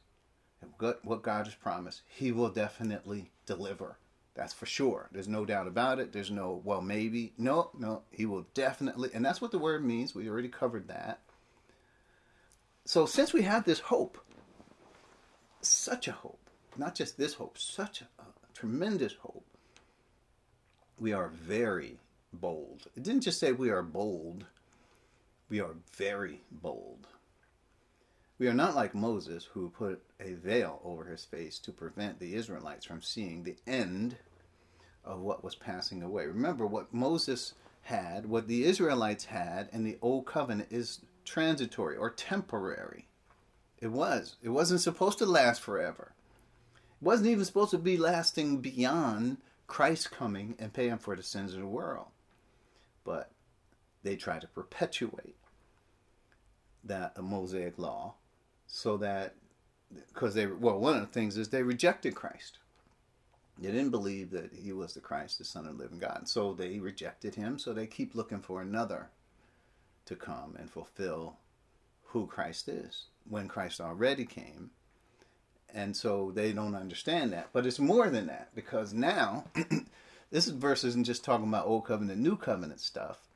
in 0.63 0.69
what 1.03 1.21
God 1.21 1.45
has 1.45 1.53
promised. 1.53 2.01
He 2.07 2.31
will 2.31 2.49
definitely 2.49 3.29
deliver. 3.45 3.99
That's 4.33 4.55
for 4.55 4.65
sure. 4.65 5.07
There's 5.11 5.27
no 5.27 5.45
doubt 5.45 5.67
about 5.67 5.99
it. 5.99 6.11
There's 6.11 6.31
no, 6.31 6.59
well, 6.63 6.81
maybe. 6.81 7.31
No, 7.37 7.69
no, 7.77 8.01
he 8.09 8.25
will 8.25 8.47
definitely. 8.55 9.11
And 9.13 9.23
that's 9.23 9.39
what 9.39 9.51
the 9.51 9.59
word 9.59 9.85
means. 9.85 10.15
We 10.15 10.27
already 10.27 10.49
covered 10.49 10.87
that. 10.87 11.19
So, 12.85 13.05
since 13.05 13.33
we 13.33 13.43
have 13.43 13.65
this 13.65 13.81
hope, 13.81 14.17
such 15.61 16.07
a 16.07 16.11
hope, 16.11 16.49
not 16.75 16.95
just 16.95 17.19
this 17.19 17.35
hope, 17.35 17.59
such 17.59 18.01
a, 18.01 18.05
a 18.19 18.25
tremendous 18.55 19.13
hope, 19.13 19.45
we 20.97 21.13
are 21.13 21.27
very 21.27 21.99
bold. 22.33 22.87
It 22.95 23.03
didn't 23.03 23.21
just 23.21 23.39
say 23.39 23.51
we 23.51 23.69
are 23.69 23.83
bold, 23.83 24.45
we 25.49 25.59
are 25.59 25.75
very 25.95 26.41
bold. 26.51 27.07
We 28.39 28.47
are 28.47 28.53
not 28.53 28.75
like 28.75 28.93
Moses, 28.93 29.45
who 29.45 29.69
put 29.69 30.03
a 30.19 30.33
veil 30.33 30.79
over 30.83 31.05
his 31.05 31.25
face 31.25 31.57
to 31.59 31.71
prevent 31.71 32.19
the 32.19 32.35
Israelites 32.35 32.85
from 32.85 33.01
seeing 33.01 33.43
the 33.43 33.55
end 33.65 34.17
of 35.03 35.21
what 35.21 35.43
was 35.43 35.55
passing 35.55 36.03
away. 36.03 36.27
Remember, 36.27 36.67
what 36.67 36.93
Moses 36.93 37.53
had, 37.81 38.27
what 38.27 38.47
the 38.47 38.63
Israelites 38.65 39.25
had 39.25 39.69
in 39.71 39.83
the 39.83 39.97
Old 40.01 40.27
Covenant 40.27 40.69
is 40.71 40.99
transitory 41.25 41.97
or 41.97 42.11
temporary. 42.11 43.07
It 43.79 43.87
was. 43.87 44.35
It 44.43 44.49
wasn't 44.49 44.81
supposed 44.81 45.17
to 45.19 45.25
last 45.25 45.61
forever. 45.61 46.11
It 47.01 47.05
wasn't 47.05 47.29
even 47.29 47.45
supposed 47.45 47.71
to 47.71 47.77
be 47.77 47.97
lasting 47.97 48.57
beyond 48.57 49.37
Christ 49.65 50.11
coming 50.11 50.55
and 50.59 50.73
paying 50.73 50.97
for 50.97 51.15
the 51.15 51.23
sins 51.23 51.53
of 51.53 51.59
the 51.59 51.67
world 51.67 52.07
but 53.07 53.31
they 54.03 54.17
try 54.17 54.37
to 54.37 54.47
perpetuate 54.47 55.37
that 56.83 57.13
a 57.15 57.21
Mosaic 57.21 57.79
law 57.79 58.15
so 58.67 58.97
that 58.97 59.33
because 60.13 60.33
they 60.33 60.45
well 60.45 60.77
one 60.77 60.95
of 60.95 61.01
the 61.01 61.07
things 61.07 61.37
is 61.37 61.47
they 61.49 61.63
rejected 61.63 62.13
Christ. 62.13 62.59
They 63.57 63.71
didn't 63.71 63.89
believe 63.89 64.29
that 64.31 64.51
he 64.53 64.71
was 64.71 64.93
the 64.93 64.99
Christ, 64.99 65.39
the 65.39 65.45
Son 65.45 65.65
of 65.65 65.77
the 65.77 65.83
living 65.83 65.97
God. 65.97 66.17
And 66.19 66.27
So 66.27 66.53
they 66.53 66.77
rejected 66.77 67.33
him, 67.33 67.57
so 67.57 67.73
they 67.73 67.87
keep 67.87 68.13
looking 68.13 68.41
for 68.41 68.61
another 68.61 69.09
to 70.05 70.15
come 70.15 70.55
and 70.59 70.69
fulfill 70.69 71.37
who 72.09 72.27
Christ 72.27 72.67
is 72.69 73.05
when 73.27 73.47
Christ 73.47 73.81
already 73.81 74.25
came. 74.25 74.69
And 75.73 75.97
so 75.97 76.31
they 76.35 76.51
don't 76.51 76.75
understand 76.75 77.33
that. 77.33 77.49
But 77.51 77.65
it's 77.65 77.79
more 77.79 78.09
than 78.09 78.27
that 78.27 78.49
because 78.53 78.93
now 78.93 79.45
This 80.29 80.47
verse 80.47 80.83
isn't 80.83 81.05
just 81.05 81.23
talking 81.23 81.47
about 81.47 81.67
Old 81.67 81.85
Covenant, 81.85 82.19
New 82.19 82.35
Covenant 82.35 82.81
stuff. 82.81 83.27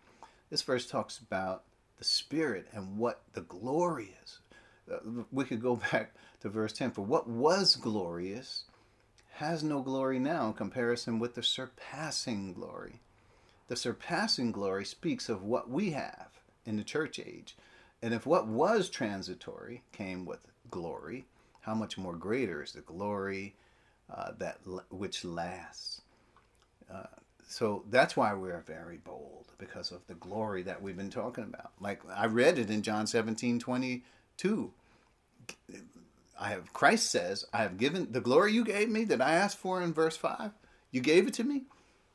This 0.50 0.62
verse 0.62 0.86
talks 0.86 1.20
about 1.20 1.64
the 1.98 2.04
Spirit 2.04 2.68
and 2.74 2.98
what 2.98 3.22
the 3.32 3.42
glory 3.42 4.18
is. 4.22 4.40
Uh, 4.92 5.24
we 5.32 5.46
could 5.46 5.62
go 5.62 5.76
back 5.92 6.14
to 6.42 6.50
verse 6.50 6.74
10 6.74 6.92
for 6.92 7.04
what 7.04 7.30
was 7.30 7.78
glorious 7.78 8.66
has 9.36 9.64
no 9.64 9.82
glory 9.82 10.20
now 10.20 10.48
in 10.48 10.54
comparison 10.54 11.18
with 11.18 11.36
the 11.36 11.44
surpassing 11.44 12.54
glory. 12.54 13.00
The 13.70 13.78
surpassing 13.78 14.52
glory 14.52 14.84
speaks 14.84 15.30
of 15.30 15.44
what 15.44 15.70
we 15.70 15.92
have 15.92 16.42
in 16.66 16.76
the 16.76 16.84
church 16.84 17.20
age. 17.20 17.56
And 18.02 18.14
if 18.14 18.26
what 18.26 18.48
was 18.48 18.90
transitory 18.90 19.84
came 19.94 20.26
with 20.26 20.48
glory, 20.70 21.26
how 21.62 21.74
much 21.74 21.98
more 21.98 22.16
greater 22.16 22.62
is 22.62 22.74
the 22.74 22.82
glory 22.82 23.56
uh, 24.14 24.32
that 24.40 24.60
which 24.90 25.24
lasts? 25.24 26.02
So 27.52 27.84
that's 27.90 28.16
why 28.16 28.34
we're 28.34 28.62
very 28.62 28.98
bold 28.98 29.52
because 29.58 29.92
of 29.92 30.08
the 30.08 30.14
glory 30.14 30.64
that 30.64 30.82
we've 30.82 30.96
been 30.96 31.10
talking 31.10 31.44
about. 31.44 31.72
Like 31.82 32.02
I 32.10 32.28
read 32.28 32.58
it 32.58 32.70
in 32.70 32.82
John 32.82 33.08
17 33.08 33.60
22. 33.60 34.72
I 36.40 36.50
have 36.50 36.72
Christ 36.72 37.12
says, 37.12 37.46
I 37.52 37.64
have 37.64 37.78
given 37.78 38.12
the 38.12 38.22
glory 38.22 38.54
you 38.54 38.64
gave 38.64 38.90
me 38.90 39.04
that 39.04 39.22
I 39.22 39.34
asked 39.34 39.58
for 39.58 39.82
in 39.82 39.94
verse 39.94 40.16
5. 40.16 40.52
You 40.92 41.02
gave 41.02 41.28
it 41.28 41.34
to 41.36 41.44
me 41.44 41.64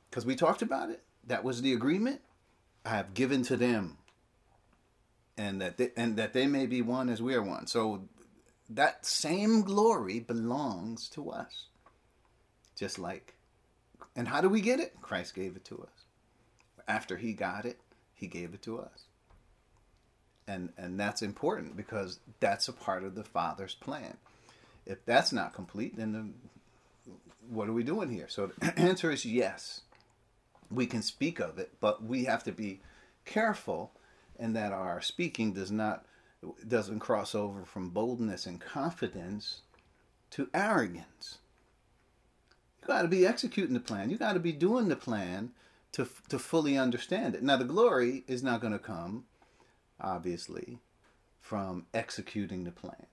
because 0.08 0.24
we 0.24 0.34
talked 0.36 0.62
about 0.62 0.88
it. 0.88 1.02
That 1.26 1.44
was 1.44 1.60
the 1.60 1.74
agreement. 1.74 2.22
I 2.84 2.96
have 2.96 3.12
given 3.12 3.42
to 3.44 3.58
them 3.58 3.98
and 5.36 5.60
that 5.60 5.76
they, 5.76 5.90
and 5.96 6.16
that 6.16 6.32
they 6.32 6.46
may 6.46 6.66
be 6.66 6.82
one 6.82 7.08
as 7.08 7.20
we 7.20 7.34
are 7.34 7.42
one. 7.42 7.66
So 7.66 8.08
that 8.70 9.04
same 9.04 9.62
glory 9.62 10.20
belongs 10.20 11.08
to 11.10 11.30
us. 11.30 11.66
Just 12.74 12.98
like 12.98 13.35
and 14.16 14.26
how 14.26 14.40
do 14.40 14.48
we 14.48 14.60
get 14.60 14.80
it? 14.80 15.00
Christ 15.00 15.34
gave 15.34 15.54
it 15.54 15.64
to 15.66 15.76
us. 15.82 16.04
After 16.88 17.16
he 17.16 17.34
got 17.34 17.66
it, 17.66 17.78
he 18.14 18.26
gave 18.26 18.54
it 18.54 18.62
to 18.62 18.80
us. 18.80 19.04
And 20.48 20.72
and 20.78 20.98
that's 20.98 21.22
important 21.22 21.76
because 21.76 22.18
that's 22.40 22.68
a 22.68 22.72
part 22.72 23.04
of 23.04 23.14
the 23.14 23.24
Father's 23.24 23.74
plan. 23.74 24.16
If 24.86 25.04
that's 25.04 25.32
not 25.32 25.52
complete, 25.52 25.96
then 25.96 26.12
the, 26.12 27.12
what 27.50 27.68
are 27.68 27.72
we 27.72 27.82
doing 27.82 28.10
here? 28.10 28.28
So 28.28 28.52
the 28.58 28.72
answer 28.78 29.10
is 29.10 29.24
yes. 29.24 29.82
We 30.70 30.86
can 30.86 31.02
speak 31.02 31.38
of 31.38 31.58
it, 31.58 31.72
but 31.80 32.02
we 32.02 32.24
have 32.24 32.42
to 32.44 32.52
be 32.52 32.80
careful 33.24 33.92
and 34.38 34.54
that 34.56 34.72
our 34.72 35.00
speaking 35.00 35.52
does 35.52 35.70
not 35.70 36.04
doesn't 36.66 37.00
cross 37.00 37.34
over 37.34 37.64
from 37.64 37.90
boldness 37.90 38.46
and 38.46 38.60
confidence 38.60 39.62
to 40.30 40.48
arrogance. 40.54 41.38
You 42.86 42.94
got 42.94 43.02
to 43.02 43.08
be 43.08 43.26
executing 43.26 43.74
the 43.74 43.80
plan. 43.80 44.10
You 44.10 44.16
got 44.16 44.34
to 44.34 44.38
be 44.38 44.52
doing 44.52 44.86
the 44.86 44.94
plan 44.94 45.50
to 45.90 46.08
to 46.28 46.38
fully 46.38 46.78
understand 46.78 47.34
it. 47.34 47.42
Now 47.42 47.56
the 47.56 47.64
glory 47.64 48.22
is 48.28 48.44
not 48.44 48.60
going 48.60 48.74
to 48.74 48.78
come, 48.78 49.24
obviously, 50.00 50.78
from 51.40 51.86
executing 51.92 52.62
the 52.62 52.70
plan. 52.70 53.06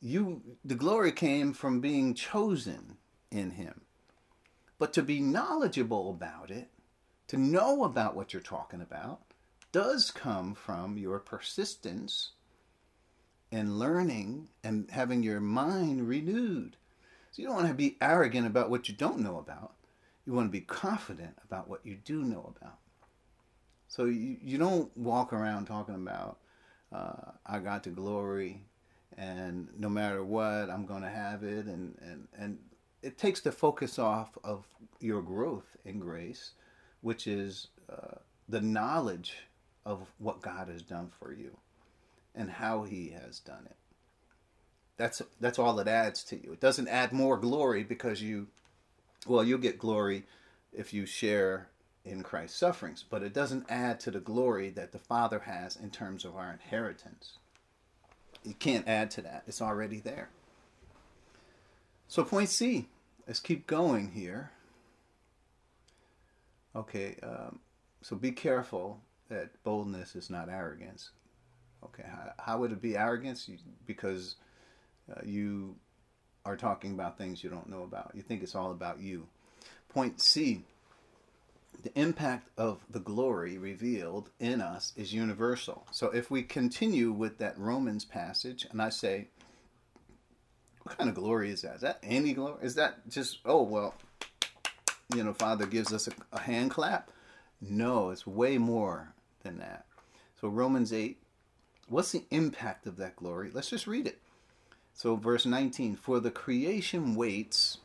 You 0.00 0.42
the 0.64 0.74
glory 0.74 1.12
came 1.12 1.52
from 1.52 1.80
being 1.80 2.12
chosen 2.12 2.96
in 3.30 3.52
Him, 3.52 3.82
but 4.80 4.92
to 4.94 5.02
be 5.02 5.20
knowledgeable 5.20 6.10
about 6.10 6.50
it, 6.50 6.70
to 7.28 7.36
know 7.36 7.84
about 7.84 8.16
what 8.16 8.32
you're 8.32 8.42
talking 8.42 8.80
about, 8.80 9.20
does 9.70 10.10
come 10.10 10.56
from 10.56 10.98
your 10.98 11.20
persistence 11.20 12.32
and 13.52 13.78
learning 13.78 14.48
and 14.64 14.90
having 14.90 15.22
your 15.22 15.40
mind 15.40 16.08
renewed. 16.08 16.76
So 17.30 17.42
you 17.42 17.48
don't 17.48 17.56
want 17.56 17.68
to 17.68 17.74
be 17.74 17.96
arrogant 18.00 18.46
about 18.46 18.70
what 18.70 18.88
you 18.88 18.94
don't 18.94 19.20
know 19.20 19.38
about. 19.38 19.74
You 20.26 20.32
want 20.32 20.48
to 20.48 20.52
be 20.52 20.60
confident 20.60 21.36
about 21.44 21.68
what 21.68 21.84
you 21.84 21.96
do 22.04 22.22
know 22.24 22.52
about. 22.56 22.78
So 23.88 24.04
you, 24.04 24.36
you 24.42 24.58
don't 24.58 24.94
walk 24.96 25.32
around 25.32 25.66
talking 25.66 25.94
about, 25.94 26.38
uh, 26.92 27.32
I 27.46 27.58
got 27.58 27.84
to 27.84 27.90
glory 27.90 28.62
and 29.16 29.68
no 29.76 29.88
matter 29.88 30.24
what, 30.24 30.70
I'm 30.70 30.86
going 30.86 31.02
to 31.02 31.10
have 31.10 31.42
it. 31.42 31.66
And, 31.66 31.96
and, 32.00 32.28
and 32.38 32.58
it 33.02 33.18
takes 33.18 33.40
the 33.40 33.52
focus 33.52 33.98
off 33.98 34.36
of 34.44 34.66
your 35.00 35.22
growth 35.22 35.76
in 35.84 35.98
grace, 35.98 36.52
which 37.00 37.26
is 37.26 37.68
uh, 37.90 38.16
the 38.48 38.60
knowledge 38.60 39.34
of 39.84 40.06
what 40.18 40.42
God 40.42 40.68
has 40.68 40.82
done 40.82 41.10
for 41.18 41.32
you 41.32 41.56
and 42.34 42.50
how 42.50 42.82
He 42.84 43.10
has 43.10 43.40
done 43.40 43.66
it. 43.66 43.76
That's 45.00 45.22
that's 45.40 45.58
all 45.58 45.80
it 45.80 45.88
adds 45.88 46.22
to 46.24 46.36
you. 46.36 46.52
It 46.52 46.60
doesn't 46.60 46.86
add 46.86 47.10
more 47.10 47.38
glory 47.38 47.84
because 47.84 48.20
you, 48.20 48.48
well, 49.26 49.42
you'll 49.42 49.56
get 49.56 49.78
glory 49.78 50.24
if 50.74 50.92
you 50.92 51.06
share 51.06 51.68
in 52.04 52.22
Christ's 52.22 52.58
sufferings, 52.58 53.02
but 53.08 53.22
it 53.22 53.32
doesn't 53.32 53.64
add 53.70 53.98
to 54.00 54.10
the 54.10 54.20
glory 54.20 54.68
that 54.68 54.92
the 54.92 54.98
Father 54.98 55.38
has 55.38 55.74
in 55.74 55.88
terms 55.88 56.26
of 56.26 56.36
our 56.36 56.52
inheritance. 56.52 57.38
You 58.44 58.52
can't 58.52 58.86
add 58.86 59.10
to 59.12 59.22
that. 59.22 59.44
It's 59.46 59.62
already 59.62 60.00
there. 60.00 60.28
So 62.06 62.22
point 62.22 62.50
C. 62.50 62.86
Let's 63.26 63.40
keep 63.40 63.66
going 63.66 64.10
here. 64.10 64.50
Okay, 66.76 67.16
um, 67.22 67.60
so 68.02 68.16
be 68.16 68.32
careful 68.32 69.00
that 69.30 69.62
boldness 69.64 70.14
is 70.14 70.28
not 70.28 70.50
arrogance. 70.50 71.10
Okay, 71.82 72.04
how, 72.06 72.32
how 72.38 72.58
would 72.58 72.72
it 72.72 72.82
be 72.82 72.98
arrogance? 72.98 73.48
Because 73.86 74.36
uh, 75.10 75.20
you 75.24 75.76
are 76.44 76.56
talking 76.56 76.92
about 76.92 77.18
things 77.18 77.44
you 77.44 77.50
don't 77.50 77.68
know 77.68 77.82
about. 77.82 78.12
You 78.14 78.22
think 78.22 78.42
it's 78.42 78.54
all 78.54 78.70
about 78.70 79.00
you. 79.00 79.26
Point 79.88 80.20
C 80.20 80.62
the 81.82 81.98
impact 81.98 82.48
of 82.58 82.84
the 82.90 83.00
glory 83.00 83.56
revealed 83.56 84.30
in 84.38 84.60
us 84.60 84.92
is 84.96 85.14
universal. 85.14 85.86
So 85.90 86.08
if 86.08 86.30
we 86.30 86.42
continue 86.42 87.10
with 87.10 87.38
that 87.38 87.58
Romans 87.58 88.04
passage, 88.04 88.66
and 88.70 88.82
I 88.82 88.90
say, 88.90 89.28
what 90.82 90.98
kind 90.98 91.08
of 91.08 91.16
glory 91.16 91.50
is 91.50 91.62
that? 91.62 91.76
Is 91.76 91.80
that 91.82 91.98
any 92.02 92.34
glory? 92.34 92.58
Is 92.62 92.74
that 92.74 93.08
just, 93.08 93.38
oh, 93.44 93.62
well, 93.62 93.94
you 95.14 95.24
know, 95.24 95.32
Father 95.32 95.66
gives 95.66 95.92
us 95.92 96.08
a, 96.08 96.12
a 96.32 96.40
hand 96.40 96.70
clap? 96.70 97.10
No, 97.60 98.10
it's 98.10 98.26
way 98.26 98.58
more 98.58 99.14
than 99.42 99.58
that. 99.58 99.86
So 100.40 100.48
Romans 100.48 100.92
8, 100.92 101.18
what's 101.88 102.12
the 102.12 102.24
impact 102.30 102.86
of 102.86 102.96
that 102.96 103.16
glory? 103.16 103.50
Let's 103.52 103.70
just 103.70 103.86
read 103.86 104.06
it. 104.06 104.20
So 105.00 105.16
verse 105.16 105.46
19, 105.46 105.96
for 105.96 106.20
the 106.20 106.30
creation 106.30 107.14
waits 107.14 107.78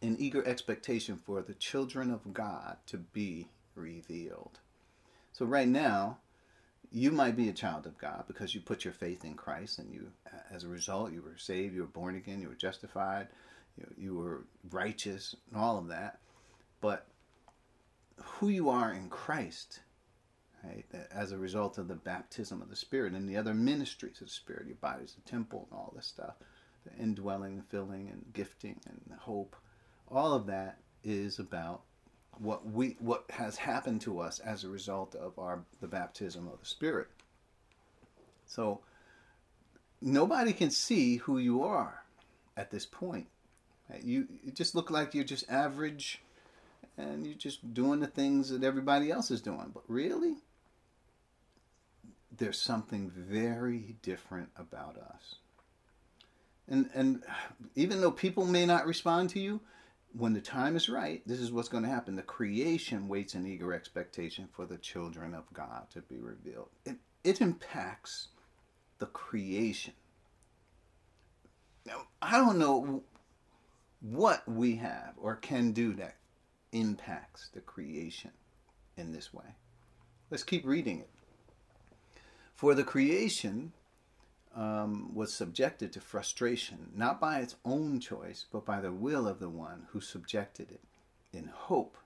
in 0.00 0.16
eager 0.16 0.46
expectation 0.46 1.16
for 1.16 1.42
the 1.42 1.54
children 1.54 2.12
of 2.12 2.32
God 2.32 2.76
to 2.86 2.98
be 2.98 3.48
revealed. 3.74 4.60
So 5.32 5.44
right 5.44 5.66
now, 5.66 6.18
you 6.92 7.10
might 7.10 7.34
be 7.34 7.48
a 7.48 7.52
child 7.52 7.84
of 7.84 7.98
God 7.98 8.26
because 8.28 8.54
you 8.54 8.60
put 8.60 8.84
your 8.84 8.94
faith 8.94 9.24
in 9.24 9.34
Christ, 9.34 9.80
and 9.80 9.92
you, 9.92 10.12
as 10.52 10.62
a 10.62 10.68
result, 10.68 11.12
you 11.12 11.20
were 11.20 11.36
saved, 11.36 11.74
you 11.74 11.80
were 11.80 11.88
born 11.88 12.14
again, 12.14 12.40
you 12.40 12.48
were 12.48 12.54
justified, 12.54 13.26
you, 13.76 13.94
you 13.98 14.14
were 14.14 14.44
righteous, 14.70 15.34
and 15.50 15.60
all 15.60 15.78
of 15.78 15.88
that. 15.88 16.20
But 16.80 17.08
who 18.22 18.50
you 18.50 18.70
are 18.70 18.92
in 18.92 19.08
Christ 19.08 19.80
right? 20.64 20.84
As 21.10 21.32
a 21.32 21.38
result 21.38 21.78
of 21.78 21.88
the 21.88 21.94
baptism 21.94 22.62
of 22.62 22.70
the 22.70 22.76
Spirit 22.76 23.12
and 23.12 23.28
the 23.28 23.36
other 23.36 23.54
ministries 23.54 24.20
of 24.20 24.28
the 24.28 24.32
Spirit, 24.32 24.66
your 24.66 24.76
body's 24.76 25.16
a 25.18 25.28
temple 25.28 25.68
and 25.70 25.78
all 25.78 25.92
this 25.94 26.06
stuff, 26.06 26.34
the 26.84 27.02
indwelling, 27.02 27.56
the 27.56 27.62
filling, 27.62 28.08
and 28.08 28.24
gifting, 28.32 28.80
and 28.86 29.18
hope. 29.18 29.56
All 30.10 30.32
of 30.32 30.46
that 30.46 30.78
is 31.02 31.38
about 31.38 31.82
what 32.38 32.66
we 32.66 32.96
what 32.98 33.24
has 33.30 33.56
happened 33.56 34.00
to 34.00 34.18
us 34.18 34.40
as 34.40 34.64
a 34.64 34.68
result 34.68 35.14
of 35.14 35.38
our 35.38 35.64
the 35.80 35.86
baptism 35.86 36.48
of 36.48 36.60
the 36.60 36.66
Spirit. 36.66 37.08
So 38.46 38.80
nobody 40.00 40.52
can 40.52 40.70
see 40.70 41.16
who 41.16 41.38
you 41.38 41.62
are 41.62 42.04
at 42.56 42.70
this 42.70 42.86
point. 42.86 43.26
You, 44.02 44.26
you 44.42 44.50
just 44.52 44.74
look 44.74 44.90
like 44.90 45.14
you're 45.14 45.24
just 45.24 45.48
average 45.50 46.20
and 46.96 47.26
you're 47.26 47.36
just 47.36 47.74
doing 47.74 48.00
the 48.00 48.06
things 48.06 48.50
that 48.50 48.64
everybody 48.64 49.10
else 49.10 49.30
is 49.30 49.40
doing. 49.40 49.70
But 49.72 49.82
really, 49.88 50.36
there's 52.38 52.60
something 52.60 53.10
very 53.10 53.96
different 54.02 54.50
about 54.56 54.96
us. 54.96 55.36
And 56.68 56.88
and 56.94 57.22
even 57.74 58.00
though 58.00 58.10
people 58.10 58.46
may 58.46 58.64
not 58.66 58.86
respond 58.86 59.30
to 59.30 59.40
you, 59.40 59.60
when 60.12 60.32
the 60.32 60.40
time 60.40 60.76
is 60.76 60.88
right, 60.88 61.22
this 61.26 61.40
is 61.40 61.52
what's 61.52 61.68
going 61.68 61.82
to 61.82 61.90
happen. 61.90 62.16
The 62.16 62.22
creation 62.22 63.08
waits 63.08 63.34
in 63.34 63.46
eager 63.46 63.72
expectation 63.72 64.48
for 64.52 64.64
the 64.64 64.78
children 64.78 65.34
of 65.34 65.52
God 65.52 65.90
to 65.90 66.00
be 66.02 66.18
revealed. 66.18 66.68
It, 66.84 66.96
it 67.24 67.40
impacts 67.40 68.28
the 68.98 69.06
creation. 69.06 69.92
Now, 71.84 72.02
I 72.22 72.38
don't 72.38 72.58
know 72.58 73.02
what 74.00 74.48
we 74.48 74.76
have 74.76 75.14
or 75.16 75.36
can 75.36 75.72
do 75.72 75.94
that 75.94 76.16
impacts 76.72 77.50
the 77.52 77.60
creation 77.60 78.30
in 78.96 79.12
this 79.12 79.34
way. 79.34 79.56
Let's 80.30 80.44
keep 80.44 80.64
reading 80.64 81.00
it. 81.00 81.10
For 82.54 82.74
the 82.74 82.84
creation 82.84 83.72
um, 84.54 85.14
was 85.14 85.34
subjected 85.34 85.92
to 85.92 86.00
frustration, 86.00 86.92
not 86.94 87.20
by 87.20 87.40
its 87.40 87.56
own 87.64 88.00
choice, 88.00 88.46
but 88.50 88.64
by 88.64 88.80
the 88.80 88.92
will 88.92 89.26
of 89.26 89.40
the 89.40 89.48
one 89.48 89.86
who 89.90 90.00
subjected 90.00 90.70
it, 90.70 90.80
in 91.32 91.46
hope 91.46 91.96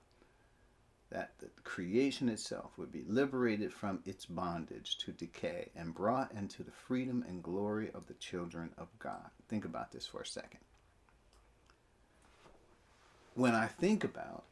that 1.11 1.33
the 1.39 1.49
creation 1.63 2.29
itself 2.29 2.71
would 2.77 2.91
be 2.91 3.03
liberated 3.07 3.73
from 3.73 3.99
its 4.05 4.25
bondage 4.25 4.97
to 4.97 5.11
decay 5.11 5.69
and 5.75 5.93
brought 5.93 6.31
into 6.31 6.63
the 6.63 6.71
freedom 6.71 7.23
and 7.27 7.43
glory 7.43 7.89
of 7.93 8.07
the 8.07 8.13
children 8.15 8.71
of 8.77 8.87
God. 8.99 9.29
Think 9.47 9.65
about 9.65 9.91
this 9.91 10.05
for 10.05 10.21
a 10.21 10.25
second. 10.25 10.59
When 13.33 13.55
I 13.55 13.67
think 13.67 14.03
about 14.03 14.43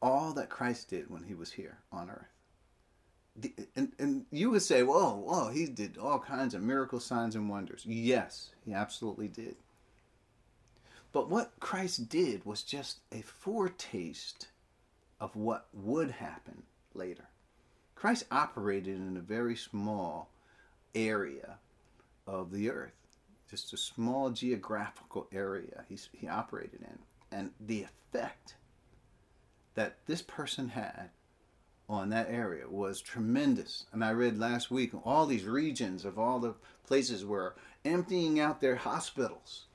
all 0.00 0.32
that 0.34 0.50
Christ 0.50 0.88
did 0.88 1.10
when 1.10 1.24
he 1.24 1.34
was 1.34 1.52
here 1.52 1.78
on 1.92 2.10
earth, 2.10 2.35
and, 3.74 3.92
and 3.98 4.26
you 4.30 4.50
would 4.50 4.62
say, 4.62 4.82
"Whoa, 4.82 5.14
whoa, 5.14 5.48
he 5.48 5.66
did 5.66 5.98
all 5.98 6.18
kinds 6.18 6.54
of 6.54 6.62
miracle 6.62 7.00
signs 7.00 7.34
and 7.34 7.48
wonders." 7.48 7.84
Yes, 7.86 8.50
he 8.64 8.72
absolutely 8.72 9.28
did. 9.28 9.56
But 11.12 11.28
what 11.28 11.52
Christ 11.60 12.08
did 12.08 12.44
was 12.44 12.62
just 12.62 12.98
a 13.10 13.22
foretaste 13.22 14.48
of 15.20 15.34
what 15.34 15.66
would 15.72 16.10
happen 16.10 16.62
later. 16.94 17.28
Christ 17.94 18.24
operated 18.30 18.96
in 18.96 19.16
a 19.16 19.20
very 19.20 19.56
small 19.56 20.28
area 20.94 21.58
of 22.26 22.52
the 22.52 22.70
earth, 22.70 22.92
just 23.50 23.72
a 23.72 23.78
small 23.78 24.30
geographical 24.30 25.26
area 25.32 25.84
he, 25.88 25.98
he 26.12 26.28
operated 26.28 26.82
in. 26.82 26.98
And 27.32 27.50
the 27.58 27.84
effect 27.84 28.56
that 29.74 29.96
this 30.06 30.22
person 30.22 30.68
had 30.68 31.10
on 31.88 32.10
that 32.10 32.28
area 32.30 32.68
was 32.68 33.00
tremendous. 33.00 33.86
And 33.92 34.04
I 34.04 34.10
read 34.10 34.38
last 34.38 34.70
week 34.70 34.92
all 35.04 35.26
these 35.26 35.44
regions 35.44 36.04
of 36.04 36.18
all 36.18 36.38
the 36.38 36.54
places 36.86 37.24
were 37.24 37.54
emptying 37.84 38.40
out 38.40 38.60
their 38.60 38.76
hospitals 38.76 39.66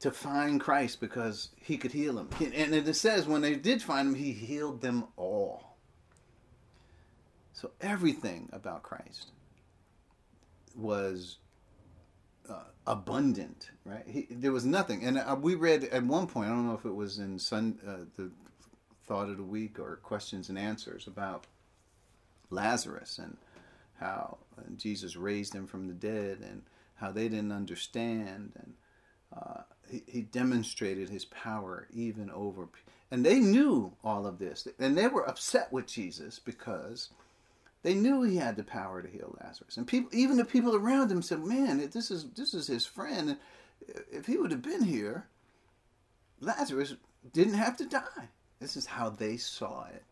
to 0.00 0.10
find 0.10 0.60
Christ 0.60 1.00
because 1.00 1.50
he 1.56 1.76
could 1.76 1.92
heal 1.92 2.14
them. 2.14 2.30
And 2.40 2.74
it 2.74 2.96
says 2.96 3.26
when 3.26 3.42
they 3.42 3.54
did 3.54 3.82
find 3.82 4.08
him, 4.08 4.14
he 4.14 4.32
healed 4.32 4.80
them 4.80 5.04
all. 5.16 5.76
So 7.52 7.70
everything 7.80 8.48
about 8.52 8.82
Christ 8.82 9.32
was 10.74 11.36
uh, 12.48 12.64
abundant, 12.86 13.70
right? 13.84 14.04
He, 14.06 14.26
there 14.30 14.52
was 14.52 14.64
nothing. 14.64 15.04
And 15.04 15.18
uh, 15.18 15.36
we 15.38 15.54
read 15.54 15.84
at 15.84 16.02
one 16.02 16.26
point, 16.26 16.48
I 16.48 16.54
don't 16.54 16.66
know 16.66 16.74
if 16.74 16.86
it 16.86 16.94
was 16.94 17.18
in 17.18 17.38
Sun, 17.38 17.78
uh, 17.86 18.06
the 18.16 18.30
thought 19.10 19.28
of 19.28 19.38
the 19.38 19.42
week 19.42 19.80
or 19.80 19.96
questions 20.04 20.50
and 20.50 20.56
answers 20.56 21.08
about 21.08 21.48
Lazarus 22.48 23.18
and 23.18 23.36
how 23.98 24.38
Jesus 24.76 25.16
raised 25.16 25.52
him 25.52 25.66
from 25.66 25.88
the 25.88 25.94
dead 25.94 26.38
and 26.48 26.62
how 26.94 27.10
they 27.10 27.28
didn't 27.28 27.50
understand 27.50 28.52
and 28.54 28.74
uh, 29.36 29.62
he, 29.90 30.04
he, 30.06 30.22
demonstrated 30.22 31.08
his 31.08 31.24
power 31.24 31.88
even 31.92 32.30
over 32.30 32.68
and 33.10 33.26
they 33.26 33.40
knew 33.40 33.92
all 34.04 34.28
of 34.28 34.38
this. 34.38 34.68
And 34.78 34.96
they 34.96 35.08
were 35.08 35.28
upset 35.28 35.72
with 35.72 35.88
Jesus 35.88 36.38
because 36.38 37.10
they 37.82 37.94
knew 37.94 38.22
he 38.22 38.36
had 38.36 38.54
the 38.54 38.62
power 38.62 39.02
to 39.02 39.08
heal 39.08 39.36
Lazarus. 39.42 39.76
And 39.76 39.88
people 39.88 40.10
even 40.12 40.36
the 40.36 40.44
people 40.44 40.76
around 40.76 41.10
him 41.10 41.22
said 41.22 41.40
man 41.40 41.78
this 41.90 42.12
is 42.12 42.30
this 42.36 42.54
is 42.54 42.68
his 42.68 42.86
friend 42.86 43.38
if 44.12 44.26
he 44.26 44.36
would 44.36 44.52
have 44.52 44.62
been 44.62 44.84
here 44.84 45.26
Lazarus 46.40 46.94
didn't 47.32 47.54
have 47.54 47.76
to 47.78 47.86
die 47.86 48.28
this 48.60 48.76
is 48.76 48.86
how 48.86 49.10
they 49.10 49.36
saw 49.36 49.86
it. 49.86 50.04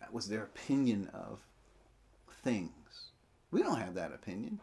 That 0.00 0.12
was 0.12 0.28
their 0.28 0.44
opinion 0.44 1.10
of 1.12 1.40
things. 2.42 3.10
We 3.50 3.62
don't 3.62 3.80
have 3.80 3.94
that 3.94 4.12
opinion. 4.12 4.60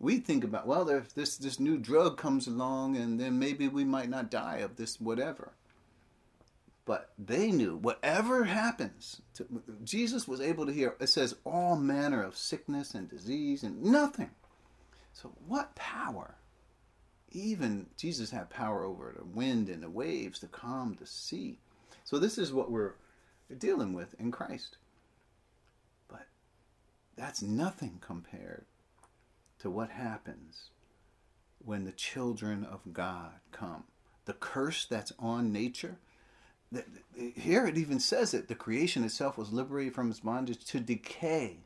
We 0.00 0.18
think 0.18 0.44
about, 0.44 0.66
well, 0.66 0.88
if 0.88 1.14
this, 1.14 1.36
this 1.36 1.60
new 1.60 1.78
drug 1.78 2.16
comes 2.16 2.46
along 2.46 2.96
and 2.96 3.20
then 3.20 3.38
maybe 3.38 3.68
we 3.68 3.84
might 3.84 4.08
not 4.08 4.30
die 4.30 4.58
of 4.58 4.76
this 4.76 5.00
whatever. 5.00 5.52
But 6.86 7.12
they 7.18 7.50
knew 7.50 7.76
whatever 7.76 8.44
happens, 8.44 9.22
to, 9.34 9.46
Jesus 9.82 10.28
was 10.28 10.40
able 10.40 10.66
to 10.66 10.72
hear, 10.72 10.96
it 11.00 11.08
says, 11.08 11.36
all 11.44 11.76
manner 11.76 12.22
of 12.22 12.36
sickness 12.36 12.94
and 12.94 13.08
disease 13.08 13.62
and 13.62 13.82
nothing. 13.82 14.30
So, 15.12 15.32
what 15.46 15.74
power? 15.74 16.34
Even 17.30 17.86
Jesus 17.96 18.30
had 18.30 18.50
power 18.50 18.84
over 18.84 19.14
the 19.16 19.24
wind 19.24 19.68
and 19.68 19.82
the 19.82 19.90
waves 19.90 20.40
to 20.40 20.46
calm 20.46 20.96
the 21.00 21.06
sea. 21.06 21.58
So, 22.04 22.18
this 22.18 22.38
is 22.38 22.52
what 22.52 22.70
we're 22.70 22.94
dealing 23.58 23.92
with 23.92 24.14
in 24.18 24.30
Christ. 24.30 24.76
But 26.08 26.26
that's 27.16 27.42
nothing 27.42 27.98
compared 28.00 28.66
to 29.60 29.70
what 29.70 29.90
happens 29.90 30.70
when 31.64 31.84
the 31.84 31.92
children 31.92 32.64
of 32.64 32.92
God 32.92 33.32
come. 33.50 33.84
The 34.26 34.34
curse 34.34 34.86
that's 34.86 35.12
on 35.18 35.52
nature 35.52 35.98
here 37.36 37.66
it 37.66 37.78
even 37.78 38.00
says 38.00 38.34
it 38.34 38.48
the 38.48 38.54
creation 38.54 39.04
itself 39.04 39.38
was 39.38 39.52
liberated 39.52 39.94
from 39.94 40.10
its 40.10 40.20
bondage 40.20 40.64
to 40.66 40.80
decay. 40.80 41.58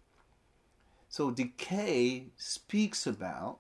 So 1.09 1.31
decay 1.31 2.27
speaks 2.37 3.07
about 3.07 3.59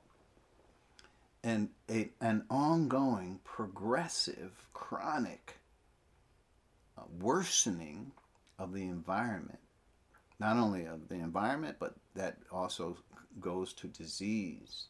an, 1.42 1.70
a, 1.88 2.10
an 2.20 2.44
ongoing, 2.50 3.40
progressive, 3.44 4.66
chronic 4.74 5.57
Uh, 6.98 7.02
worsening 7.20 8.10
of 8.58 8.72
the 8.72 8.82
environment. 8.82 9.58
Not 10.40 10.56
only 10.56 10.84
of 10.84 11.08
the 11.08 11.16
environment, 11.16 11.76
but 11.78 11.94
that 12.14 12.38
also 12.50 12.96
goes 13.40 13.72
to 13.74 13.86
disease, 13.86 14.86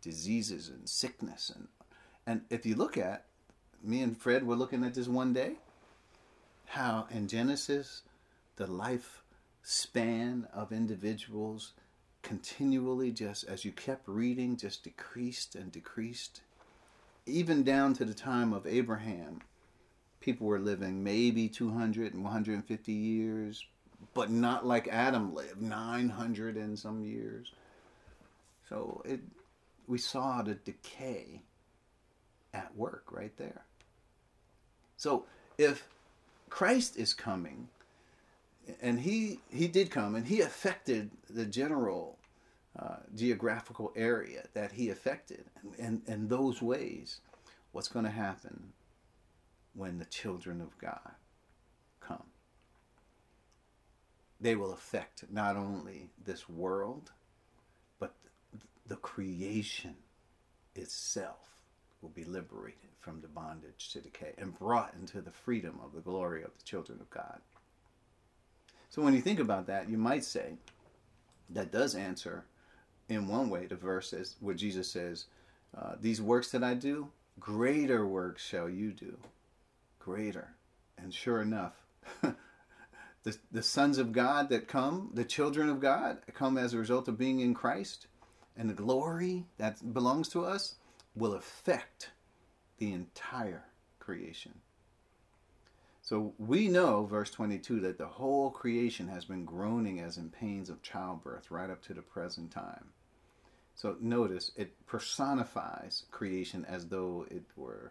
diseases 0.00 0.68
and 0.68 0.88
sickness. 0.88 1.52
And, 1.54 1.68
and 2.26 2.42
if 2.48 2.64
you 2.64 2.74
look 2.74 2.96
at, 2.96 3.24
me 3.82 4.00
and 4.00 4.16
Fred 4.16 4.46
were 4.46 4.56
looking 4.56 4.84
at 4.84 4.94
this 4.94 5.08
one 5.08 5.32
day, 5.34 5.56
how 6.66 7.06
in 7.10 7.28
Genesis 7.28 8.02
the 8.56 8.66
life 8.66 9.22
span 9.62 10.46
of 10.54 10.72
individuals 10.72 11.72
continually 12.22 13.10
just 13.10 13.44
as 13.44 13.64
you 13.64 13.72
kept 13.72 14.08
reading 14.08 14.56
just 14.56 14.84
decreased 14.84 15.54
and 15.54 15.70
decreased 15.70 16.40
even 17.26 17.62
down 17.62 17.92
to 17.94 18.04
the 18.04 18.14
time 18.14 18.52
of 18.52 18.66
Abraham 18.66 19.40
people 20.26 20.46
were 20.46 20.58
living 20.58 21.02
maybe 21.02 21.48
200 21.48 22.12
and 22.12 22.22
150 22.22 22.92
years 22.92 23.64
but 24.12 24.30
not 24.30 24.66
like 24.66 24.88
Adam 24.88 25.34
lived 25.34 25.60
900 25.60 26.56
and 26.56 26.78
some 26.78 27.04
years. 27.04 27.52
So 28.68 29.02
it 29.04 29.20
we 29.86 29.98
saw 29.98 30.42
the 30.42 30.54
decay 30.54 31.42
at 32.52 32.74
work 32.74 33.04
right 33.10 33.36
there. 33.36 33.62
So 34.96 35.26
if 35.58 35.86
Christ 36.48 36.96
is 36.96 37.14
coming, 37.14 37.68
and 38.80 39.00
he 39.00 39.40
he 39.50 39.68
did 39.68 39.90
come, 39.90 40.14
and 40.14 40.26
he 40.26 40.40
affected 40.40 41.10
the 41.30 41.46
general 41.46 42.18
uh, 42.78 42.96
geographical 43.14 43.92
area 43.94 44.44
that 44.54 44.72
he 44.72 44.90
affected, 44.90 45.44
and 45.78 46.02
in 46.06 46.28
those 46.28 46.60
ways, 46.60 47.20
what's 47.72 47.88
going 47.88 48.04
to 48.04 48.10
happen 48.10 48.72
when 49.76 49.98
the 49.98 50.04
children 50.04 50.60
of 50.60 50.76
God 50.78 51.14
come? 52.00 52.24
They 54.40 54.56
will 54.56 54.72
affect 54.72 55.24
not 55.30 55.56
only 55.56 56.10
this 56.24 56.48
world, 56.48 57.12
but 57.98 58.14
the 58.86 58.96
creation 58.96 59.94
itself 60.74 61.56
will 62.02 62.10
be 62.10 62.24
liberated 62.24 62.90
from 63.00 63.20
the 63.20 63.28
bondage 63.28 63.90
to 63.92 64.00
decay 64.00 64.32
and 64.36 64.58
brought 64.58 64.94
into 64.94 65.20
the 65.20 65.30
freedom 65.30 65.80
of 65.82 65.92
the 65.92 66.00
glory 66.00 66.42
of 66.42 66.50
the 66.56 66.64
children 66.64 66.98
of 67.00 67.08
God. 67.10 67.40
So 68.90 69.02
when 69.02 69.14
you 69.14 69.20
think 69.20 69.40
about 69.40 69.66
that, 69.66 69.88
you 69.88 69.98
might 69.98 70.24
say 70.24 70.54
that 71.50 71.72
does 71.72 71.94
answer 71.94 72.44
in 73.08 73.28
one 73.28 73.48
way 73.48 73.66
the 73.66 73.76
verse 73.76 74.12
is 74.12 74.36
where 74.40 74.54
Jesus 74.54 74.90
says, 74.90 75.26
uh, 75.76 75.96
"These 76.00 76.20
works 76.20 76.50
that 76.50 76.64
I 76.64 76.74
do, 76.74 77.10
greater 77.38 78.06
works 78.06 78.44
shall 78.44 78.68
you 78.68 78.92
do." 78.92 79.18
Greater, 80.06 80.54
and 80.96 81.12
sure 81.12 81.42
enough, 81.42 81.72
the 82.22 83.36
the 83.50 83.62
sons 83.62 83.98
of 83.98 84.12
God 84.12 84.50
that 84.50 84.68
come, 84.68 85.10
the 85.12 85.24
children 85.24 85.68
of 85.68 85.80
God, 85.80 86.18
come 86.32 86.56
as 86.56 86.72
a 86.72 86.78
result 86.78 87.08
of 87.08 87.18
being 87.18 87.40
in 87.40 87.54
Christ, 87.54 88.06
and 88.56 88.70
the 88.70 88.74
glory 88.74 89.46
that 89.58 89.92
belongs 89.92 90.28
to 90.28 90.44
us 90.44 90.76
will 91.16 91.34
affect 91.34 92.10
the 92.78 92.92
entire 92.92 93.64
creation. 93.98 94.60
So 96.02 96.34
we 96.38 96.68
know, 96.68 97.04
verse 97.04 97.32
22, 97.32 97.80
that 97.80 97.98
the 97.98 98.06
whole 98.06 98.52
creation 98.52 99.08
has 99.08 99.24
been 99.24 99.44
groaning 99.44 99.98
as 99.98 100.18
in 100.18 100.30
pains 100.30 100.70
of 100.70 100.82
childbirth 100.82 101.50
right 101.50 101.68
up 101.68 101.82
to 101.82 101.94
the 101.94 102.02
present 102.02 102.52
time. 102.52 102.90
So 103.74 103.96
notice 104.00 104.52
it 104.54 104.86
personifies 104.86 106.04
creation 106.12 106.64
as 106.64 106.86
though 106.86 107.26
it 107.28 107.42
were 107.56 107.90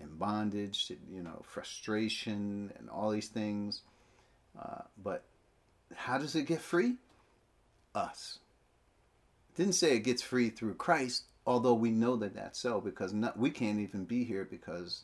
in 0.00 0.08
bondage, 0.16 0.92
you 1.10 1.22
know, 1.22 1.42
frustration, 1.44 2.72
and 2.78 2.90
all 2.90 3.10
these 3.10 3.28
things. 3.28 3.82
Uh, 4.60 4.82
but 5.02 5.24
how 5.94 6.18
does 6.18 6.34
it 6.34 6.46
get 6.46 6.60
free? 6.60 6.94
Us. 7.94 8.38
It 9.50 9.56
didn't 9.56 9.74
say 9.74 9.96
it 9.96 10.00
gets 10.00 10.22
free 10.22 10.50
through 10.50 10.74
Christ 10.74 11.24
although 11.46 11.74
we 11.74 11.90
know 11.90 12.16
that 12.16 12.34
that's 12.34 12.58
so 12.58 12.80
because 12.80 13.12
not, 13.12 13.38
we 13.38 13.50
can't 13.50 13.78
even 13.78 14.04
be 14.04 14.24
here 14.24 14.46
because 14.50 15.02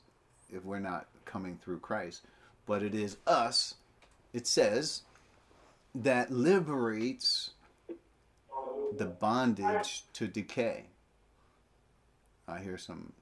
if 0.51 0.65
we're 0.65 0.81
not 0.81 1.07
coming 1.25 1.59
through 1.63 1.79
Christ 1.79 2.23
but 2.67 2.83
it 2.83 2.95
is 2.95 3.17
us 3.27 3.77
it 4.33 4.47
says 4.47 5.03
that 5.95 6.31
liberates 6.31 7.51
the 8.97 9.07
bondage 9.07 10.05
to 10.15 10.27
decay 10.27 10.87
I 12.49 12.61
hear 12.61 12.77
some 12.77 13.13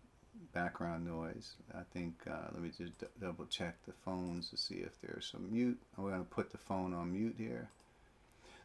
background 0.52 1.06
noise 1.06 1.54
I 1.74 1.82
think 1.92 2.14
uh, 2.28 2.48
let 2.52 2.62
me 2.62 2.70
just 2.76 2.92
double 3.20 3.46
check 3.46 3.76
the 3.86 3.92
phones 4.04 4.50
to 4.50 4.56
see 4.56 4.76
if 4.76 5.00
there's 5.00 5.28
some 5.30 5.50
mute 5.50 5.78
I'm 5.96 6.04
going 6.04 6.18
to 6.18 6.24
put 6.24 6.50
the 6.50 6.58
phone 6.58 6.92
on 6.92 7.12
mute 7.12 7.36
here 7.38 7.70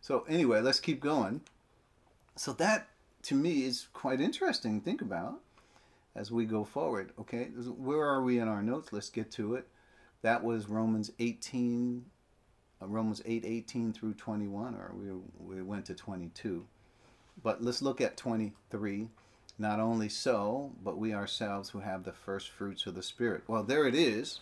so 0.02 0.26
anyway 0.28 0.62
let's 0.62 0.80
keep 0.80 1.00
going 1.00 1.42
so 2.36 2.54
that 2.54 2.88
to 3.24 3.36
me 3.36 3.64
is 3.64 3.88
quite 3.94 4.22
interesting 4.22 4.80
to 4.80 4.86
think 4.86 5.02
about 5.02 5.40
as 6.16 6.32
we 6.32 6.46
go 6.46 6.64
forward. 6.64 7.12
Okay, 7.20 7.46
where 7.78 8.08
are 8.08 8.22
we 8.22 8.40
in 8.40 8.48
our 8.48 8.64
notes? 8.64 8.94
Let's 8.94 9.10
get 9.10 9.32
to 9.32 9.56
it. 9.56 9.68
That 10.22 10.44
was 10.44 10.70
Romans 10.70 11.12
18, 11.20 12.06
uh, 12.82 12.88
Romans 12.88 13.22
8, 13.26 13.46
18 13.46 13.94
through 13.94 14.14
21, 14.14 14.76
or 14.76 14.94
we, 14.96 15.56
we 15.56 15.62
went 15.62 15.86
to 15.86 15.94
22. 15.94 16.66
But 17.44 17.62
let's 17.62 17.82
look 17.82 18.00
at 18.00 18.16
23. 18.18 19.10
Not 19.58 19.80
only 19.80 20.10
so, 20.10 20.74
but 20.84 20.98
we 20.98 21.14
ourselves 21.14 21.70
who 21.70 21.80
have 21.80 22.04
the 22.04 22.12
first 22.12 22.50
fruits 22.50 22.86
of 22.86 22.96
the 22.96 23.04
Spirit. 23.04 23.44
Well, 23.48 23.64
there 23.64 23.88
it 23.88 23.96
is. 23.96 24.42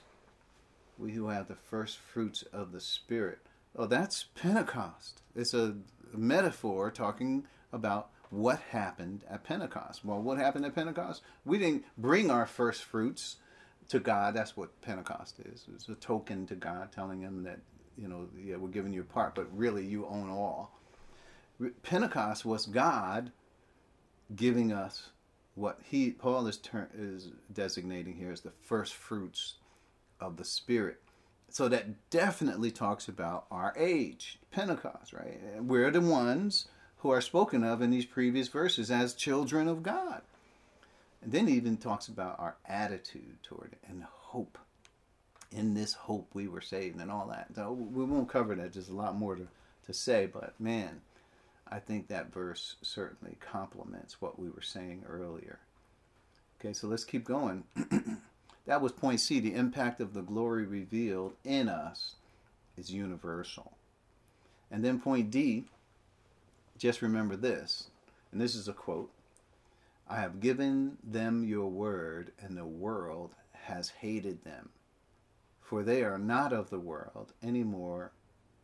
We 0.98 1.12
who 1.12 1.28
have 1.28 1.48
the 1.48 1.56
first 1.56 1.98
fruits 1.98 2.44
of 2.54 2.72
the 2.72 2.82
Spirit. 2.82 3.40
Oh, 3.76 3.86
that's 3.86 4.26
Pentecost. 4.36 5.22
It's 5.36 5.54
a 5.54 5.76
metaphor 6.14 6.92
talking 6.92 7.46
about 7.72 8.10
what 8.30 8.60
happened 8.72 9.24
at 9.30 9.44
Pentecost. 9.44 10.04
Well, 10.04 10.22
what 10.22 10.40
happened 10.40 10.66
at 10.66 10.76
Pentecost? 10.76 11.22
We 11.46 11.60
didn't 11.60 11.86
bring 11.98 12.32
our 12.32 12.48
first 12.48 12.84
fruits 12.84 13.38
to 13.90 14.00
God. 14.00 14.34
That's 14.34 14.58
what 14.58 14.82
Pentecost 14.82 15.40
is. 15.40 15.66
It's 15.74 15.90
a 15.90 15.96
token 15.96 16.48
to 16.48 16.56
God 16.56 16.92
telling 16.92 17.22
him 17.22 17.44
that, 17.44 17.60
you 17.98 18.08
know, 18.08 18.28
yeah, 18.44 18.56
we're 18.56 18.70
giving 18.70 18.94
you 18.94 19.02
a 19.02 19.14
part, 19.14 19.36
but 19.36 19.56
really 19.56 19.86
you 19.86 20.08
own 20.08 20.30
all. 20.30 20.72
Pentecost 21.84 22.46
was 22.46 22.66
God 22.66 23.32
giving 24.36 24.72
us 24.72 25.10
what 25.56 25.80
he 25.84 26.12
Paul 26.12 26.48
is 26.48 26.58
ter- 26.58 26.90
is 26.98 27.30
designating 27.52 28.16
here 28.16 28.32
as 28.32 28.42
the 28.42 28.54
first 28.64 28.94
fruits 28.94 29.56
of 30.20 30.38
the 30.38 30.46
Spirit. 30.46 31.00
So 31.50 31.68
that 31.70 32.10
definitely 32.10 32.72
talks 32.72 33.08
about 33.08 33.46
our 33.52 33.76
age, 33.78 34.40
Pentecost, 34.50 35.14
right? 35.14 35.40
We're 35.62 35.92
the 35.92 36.02
ones 36.02 36.68
who 36.98 37.12
are 37.12 37.22
spoken 37.22 37.64
of 37.64 37.82
in 37.82 37.92
these 37.92 38.06
previous 38.06 38.48
verses 38.48 38.90
as 38.90 39.14
children 39.14 39.68
of 39.68 39.84
God. 39.84 40.22
And 41.22 41.32
then 41.32 41.48
he 41.48 41.56
even 41.56 41.78
talks 41.78 42.08
about 42.08 42.40
our 42.40 42.56
attitude 42.66 43.44
toward 43.44 43.74
it 43.74 43.80
and 43.88 44.04
hope. 44.04 44.58
In 45.52 45.76
this 45.76 45.94
hope 45.94 46.30
we 46.34 46.48
were 46.48 46.62
saved 46.62 47.00
and 47.00 47.12
all 47.12 47.28
that. 47.28 47.50
So 47.56 47.72
we 47.72 48.04
won't 48.04 48.30
cover 48.30 48.56
that. 48.56 48.74
There's 48.74 48.90
a 48.90 48.96
lot 48.96 49.16
more 49.16 49.36
to, 49.36 49.48
to 49.86 49.94
say, 49.94 50.26
but 50.26 50.60
man, 50.60 51.02
I 51.74 51.80
think 51.80 52.08
that 52.08 52.32
verse 52.32 52.76
certainly 52.84 53.36
complements 53.40 54.22
what 54.22 54.38
we 54.38 54.48
were 54.48 54.62
saying 54.62 55.06
earlier. 55.10 55.58
Okay, 56.60 56.72
so 56.72 56.86
let's 56.88 57.04
keep 57.04 57.24
going. 57.24 57.64
that 58.68 58.80
was 58.80 58.92
point 58.92 59.20
C, 59.22 59.40
the 59.40 59.56
impact 59.56 60.00
of 60.00 60.14
the 60.14 60.22
glory 60.22 60.66
revealed 60.66 61.34
in 61.44 61.68
us 61.68 62.14
is 62.78 62.94
universal. 62.94 63.74
And 64.70 64.86
then 64.86 65.00
point 65.00 65.32
D, 65.32 65.66
just 66.78 67.02
remember 67.02 67.36
this, 67.36 67.88
and 68.32 68.40
this 68.40 68.54
is 68.54 68.68
a 68.68 68.74
quote 68.74 69.10
I 70.08 70.18
have 70.18 70.42
given 70.42 71.00
them 71.04 71.44
your 71.44 71.70
word, 71.70 72.34
and 72.40 72.56
the 72.56 72.66
world 72.66 73.32
has 73.64 73.90
hated 73.90 74.44
them. 74.44 74.70
For 75.60 75.82
they 75.82 76.04
are 76.04 76.20
not 76.20 76.54
of 76.54 76.70
the 76.70 76.80
world 76.80 77.34
any 77.42 77.64
more 77.64 78.12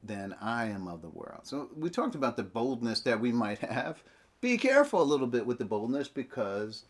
than 0.04 0.36
I 0.42 0.66
am 0.66 0.88
of 0.88 1.02
the 1.02 1.10
world. 1.10 1.42
So 1.44 1.70
we 1.76 1.90
talked 1.90 2.16
about 2.16 2.38
the 2.38 2.44
boldness 2.44 3.02
that 3.02 3.20
we 3.20 3.32
might 3.32 3.60
have. 3.60 4.02
Be 4.42 4.58
careful 4.58 5.02
a 5.02 5.04
little 5.04 5.28
bit 5.28 5.46
with 5.46 5.58
the 5.58 5.66
boldness 5.66 6.08
because 6.08 6.86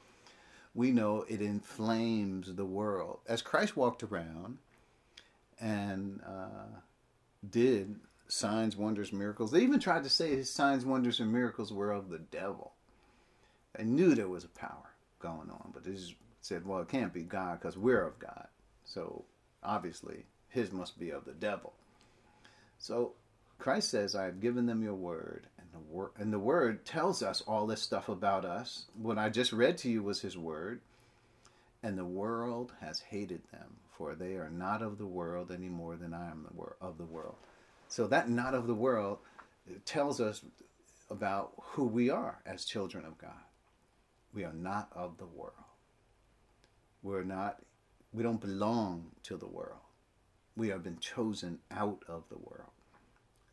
we 0.75 0.91
know 0.91 1.25
it 1.27 1.41
inflames 1.41 2.53
the 2.53 2.65
world. 2.65 3.19
As 3.27 3.41
Christ 3.41 3.75
walked 3.75 4.03
around 4.03 4.59
and 5.59 6.21
uh, 6.25 6.79
did 7.49 7.95
signs, 8.27 8.77
wonders, 8.77 9.11
miracles, 9.11 9.51
they 9.51 9.61
even 9.61 9.79
tried 9.79 10.03
to 10.03 10.09
say 10.09 10.29
his 10.29 10.49
signs, 10.49 10.85
wonders, 10.85 11.19
and 11.19 11.31
miracles 11.31 11.73
were 11.73 11.91
of 11.91 12.09
the 12.09 12.19
devil. 12.19 12.73
They 13.75 13.83
knew 13.83 14.13
there 14.13 14.27
was 14.27 14.43
a 14.43 14.49
power 14.49 14.93
going 15.19 15.49
on, 15.49 15.71
but 15.73 15.83
they 15.83 15.97
said, 16.41 16.65
well, 16.65 16.79
it 16.79 16.89
can't 16.89 17.13
be 17.13 17.23
God 17.23 17.59
because 17.59 17.77
we're 17.77 18.05
of 18.05 18.19
God. 18.19 18.47
So 18.85 19.25
obviously, 19.63 20.25
his 20.49 20.71
must 20.71 20.99
be 20.99 21.09
of 21.09 21.25
the 21.25 21.33
devil. 21.33 21.73
So 22.79 23.13
Christ 23.59 23.89
says, 23.89 24.15
I 24.15 24.23
have 24.23 24.39
given 24.39 24.65
them 24.65 24.81
your 24.81 24.95
word. 24.95 25.47
And 25.59 25.67
the, 25.73 25.79
word, 25.79 26.11
and 26.17 26.33
the 26.33 26.39
word 26.39 26.85
tells 26.85 27.21
us 27.21 27.41
all 27.41 27.67
this 27.67 27.81
stuff 27.81 28.09
about 28.09 28.45
us. 28.45 28.85
What 28.95 29.17
I 29.17 29.29
just 29.29 29.53
read 29.53 29.77
to 29.79 29.89
you 29.89 30.01
was 30.01 30.21
his 30.21 30.37
word. 30.37 30.79
And 31.83 31.97
the 31.97 32.05
world 32.05 32.73
has 32.81 33.01
hated 33.01 33.41
them, 33.51 33.77
for 33.97 34.15
they 34.15 34.33
are 34.33 34.49
not 34.49 34.81
of 34.81 34.97
the 34.97 35.05
world 35.05 35.51
any 35.51 35.69
more 35.69 35.95
than 35.95 36.13
I 36.13 36.31
am 36.31 36.45
the 36.49 36.55
wor- 36.55 36.75
of 36.81 36.97
the 36.97 37.05
world. 37.05 37.35
So 37.87 38.07
that 38.07 38.29
not 38.29 38.53
of 38.53 38.67
the 38.67 38.73
world 38.73 39.19
uh, 39.69 39.75
tells 39.85 40.19
us 40.19 40.41
about 41.09 41.53
who 41.61 41.85
we 41.85 42.09
are 42.09 42.39
as 42.45 42.65
children 42.65 43.05
of 43.05 43.17
God. 43.17 43.31
We 44.33 44.43
are 44.43 44.53
not 44.53 44.89
of 44.93 45.17
the 45.17 45.25
world. 45.25 45.53
We're 47.01 47.23
not, 47.23 47.59
we 48.13 48.23
don't 48.23 48.41
belong 48.41 49.11
to 49.23 49.37
the 49.37 49.47
world. 49.47 49.79
We 50.59 50.67
have 50.67 50.83
been 50.83 50.99
chosen 50.99 51.59
out 51.71 52.03
of 52.09 52.23
the 52.29 52.37
world. 52.37 52.69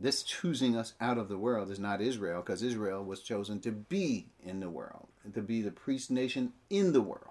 This 0.01 0.25
choosing 0.25 0.77
us 0.77 0.95
out 1.01 1.19
of 1.19 1.29
the 1.29 1.39
world 1.39 1.71
is 1.71 1.79
not 1.79 2.01
Israel, 2.01 2.43
because 2.43 2.65
Israel 2.65 3.05
was 3.05 3.21
chosen 3.21 3.61
to 3.61 3.71
be 3.71 4.27
in 4.45 4.59
the 4.59 4.69
world, 4.69 5.07
to 5.33 5.41
be 5.41 5.63
the 5.63 5.71
priest 5.71 6.11
nation 6.11 6.53
in 6.69 6.93
the 6.93 7.01
world. 7.01 7.31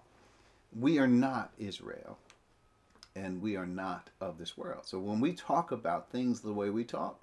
We 0.74 0.98
are 0.98 1.10
not 1.10 1.52
Israel, 1.60 2.18
and 3.18 3.42
we 3.42 3.58
are 3.58 3.68
not 3.68 4.12
of 4.22 4.38
this 4.38 4.58
world. 4.58 4.86
So 4.86 4.98
when 4.98 5.20
we 5.20 5.34
talk 5.34 5.74
about 5.74 6.10
things 6.10 6.40
the 6.40 6.54
way 6.54 6.70
we 6.70 6.86
talk, 6.86 7.20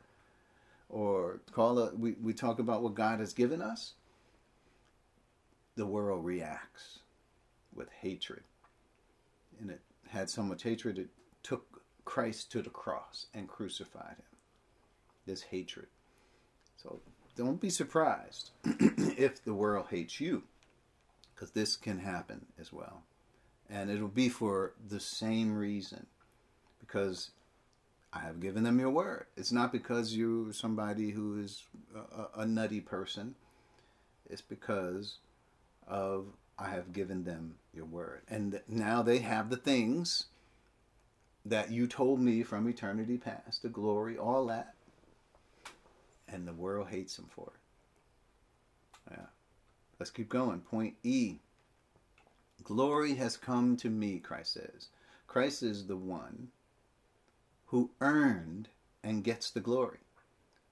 or 0.90 1.40
call 1.52 1.78
it, 1.78 1.98
we, 1.98 2.12
we 2.22 2.34
talk 2.34 2.58
about 2.58 2.82
what 2.82 2.94
God 2.94 3.18
has 3.18 3.32
given 3.32 3.62
us, 3.62 3.94
the 5.74 5.86
world 5.86 6.22
reacts 6.22 6.98
with 7.74 7.88
hatred. 8.02 8.42
And 9.58 9.70
it 9.70 9.80
had 10.10 10.28
so 10.28 10.42
much 10.42 10.62
hatred, 10.62 10.98
it 10.98 11.08
took 11.42 11.71
Christ 12.04 12.50
to 12.52 12.62
the 12.62 12.70
cross 12.70 13.26
and 13.34 13.48
crucified 13.48 14.16
him. 14.16 14.38
This 15.26 15.42
hatred. 15.42 15.86
So 16.82 17.00
don't 17.36 17.60
be 17.60 17.70
surprised 17.70 18.50
if 18.64 19.42
the 19.44 19.54
world 19.54 19.86
hates 19.90 20.20
you, 20.20 20.42
because 21.34 21.52
this 21.52 21.76
can 21.76 21.98
happen 21.98 22.46
as 22.60 22.72
well. 22.72 23.02
And 23.70 23.90
it'll 23.90 24.08
be 24.08 24.28
for 24.28 24.74
the 24.88 25.00
same 25.00 25.56
reason, 25.56 26.06
because 26.80 27.30
I 28.12 28.20
have 28.20 28.40
given 28.40 28.64
them 28.64 28.78
your 28.78 28.90
word. 28.90 29.26
It's 29.36 29.52
not 29.52 29.72
because 29.72 30.14
you're 30.14 30.52
somebody 30.52 31.10
who 31.10 31.40
is 31.40 31.64
a, 31.96 32.40
a 32.40 32.46
nutty 32.46 32.80
person. 32.80 33.34
It's 34.28 34.42
because 34.42 35.18
of 35.88 36.26
I 36.58 36.68
have 36.68 36.92
given 36.92 37.24
them 37.24 37.54
your 37.72 37.86
word. 37.86 38.22
And 38.28 38.60
now 38.68 39.02
they 39.02 39.18
have 39.18 39.48
the 39.48 39.56
things 39.56 40.26
that 41.44 41.70
you 41.70 41.86
told 41.86 42.20
me 42.20 42.42
from 42.42 42.68
eternity 42.68 43.18
past, 43.18 43.62
the 43.62 43.68
glory, 43.68 44.16
all 44.16 44.46
that. 44.46 44.74
And 46.28 46.46
the 46.46 46.52
world 46.52 46.88
hates 46.88 47.16
them 47.16 47.28
for 47.28 47.52
it. 47.54 49.12
Yeah. 49.12 49.26
Let's 49.98 50.10
keep 50.10 50.28
going. 50.28 50.60
Point 50.60 50.94
E. 51.02 51.36
Glory 52.62 53.14
has 53.14 53.36
come 53.36 53.76
to 53.78 53.90
me, 53.90 54.18
Christ 54.18 54.54
says. 54.54 54.88
Christ 55.26 55.62
is 55.62 55.86
the 55.86 55.96
one 55.96 56.48
who 57.66 57.90
earned 58.00 58.68
and 59.02 59.24
gets 59.24 59.50
the 59.50 59.60
glory. 59.60 59.98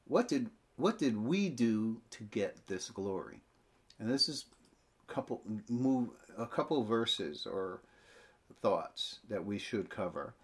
What 0.06 0.28
did 0.28 0.50
what 0.76 0.98
did 0.98 1.16
we 1.16 1.48
do 1.48 2.00
to 2.10 2.22
get 2.24 2.66
this 2.66 2.90
glory? 2.90 3.40
And 3.98 4.10
this 4.10 4.28
is 4.28 4.46
a 5.08 5.12
couple 5.12 5.42
move 5.68 6.10
a 6.38 6.46
couple 6.46 6.84
verses 6.84 7.46
or 7.46 7.80
thoughts 8.62 9.18
that 9.28 9.44
we 9.44 9.58
should 9.58 9.90
cover. 9.90 10.34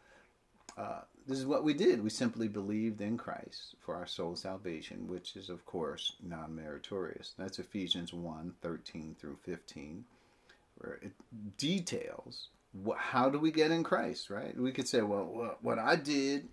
Uh, 0.76 1.00
this 1.26 1.38
is 1.38 1.46
what 1.46 1.64
we 1.64 1.74
did. 1.74 2.02
We 2.02 2.10
simply 2.10 2.48
believed 2.48 3.00
in 3.00 3.16
Christ 3.16 3.74
for 3.80 3.96
our 3.96 4.06
soul 4.06 4.36
salvation, 4.36 5.08
which 5.08 5.34
is, 5.36 5.48
of 5.48 5.64
course, 5.66 6.12
non 6.22 6.54
meritorious. 6.54 7.34
That's 7.38 7.58
Ephesians 7.58 8.12
1 8.12 8.54
13 8.62 9.16
through 9.18 9.38
15, 9.44 10.04
where 10.76 10.98
it 11.02 11.12
details 11.56 12.48
how 12.96 13.30
do 13.30 13.38
we 13.38 13.50
get 13.50 13.70
in 13.70 13.82
Christ, 13.82 14.30
right? 14.30 14.56
We 14.58 14.72
could 14.72 14.88
say, 14.88 15.02
well, 15.02 15.56
what 15.62 15.78
I 15.78 15.96
did 15.96 16.48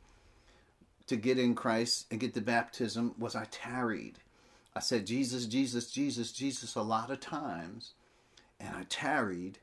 to 1.07 1.15
get 1.15 1.37
in 1.37 1.55
Christ 1.55 2.07
and 2.11 2.19
get 2.19 2.33
the 2.33 2.41
baptism 2.41 3.13
was 3.17 3.35
I 3.35 3.45
tarried. 3.45 4.19
I 4.75 4.79
said, 4.79 5.05
Jesus, 5.05 5.45
Jesus, 5.45 5.91
Jesus, 5.91 6.31
Jesus 6.31 6.75
a 6.75 6.81
lot 6.81 7.11
of 7.11 7.19
times, 7.19 7.93
and 8.59 8.75
I 8.75 8.83
tarried. 8.89 9.59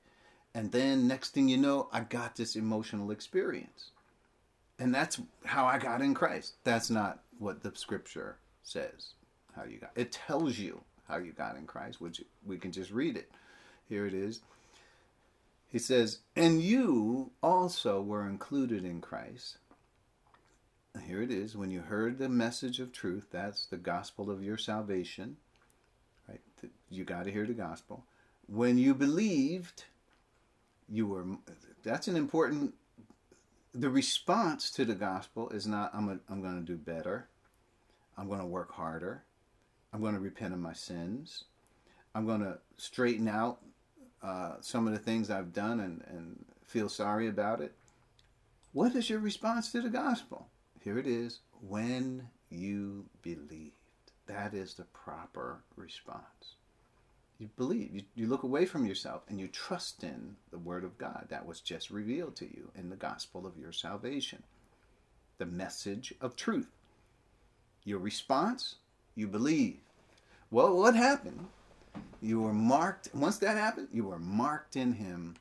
And 0.54 0.70
then 0.72 1.08
next 1.08 1.30
thing 1.30 1.48
you 1.48 1.56
know, 1.56 1.88
I 1.92 2.00
got 2.00 2.36
this 2.36 2.56
emotional 2.56 3.10
experience. 3.10 3.90
And 4.80 4.94
that's 4.94 5.20
how 5.44 5.66
I 5.66 5.78
got 5.78 6.00
in 6.00 6.14
Christ. 6.14 6.54
That's 6.64 6.90
not 6.90 7.22
what 7.38 7.62
the 7.62 7.70
scripture 7.74 8.38
says. 8.64 9.12
How 9.54 9.64
you 9.64 9.78
got 9.78 9.90
it 9.94 10.12
tells 10.12 10.58
you 10.58 10.80
how 11.06 11.18
you 11.18 11.32
got 11.32 11.56
in 11.56 11.66
Christ, 11.66 12.00
which 12.00 12.22
we 12.46 12.56
can 12.56 12.72
just 12.72 12.90
read 12.90 13.16
it. 13.16 13.30
Here 13.88 14.06
it 14.06 14.14
is. 14.14 14.40
He 15.68 15.78
says, 15.78 16.20
"And 16.34 16.62
you 16.62 17.32
also 17.42 18.00
were 18.00 18.26
included 18.26 18.84
in 18.84 19.00
Christ." 19.00 19.58
Here 21.04 21.22
it 21.22 21.30
is. 21.30 21.56
When 21.56 21.70
you 21.70 21.80
heard 21.80 22.18
the 22.18 22.28
message 22.28 22.80
of 22.80 22.92
truth, 22.92 23.26
that's 23.30 23.66
the 23.66 23.76
gospel 23.76 24.30
of 24.30 24.42
your 24.42 24.56
salvation. 24.56 25.36
Right? 26.28 26.40
You 26.88 27.04
got 27.04 27.24
to 27.24 27.32
hear 27.32 27.46
the 27.46 27.54
gospel. 27.54 28.06
When 28.46 28.78
you 28.78 28.94
believed, 28.94 29.84
you 30.88 31.06
were. 31.06 31.26
That's 31.82 32.08
an 32.08 32.16
important 32.16 32.74
the 33.74 33.90
response 33.90 34.70
to 34.72 34.84
the 34.84 34.94
gospel 34.94 35.50
is 35.50 35.66
not 35.66 35.90
I'm, 35.94 36.20
I'm 36.28 36.42
going 36.42 36.56
to 36.56 36.72
do 36.72 36.76
better. 36.76 37.28
I'm 38.16 38.28
going 38.28 38.40
to 38.40 38.46
work 38.46 38.72
harder. 38.72 39.24
I'm 39.92 40.00
going 40.00 40.14
to 40.14 40.20
repent 40.20 40.54
of 40.54 40.60
my 40.60 40.72
sins. 40.72 41.44
I'm 42.14 42.26
going 42.26 42.40
to 42.40 42.58
straighten 42.76 43.28
out 43.28 43.60
uh, 44.22 44.54
some 44.60 44.86
of 44.86 44.92
the 44.92 44.98
things 44.98 45.30
I've 45.30 45.52
done 45.52 45.80
and, 45.80 46.02
and 46.08 46.44
feel 46.64 46.88
sorry 46.88 47.28
about 47.28 47.60
it. 47.60 47.74
What 48.72 48.94
is 48.94 49.08
your 49.08 49.20
response 49.20 49.72
to 49.72 49.80
the 49.80 49.88
gospel? 49.88 50.48
Here 50.80 50.98
it 50.98 51.06
is 51.06 51.40
when 51.60 52.28
you 52.50 53.06
believed. 53.22 53.76
That 54.26 54.54
is 54.54 54.74
the 54.74 54.84
proper 54.84 55.64
response 55.76 56.56
you 57.40 57.48
believe. 57.56 57.94
You, 57.94 58.02
you 58.14 58.26
look 58.26 58.42
away 58.42 58.66
from 58.66 58.86
yourself 58.86 59.22
and 59.28 59.40
you 59.40 59.48
trust 59.48 60.04
in 60.04 60.36
the 60.50 60.58
Word 60.58 60.84
of 60.84 60.98
God 60.98 61.26
that 61.30 61.46
was 61.46 61.60
just 61.60 61.90
revealed 61.90 62.36
to 62.36 62.44
you 62.44 62.70
in 62.76 62.90
the 62.90 62.96
gospel 62.96 63.46
of 63.46 63.56
your 63.58 63.72
salvation, 63.72 64.42
the 65.38 65.46
message 65.46 66.14
of 66.20 66.36
truth. 66.36 66.68
Your 67.84 67.98
response, 67.98 68.76
you 69.14 69.26
believe. 69.26 69.78
Well, 70.50 70.76
what 70.76 70.94
happened? 70.94 71.46
You 72.20 72.42
were 72.42 72.52
marked, 72.52 73.08
once 73.14 73.38
that 73.38 73.56
happened, 73.56 73.88
you 73.90 74.04
were 74.04 74.18
marked 74.18 74.76
in 74.76 74.92
Him 74.92 75.36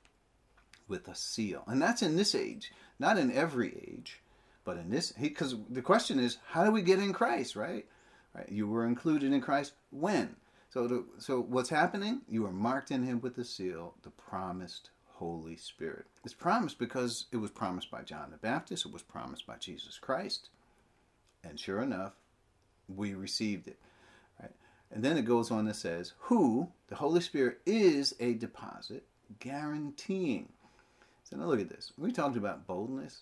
with 0.88 1.08
a 1.10 1.16
seal. 1.16 1.64
And 1.68 1.82
that's 1.82 2.02
in 2.02 2.16
this 2.16 2.34
age, 2.34 2.72
not 2.97 3.18
in 3.18 3.32
every 3.32 3.70
age, 3.70 4.22
but 4.64 4.78
in 4.78 4.89
this, 4.89 5.12
because 5.12 5.56
the 5.70 5.82
question 5.82 6.18
is, 6.20 6.38
how 6.47 6.64
do 6.64 6.72
we 6.72 6.82
get 6.82 7.00
in 7.00 7.12
Christ, 7.12 7.58
right? 7.58 7.86
right? 8.34 8.50
You 8.50 8.68
were 8.68 8.86
included 8.86 9.34
in 9.34 9.41
Christ 9.41 9.74
when? 9.91 10.36
So, 10.70 10.88
the, 10.88 11.06
so 11.20 11.42
what's 11.42 11.70
happening? 11.70 12.22
You 12.30 12.46
are 12.46 12.52
marked 12.52 12.92
in 12.92 13.04
Him 13.04 13.22
with 13.22 13.36
the 13.36 13.46
seal, 13.46 13.96
the 14.04 14.12
promised 14.12 14.92
Holy 15.16 15.56
Spirit. 15.58 16.06
It's 16.24 16.34
promised 16.34 16.80
because 16.80 17.26
it 17.32 17.38
was 17.38 17.52
promised 17.52 17.90
by 17.92 18.04
John 18.04 18.32
the 18.32 18.38
Baptist. 18.38 18.86
It 18.86 18.94
was 18.94 19.02
promised 19.02 19.48
by 19.48 19.56
Jesus 19.58 19.98
Christ, 19.98 20.50
and 21.44 21.60
sure 21.60 21.82
enough, 21.82 22.14
we 22.88 23.14
received 23.16 23.68
it. 23.68 23.80
Right? 24.42 24.52
And 24.92 25.04
then 25.04 25.18
it 25.18 25.24
goes 25.26 25.52
on 25.52 25.68
and 25.68 25.76
says, 25.76 26.14
"Who 26.20 26.70
the 26.88 26.96
Holy 26.96 27.22
Spirit 27.22 27.62
is 27.66 28.16
a 28.20 28.34
deposit 28.36 29.04
guaranteeing." 29.40 30.50
So 31.24 31.38
now 31.38 31.46
look 31.46 31.60
at 31.62 31.70
this. 31.70 31.92
We 31.98 32.12
talked 32.12 32.38
about 32.38 32.68
boldness. 32.68 33.22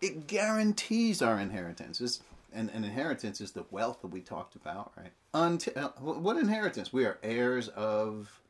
it 0.00 0.26
guarantees 0.26 1.22
our 1.22 1.38
inheritance. 1.38 2.00
It's, 2.00 2.20
and, 2.54 2.70
and 2.70 2.84
inheritance 2.84 3.40
is 3.40 3.52
the 3.52 3.66
wealth 3.70 4.00
that 4.02 4.08
we 4.08 4.20
talked 4.20 4.54
about, 4.54 4.92
right? 4.96 5.12
Until, 5.32 5.72
uh, 5.76 5.88
what 6.00 6.36
inheritance? 6.36 6.92
We 6.92 7.04
are 7.04 7.18
heirs 7.22 7.68
of 7.68 8.40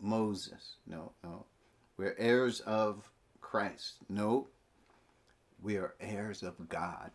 Moses. 0.00 0.76
No, 0.86 1.12
no. 1.22 1.44
We're 1.96 2.16
heirs 2.18 2.60
of 2.60 3.10
Christ. 3.40 3.94
No. 4.08 4.48
We 5.60 5.76
are 5.76 5.94
heirs 6.00 6.42
of 6.42 6.68
God. 6.68 7.10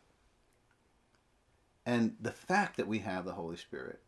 And 1.86 2.16
the 2.20 2.32
fact 2.32 2.78
that 2.78 2.88
we 2.88 3.00
have 3.00 3.26
the 3.26 3.34
Holy 3.34 3.58
Spirit 3.58 4.02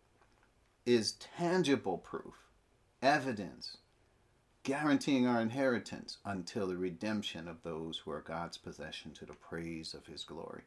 is 0.86 1.14
tangible 1.14 1.98
proof, 1.98 2.36
evidence, 3.02 3.78
guaranteeing 4.64 5.28
our 5.28 5.42
inheritance 5.42 6.18
until 6.26 6.68
the 6.68 6.78
redemption 6.78 7.48
of 7.48 7.64
those 7.64 8.00
who 8.00 8.12
are 8.12 8.22
God's 8.22 8.58
possession 8.58 9.12
to 9.14 9.26
the 9.26 9.34
praise 9.34 9.94
of 9.94 10.06
his 10.06 10.24
glory. 10.24 10.64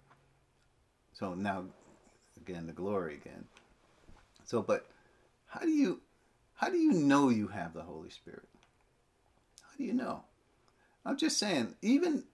So 1.18 1.34
now, 1.34 1.64
again, 2.36 2.66
the 2.68 2.72
glory 2.72 3.14
again. 3.14 3.44
So, 4.44 4.62
but 4.62 4.86
how 5.46 5.60
do 5.60 5.70
you 5.70 6.00
how 6.54 6.68
do 6.68 6.76
you 6.76 6.92
know 6.92 7.28
you 7.28 7.48
have 7.48 7.74
the 7.74 7.82
Holy 7.82 8.10
Spirit? 8.10 8.48
How 9.62 9.76
do 9.76 9.84
you 9.84 9.94
know? 9.94 10.22
I'm 11.04 11.16
just 11.16 11.38
saying, 11.38 11.74
even 11.82 12.24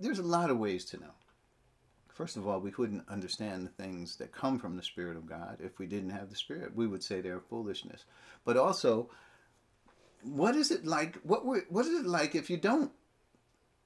there's 0.00 0.18
a 0.18 0.24
lot 0.24 0.50
of 0.50 0.58
ways 0.58 0.84
to 0.86 0.96
know. 0.96 1.14
First 2.08 2.36
of 2.36 2.46
all, 2.46 2.58
we 2.58 2.72
couldn't 2.72 3.08
understand 3.08 3.64
the 3.64 3.82
things 3.82 4.16
that 4.16 4.32
come 4.32 4.58
from 4.58 4.76
the 4.76 4.82
Spirit 4.82 5.16
of 5.16 5.26
God 5.26 5.58
if 5.60 5.78
we 5.78 5.86
didn't 5.86 6.10
have 6.10 6.28
the 6.28 6.36
Spirit. 6.36 6.74
We 6.74 6.88
would 6.88 7.02
say 7.04 7.20
they're 7.20 7.40
foolishness. 7.40 8.04
But 8.44 8.56
also, 8.56 9.08
what 10.22 10.56
is 10.56 10.72
it 10.72 10.84
like? 10.84 11.16
What 11.22 11.44
what 11.44 11.86
is 11.86 12.00
it 12.00 12.06
like 12.06 12.34
if 12.34 12.50
you 12.50 12.56
don't 12.56 12.90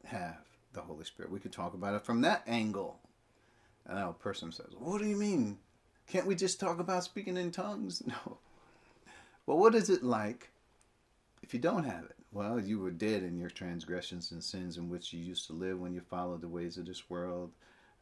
have 0.06 0.38
the 0.72 0.80
Holy 0.80 1.04
Spirit? 1.04 1.30
We 1.30 1.40
could 1.40 1.52
talk 1.52 1.74
about 1.74 1.94
it 1.94 2.06
from 2.06 2.22
that 2.22 2.42
angle. 2.46 3.00
And 3.86 3.98
a 3.98 4.12
person 4.12 4.52
says, 4.52 4.74
"What 4.78 5.00
do 5.00 5.08
you 5.08 5.16
mean? 5.16 5.58
Can't 6.06 6.26
we 6.26 6.34
just 6.34 6.60
talk 6.60 6.78
about 6.78 7.04
speaking 7.04 7.36
in 7.36 7.50
tongues?" 7.50 8.02
No. 8.26 8.38
Well, 9.46 9.58
what 9.58 9.76
is 9.76 9.90
it 9.90 10.02
like 10.02 10.50
if 11.42 11.54
you 11.54 11.60
don't 11.60 11.84
have 11.84 12.04
it? 12.04 12.16
Well, 12.32 12.58
you 12.58 12.80
were 12.80 12.90
dead 12.90 13.22
in 13.22 13.38
your 13.38 13.48
transgressions 13.48 14.32
and 14.32 14.42
sins 14.42 14.76
in 14.76 14.88
which 14.88 15.12
you 15.12 15.20
used 15.20 15.46
to 15.46 15.52
live 15.52 15.78
when 15.78 15.94
you 15.94 16.00
followed 16.00 16.40
the 16.40 16.48
ways 16.48 16.76
of 16.76 16.86
this 16.86 17.08
world. 17.08 17.52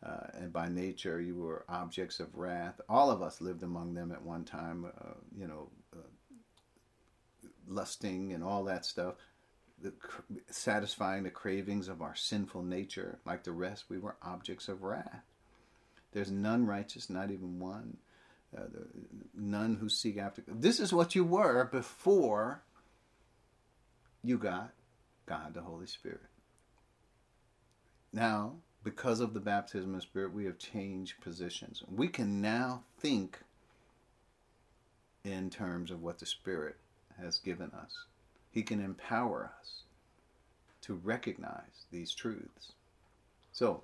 Uh, 0.05 0.27
and 0.35 0.53
by 0.53 0.69
nature, 0.69 1.21
you 1.21 1.37
were 1.37 1.65
objects 1.69 2.19
of 2.19 2.35
wrath. 2.35 2.81
All 2.89 3.11
of 3.11 3.23
us 3.23 3.41
lived 3.41 3.63
among 3.63 3.95
them 3.95 4.13
at 4.13 4.23
one 4.23 4.45
time, 4.45 4.87
uh, 4.87 5.15
you 5.37 5.47
know, 5.47 5.71
uh, 5.95 7.49
lusting 7.69 8.33
and 8.33 8.43
all 8.43 8.65
that 8.65 8.85
stuff, 8.85 9.15
the, 9.81 9.93
satisfying 10.51 11.23
the 11.23 11.31
cravings 11.31 11.89
of 11.89 12.03
our 12.03 12.15
sinful 12.15 12.63
nature. 12.63 13.19
Like 13.25 13.45
the 13.45 13.53
rest, 13.53 13.85
we 13.89 13.99
were 13.99 14.17
objects 14.23 14.69
of 14.69 14.83
wrath. 14.83 15.23
There's 16.15 16.31
none 16.31 16.65
righteous, 16.65 17.11
not 17.11 17.31
even 17.31 17.59
one. 17.59 17.99
Uh, 18.57 18.63
the, 18.73 18.87
none 19.35 19.75
who 19.75 19.89
seek 19.89 20.17
after. 20.17 20.43
This 20.47 20.79
is 20.79 20.93
what 20.93 21.15
you 21.15 21.25
were 21.25 21.65
before 21.65 22.63
you 24.23 24.39
got 24.39 24.71
God, 25.27 25.55
the 25.55 25.61
Holy 25.61 25.87
Spirit. 25.87 26.21
Now, 28.13 28.55
because 28.85 29.19
of 29.19 29.35
the 29.35 29.41
baptism 29.41 29.95
of 29.95 30.03
Spirit, 30.03 30.33
we 30.33 30.45
have 30.45 30.59
changed 30.59 31.21
positions. 31.21 31.83
We 31.91 32.07
can 32.07 32.41
now 32.41 32.85
think 33.01 33.41
in 35.25 35.51
terms 35.51 35.91
of 35.91 36.03
what 36.03 36.21
the 36.21 36.27
Spirit 36.27 36.77
has 37.21 37.39
given 37.39 37.73
us. 37.73 38.05
He 38.51 38.63
can 38.63 38.79
empower 38.79 39.51
us 39.61 39.83
to 40.83 40.95
recognize 40.95 41.87
these 41.91 42.15
truths. 42.15 42.73
So, 43.53 43.83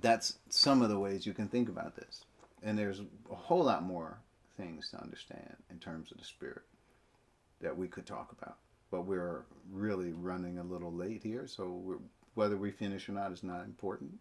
that's 0.00 0.38
some 0.48 0.82
of 0.82 0.88
the 0.88 0.98
ways 0.98 1.26
you 1.26 1.34
can 1.34 1.48
think 1.48 1.68
about 1.68 1.96
this. 1.96 2.24
And 2.62 2.78
there's 2.78 3.00
a 3.00 3.34
whole 3.34 3.64
lot 3.64 3.82
more 3.82 4.18
things 4.56 4.90
to 4.90 5.02
understand 5.02 5.56
in 5.70 5.78
terms 5.78 6.10
of 6.10 6.18
the 6.18 6.24
Spirit 6.24 6.62
that 7.60 7.76
we 7.76 7.88
could 7.88 8.06
talk 8.06 8.34
about. 8.40 8.56
But 8.90 9.06
we're 9.06 9.44
really 9.72 10.12
running 10.12 10.58
a 10.58 10.62
little 10.62 10.92
late 10.92 11.22
here, 11.22 11.46
so 11.46 12.00
whether 12.34 12.56
we 12.56 12.70
finish 12.70 13.08
or 13.08 13.12
not 13.12 13.32
is 13.32 13.42
not 13.42 13.64
important. 13.64 14.12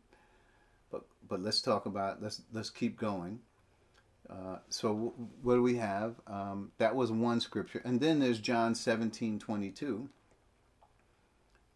But 0.92 1.04
but 1.28 1.42
let's 1.42 1.62
talk 1.62 1.86
about 1.86 2.22
let's 2.22 2.42
let's 2.54 2.70
keep 2.70 2.98
going. 2.98 3.40
Uh, 4.30 4.58
so 4.70 4.90
w- 4.90 5.14
what 5.42 5.56
do 5.56 5.62
we 5.62 5.76
have? 5.76 6.16
Um, 6.28 6.72
that 6.78 6.96
was 6.96 7.12
one 7.12 7.40
scripture, 7.40 7.82
and 7.84 8.00
then 8.00 8.20
there's 8.20 8.40
John 8.40 8.74
seventeen 8.74 9.38
twenty 9.38 9.70
two. 9.70 10.10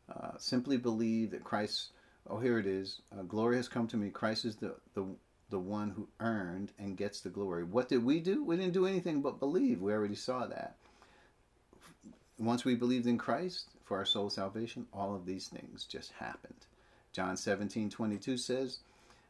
Uh, 0.09 0.31
simply 0.37 0.77
believe 0.77 1.31
that 1.31 1.43
Christ. 1.43 1.91
Oh, 2.29 2.39
here 2.39 2.59
it 2.59 2.67
is. 2.67 3.01
Uh, 3.17 3.23
glory 3.23 3.55
has 3.57 3.67
come 3.67 3.87
to 3.87 3.97
me. 3.97 4.09
Christ 4.09 4.45
is 4.45 4.57
the, 4.57 4.75
the 4.93 5.05
the 5.49 5.59
one 5.59 5.89
who 5.91 6.07
earned 6.19 6.71
and 6.77 6.97
gets 6.97 7.21
the 7.21 7.29
glory. 7.29 7.63
What 7.63 7.87
did 7.89 8.03
we 8.03 8.19
do? 8.19 8.43
We 8.43 8.57
didn't 8.57 8.73
do 8.73 8.85
anything 8.85 9.21
but 9.21 9.39
believe. 9.39 9.81
We 9.81 9.93
already 9.93 10.15
saw 10.15 10.45
that. 10.47 10.75
Once 12.37 12.65
we 12.65 12.75
believed 12.75 13.07
in 13.07 13.17
Christ 13.17 13.69
for 13.85 13.97
our 13.97 14.05
soul 14.05 14.29
salvation, 14.29 14.85
all 14.93 15.15
of 15.15 15.25
these 15.25 15.47
things 15.47 15.85
just 15.85 16.11
happened. 16.13 16.65
John 17.13 17.37
17, 17.37 17.89
22 17.89 18.37
says, 18.37 18.79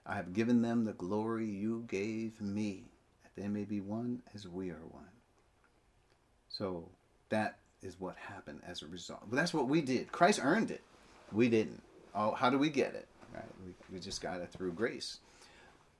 I 0.06 0.16
have 0.16 0.34
given 0.34 0.62
them 0.62 0.84
the 0.84 0.94
glory 0.94 1.46
you 1.46 1.86
gave 1.88 2.42
me, 2.42 2.86
that 3.24 3.42
they 3.42 3.48
may 3.48 3.64
be 3.64 3.80
one 3.80 4.22
as 4.34 4.48
we 4.48 4.72
are 4.72 4.86
one. 4.90 5.04
So 6.50 6.90
that 7.30 7.60
is 7.82 8.00
what 8.00 8.16
happened 8.18 8.62
as 8.68 8.82
a 8.82 8.88
result. 8.88 9.22
But 9.30 9.36
that's 9.36 9.54
what 9.54 9.70
we 9.70 9.82
did. 9.82 10.12
Christ 10.12 10.40
earned 10.44 10.72
it. 10.72 10.82
We 11.32 11.48
didn't. 11.48 11.84
Oh, 12.16 12.32
how 12.32 12.50
do 12.50 12.58
we 12.58 12.70
get 12.70 12.94
it? 12.94 13.08
Right? 13.34 13.44
We, 13.66 13.74
we 13.94 14.00
just 14.00 14.22
got 14.22 14.42
it 14.42 14.52
through 14.52 14.74
grace. 14.74 15.20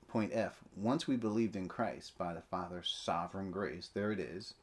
Point 0.08 0.32
F. 0.34 0.58
Once 0.76 1.06
we 1.06 1.16
believed 1.16 1.56
in 1.56 1.68
Christ 1.68 2.16
by 2.16 2.32
the 2.32 2.40
Father's 2.40 2.88
sovereign 2.88 3.50
grace, 3.50 3.90
there 3.92 4.10
it 4.10 4.20
is. 4.20 4.54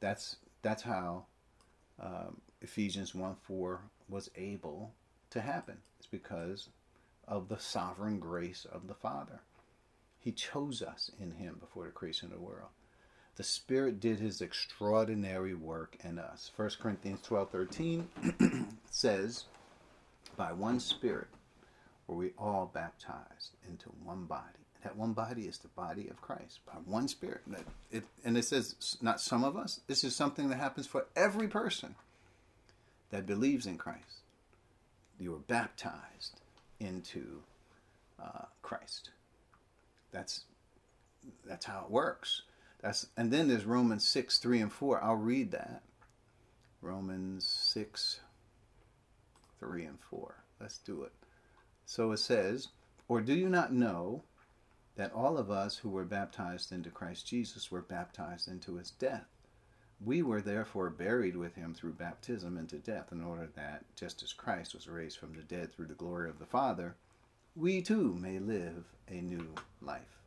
That's 0.00 0.36
that's 0.62 0.82
how 0.82 1.24
um, 2.00 2.40
Ephesians 2.60 3.14
1 3.14 3.36
4 3.46 3.80
was 4.08 4.30
able 4.36 4.92
to 5.30 5.40
happen. 5.40 5.78
It's 5.98 6.06
because 6.06 6.68
of 7.28 7.48
the 7.48 7.58
sovereign 7.58 8.18
grace 8.18 8.66
of 8.70 8.88
the 8.88 8.94
Father. 8.94 9.40
He 10.18 10.32
chose 10.32 10.82
us 10.82 11.10
in 11.20 11.32
Him 11.32 11.56
before 11.60 11.86
the 11.86 11.90
creation 11.90 12.26
of 12.26 12.34
the 12.34 12.44
world. 12.44 12.68
The 13.36 13.42
Spirit 13.42 13.98
did 13.98 14.20
His 14.20 14.40
extraordinary 14.40 15.54
work 15.54 15.96
in 16.04 16.18
us. 16.18 16.50
1 16.54 16.70
Corinthians 16.80 17.20
12 17.22 17.50
13 17.50 18.08
says, 18.90 19.44
By 20.36 20.52
one 20.52 20.80
Spirit 20.80 21.28
were 22.06 22.16
we 22.16 22.30
all 22.38 22.70
baptized 22.72 23.56
into 23.68 23.90
one 24.04 24.24
body 24.24 24.62
that 24.82 24.96
one 24.96 25.12
body 25.12 25.42
is 25.42 25.58
the 25.58 25.68
body 25.68 26.08
of 26.08 26.20
Christ 26.20 26.60
by 26.66 26.72
one 26.84 27.08
Spirit. 27.08 27.42
It, 27.90 28.04
and 28.24 28.36
it 28.36 28.44
says, 28.44 28.96
not 29.00 29.20
some 29.20 29.44
of 29.44 29.56
us. 29.56 29.80
This 29.86 30.04
is 30.04 30.14
something 30.14 30.48
that 30.48 30.58
happens 30.58 30.86
for 30.86 31.06
every 31.14 31.48
person 31.48 31.94
that 33.10 33.26
believes 33.26 33.66
in 33.66 33.78
Christ. 33.78 34.22
You 35.20 35.34
are 35.34 35.38
baptized 35.38 36.40
into 36.80 37.42
uh, 38.20 38.46
Christ. 38.62 39.10
That's 40.10 40.44
that's 41.46 41.66
how 41.66 41.84
it 41.84 41.90
works. 41.90 42.42
That's 42.80 43.06
and 43.16 43.30
then 43.30 43.46
there's 43.46 43.64
Romans 43.64 44.04
six 44.04 44.38
three 44.38 44.60
and 44.60 44.72
four. 44.72 45.02
I'll 45.02 45.14
read 45.14 45.52
that. 45.52 45.82
Romans 46.80 47.46
six 47.46 48.18
three 49.62 49.84
and 49.84 49.98
four. 50.00 50.42
Let's 50.60 50.78
do 50.78 51.02
it. 51.02 51.12
So 51.86 52.12
it 52.12 52.18
says, 52.18 52.68
or 53.08 53.20
do 53.20 53.34
you 53.34 53.48
not 53.48 53.72
know? 53.72 54.22
that 54.96 55.12
all 55.12 55.38
of 55.38 55.50
us 55.50 55.76
who 55.76 55.88
were 55.88 56.04
baptized 56.04 56.72
into 56.72 56.90
Christ 56.90 57.26
Jesus 57.26 57.70
were 57.70 57.82
baptized 57.82 58.48
into 58.48 58.76
his 58.76 58.90
death. 58.90 59.26
We 60.04 60.22
were 60.22 60.42
therefore 60.42 60.90
buried 60.90 61.36
with 61.36 61.54
him 61.54 61.74
through 61.74 61.92
baptism 61.92 62.58
into 62.58 62.76
death, 62.76 63.12
in 63.12 63.22
order 63.22 63.48
that, 63.54 63.84
just 63.96 64.22
as 64.22 64.32
Christ 64.32 64.74
was 64.74 64.88
raised 64.88 65.18
from 65.18 65.32
the 65.34 65.42
dead 65.42 65.72
through 65.72 65.86
the 65.86 65.94
glory 65.94 66.28
of 66.28 66.38
the 66.38 66.46
Father, 66.46 66.96
we 67.54 67.80
too 67.82 68.16
may 68.20 68.38
live 68.38 68.84
a 69.08 69.14
new 69.14 69.54
life. 69.80 70.18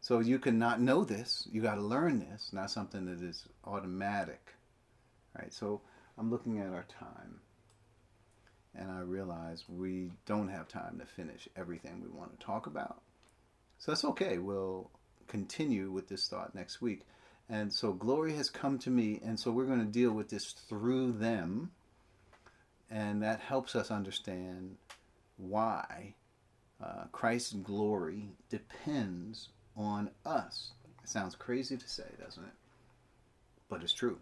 So 0.00 0.20
you 0.20 0.38
cannot 0.38 0.80
know 0.80 1.02
this. 1.02 1.48
You 1.50 1.60
got 1.60 1.74
to 1.74 1.80
learn 1.80 2.20
this, 2.20 2.50
not 2.52 2.70
something 2.70 3.06
that 3.06 3.22
is 3.22 3.46
automatic. 3.64 4.54
Right? 5.36 5.52
So 5.52 5.80
I'm 6.16 6.30
looking 6.30 6.60
at 6.60 6.72
our 6.72 6.86
time, 6.88 7.40
and 8.76 8.90
I 8.90 9.00
realize 9.00 9.64
we 9.68 10.10
don't 10.26 10.48
have 10.48 10.68
time 10.68 10.98
to 10.98 11.06
finish 11.06 11.48
everything 11.56 12.02
we 12.02 12.08
want 12.08 12.38
to 12.38 12.44
talk 12.44 12.66
about. 12.66 13.00
So 13.78 13.92
that's 13.92 14.04
okay. 14.04 14.38
We'll 14.38 14.90
continue 15.28 15.90
with 15.90 16.08
this 16.08 16.28
thought 16.28 16.54
next 16.54 16.80
week. 16.80 17.02
And 17.48 17.72
so 17.72 17.92
glory 17.92 18.34
has 18.36 18.48
come 18.50 18.78
to 18.80 18.90
me, 18.90 19.20
and 19.24 19.38
so 19.38 19.50
we're 19.50 19.66
going 19.66 19.84
to 19.84 19.84
deal 19.84 20.12
with 20.12 20.30
this 20.30 20.52
through 20.52 21.12
them. 21.12 21.70
And 22.90 23.22
that 23.22 23.40
helps 23.40 23.76
us 23.76 23.90
understand 23.90 24.76
why 25.36 26.14
uh, 26.82 27.04
Christ's 27.12 27.52
glory 27.52 28.30
depends 28.48 29.48
on 29.76 30.10
us. 30.24 30.70
It 31.02 31.08
sounds 31.08 31.34
crazy 31.34 31.76
to 31.76 31.88
say, 31.88 32.04
doesn't 32.22 32.44
it? 32.44 32.52
But 33.68 33.82
it's 33.82 33.92
true. 33.92 34.18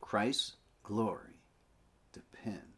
Christ's 0.00 0.52
glory 0.82 1.34
depends 2.12 2.75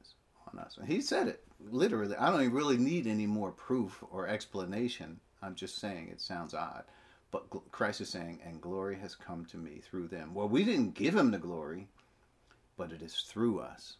on 0.53 0.59
us. 0.59 0.77
And 0.79 0.89
he 0.89 1.01
said 1.01 1.29
it 1.29 1.43
literally, 1.71 2.17
I 2.17 2.31
don't 2.31 2.53
really 2.53 2.77
need 2.77 3.07
any 3.07 3.27
more 3.27 3.53
proof 3.53 4.03
or 4.11 4.29
explanation. 4.29 5.21
I'm 5.43 5.55
just 5.55 5.79
saying 5.79 6.09
it 6.09 6.21
sounds 6.21 6.55
odd. 6.55 6.85
But 7.31 7.45
Christ 7.71 8.01
is 8.01 8.09
saying, 8.09 8.41
and 8.45 8.61
glory 8.61 8.97
has 9.01 9.15
come 9.15 9.45
to 9.47 9.59
me 9.59 9.81
through 9.83 10.09
them. 10.09 10.35
Well, 10.35 10.49
we 10.49 10.65
didn't 10.65 10.95
give 10.95 11.15
him 11.15 11.31
the 11.31 11.39
glory, 11.39 11.89
but 12.77 12.91
it 12.91 13.03
is 13.03 13.27
through 13.29 13.61
us 13.61 13.97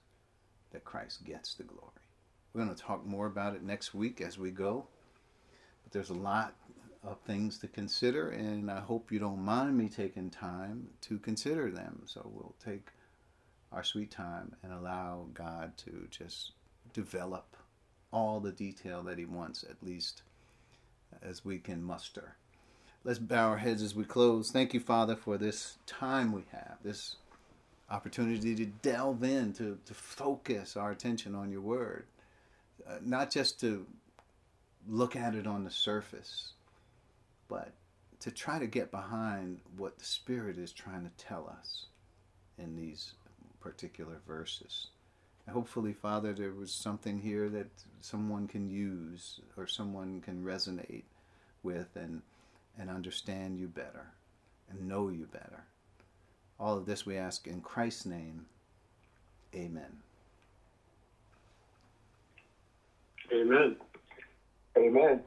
that 0.73 0.85
Christ 0.85 1.25
gets 1.25 1.55
the 1.55 1.65
glory. 1.65 1.93
We're 2.53 2.65
going 2.65 2.75
to 2.75 2.83
talk 2.83 3.05
more 3.05 3.27
about 3.27 3.55
it 3.55 3.63
next 3.63 3.95
week 3.95 4.21
as 4.21 4.39
we 4.39 4.51
go. 4.51 4.87
But 5.85 5.93
there's 5.93 6.11
a 6.11 6.15
lot 6.15 6.55
of 7.05 7.19
things 7.21 7.59
to 7.59 7.69
consider, 7.69 8.31
and 8.31 8.71
I 8.71 8.81
hope 8.81 9.13
you 9.13 9.19
don't 9.19 9.45
mind 9.45 9.77
me 9.77 9.89
taking 9.89 10.31
time 10.31 10.89
to 11.03 11.19
consider 11.19 11.71
them. 11.71 12.03
So 12.07 12.31
we'll 12.33 12.55
take 12.65 12.89
our 13.73 13.85
sweet 13.85 14.11
time 14.11 14.55
and 14.63 14.73
allow 14.73 15.27
God 15.35 15.77
to 15.79 16.07
just 16.11 16.53
develop 16.93 17.57
all 18.13 18.41
the 18.41 18.53
detail 18.53 19.03
that 19.03 19.19
He 19.19 19.25
wants, 19.25 19.65
at 19.69 19.83
least 19.83 20.23
as 21.23 21.45
we 21.45 21.59
can 21.59 21.83
muster. 21.83 22.37
Let's 23.05 23.19
bow 23.19 23.51
our 23.51 23.59
heads 23.59 23.83
as 23.83 23.95
we 23.95 24.05
close. 24.05 24.51
Thank 24.51 24.75
you, 24.75 24.81
Father, 24.81 25.17
for 25.17 25.39
this 25.39 25.79
time 25.87 26.33
we 26.33 26.43
have, 26.53 26.79
this 26.83 27.17
opportunity 27.91 28.55
to 28.55 28.67
delve 28.67 29.23
in, 29.23 29.53
to, 29.55 29.79
to 29.87 29.95
focus 29.95 30.77
our 30.77 30.91
attention 30.91 31.35
on 31.35 31.51
your 31.51 31.61
word, 31.61 32.05
uh, 32.87 32.97
not 33.03 33.31
just 33.31 33.61
to 33.61 33.87
look 34.89 35.17
at 35.17 35.35
it 35.35 35.47
on 35.47 35.65
the 35.65 35.71
surface, 35.71 36.53
but 37.49 37.73
to 38.21 38.31
try 38.31 38.59
to 38.59 38.67
get 38.67 38.91
behind 38.91 39.61
what 39.77 39.99
the 39.99 40.05
Spirit 40.05 40.59
is 40.59 40.73
trying 40.73 41.05
to 41.05 41.25
tell 41.25 41.49
us 41.49 41.87
in 42.59 42.77
these 42.77 43.15
particular 43.69 44.21
verses. 44.27 44.87
And 45.47 45.55
hopefully, 45.55 45.93
Father, 45.93 46.33
there 46.33 46.53
was 46.53 46.73
something 46.73 47.21
here 47.21 47.51
that 47.51 47.69
someone 48.01 48.49
can 48.49 48.71
use 48.71 49.41
or 49.59 49.67
someone 49.67 50.23
can 50.23 50.43
resonate 50.43 51.05
with 51.63 51.89
and, 51.95 52.23
and 52.79 52.89
understand 52.89 53.59
you 53.59 53.69
better 53.69 54.07
and 54.71 54.89
know 54.89 55.11
you 55.11 55.29
better. 55.31 55.65
All 56.59 56.79
of 56.79 56.87
this 56.87 57.05
we 57.05 57.19
ask 57.19 57.47
in 57.47 57.61
Christ's 57.61 58.07
name. 58.07 58.47
Amen. 59.55 59.99
Amen. 63.31 63.77
Amen. 64.79 65.21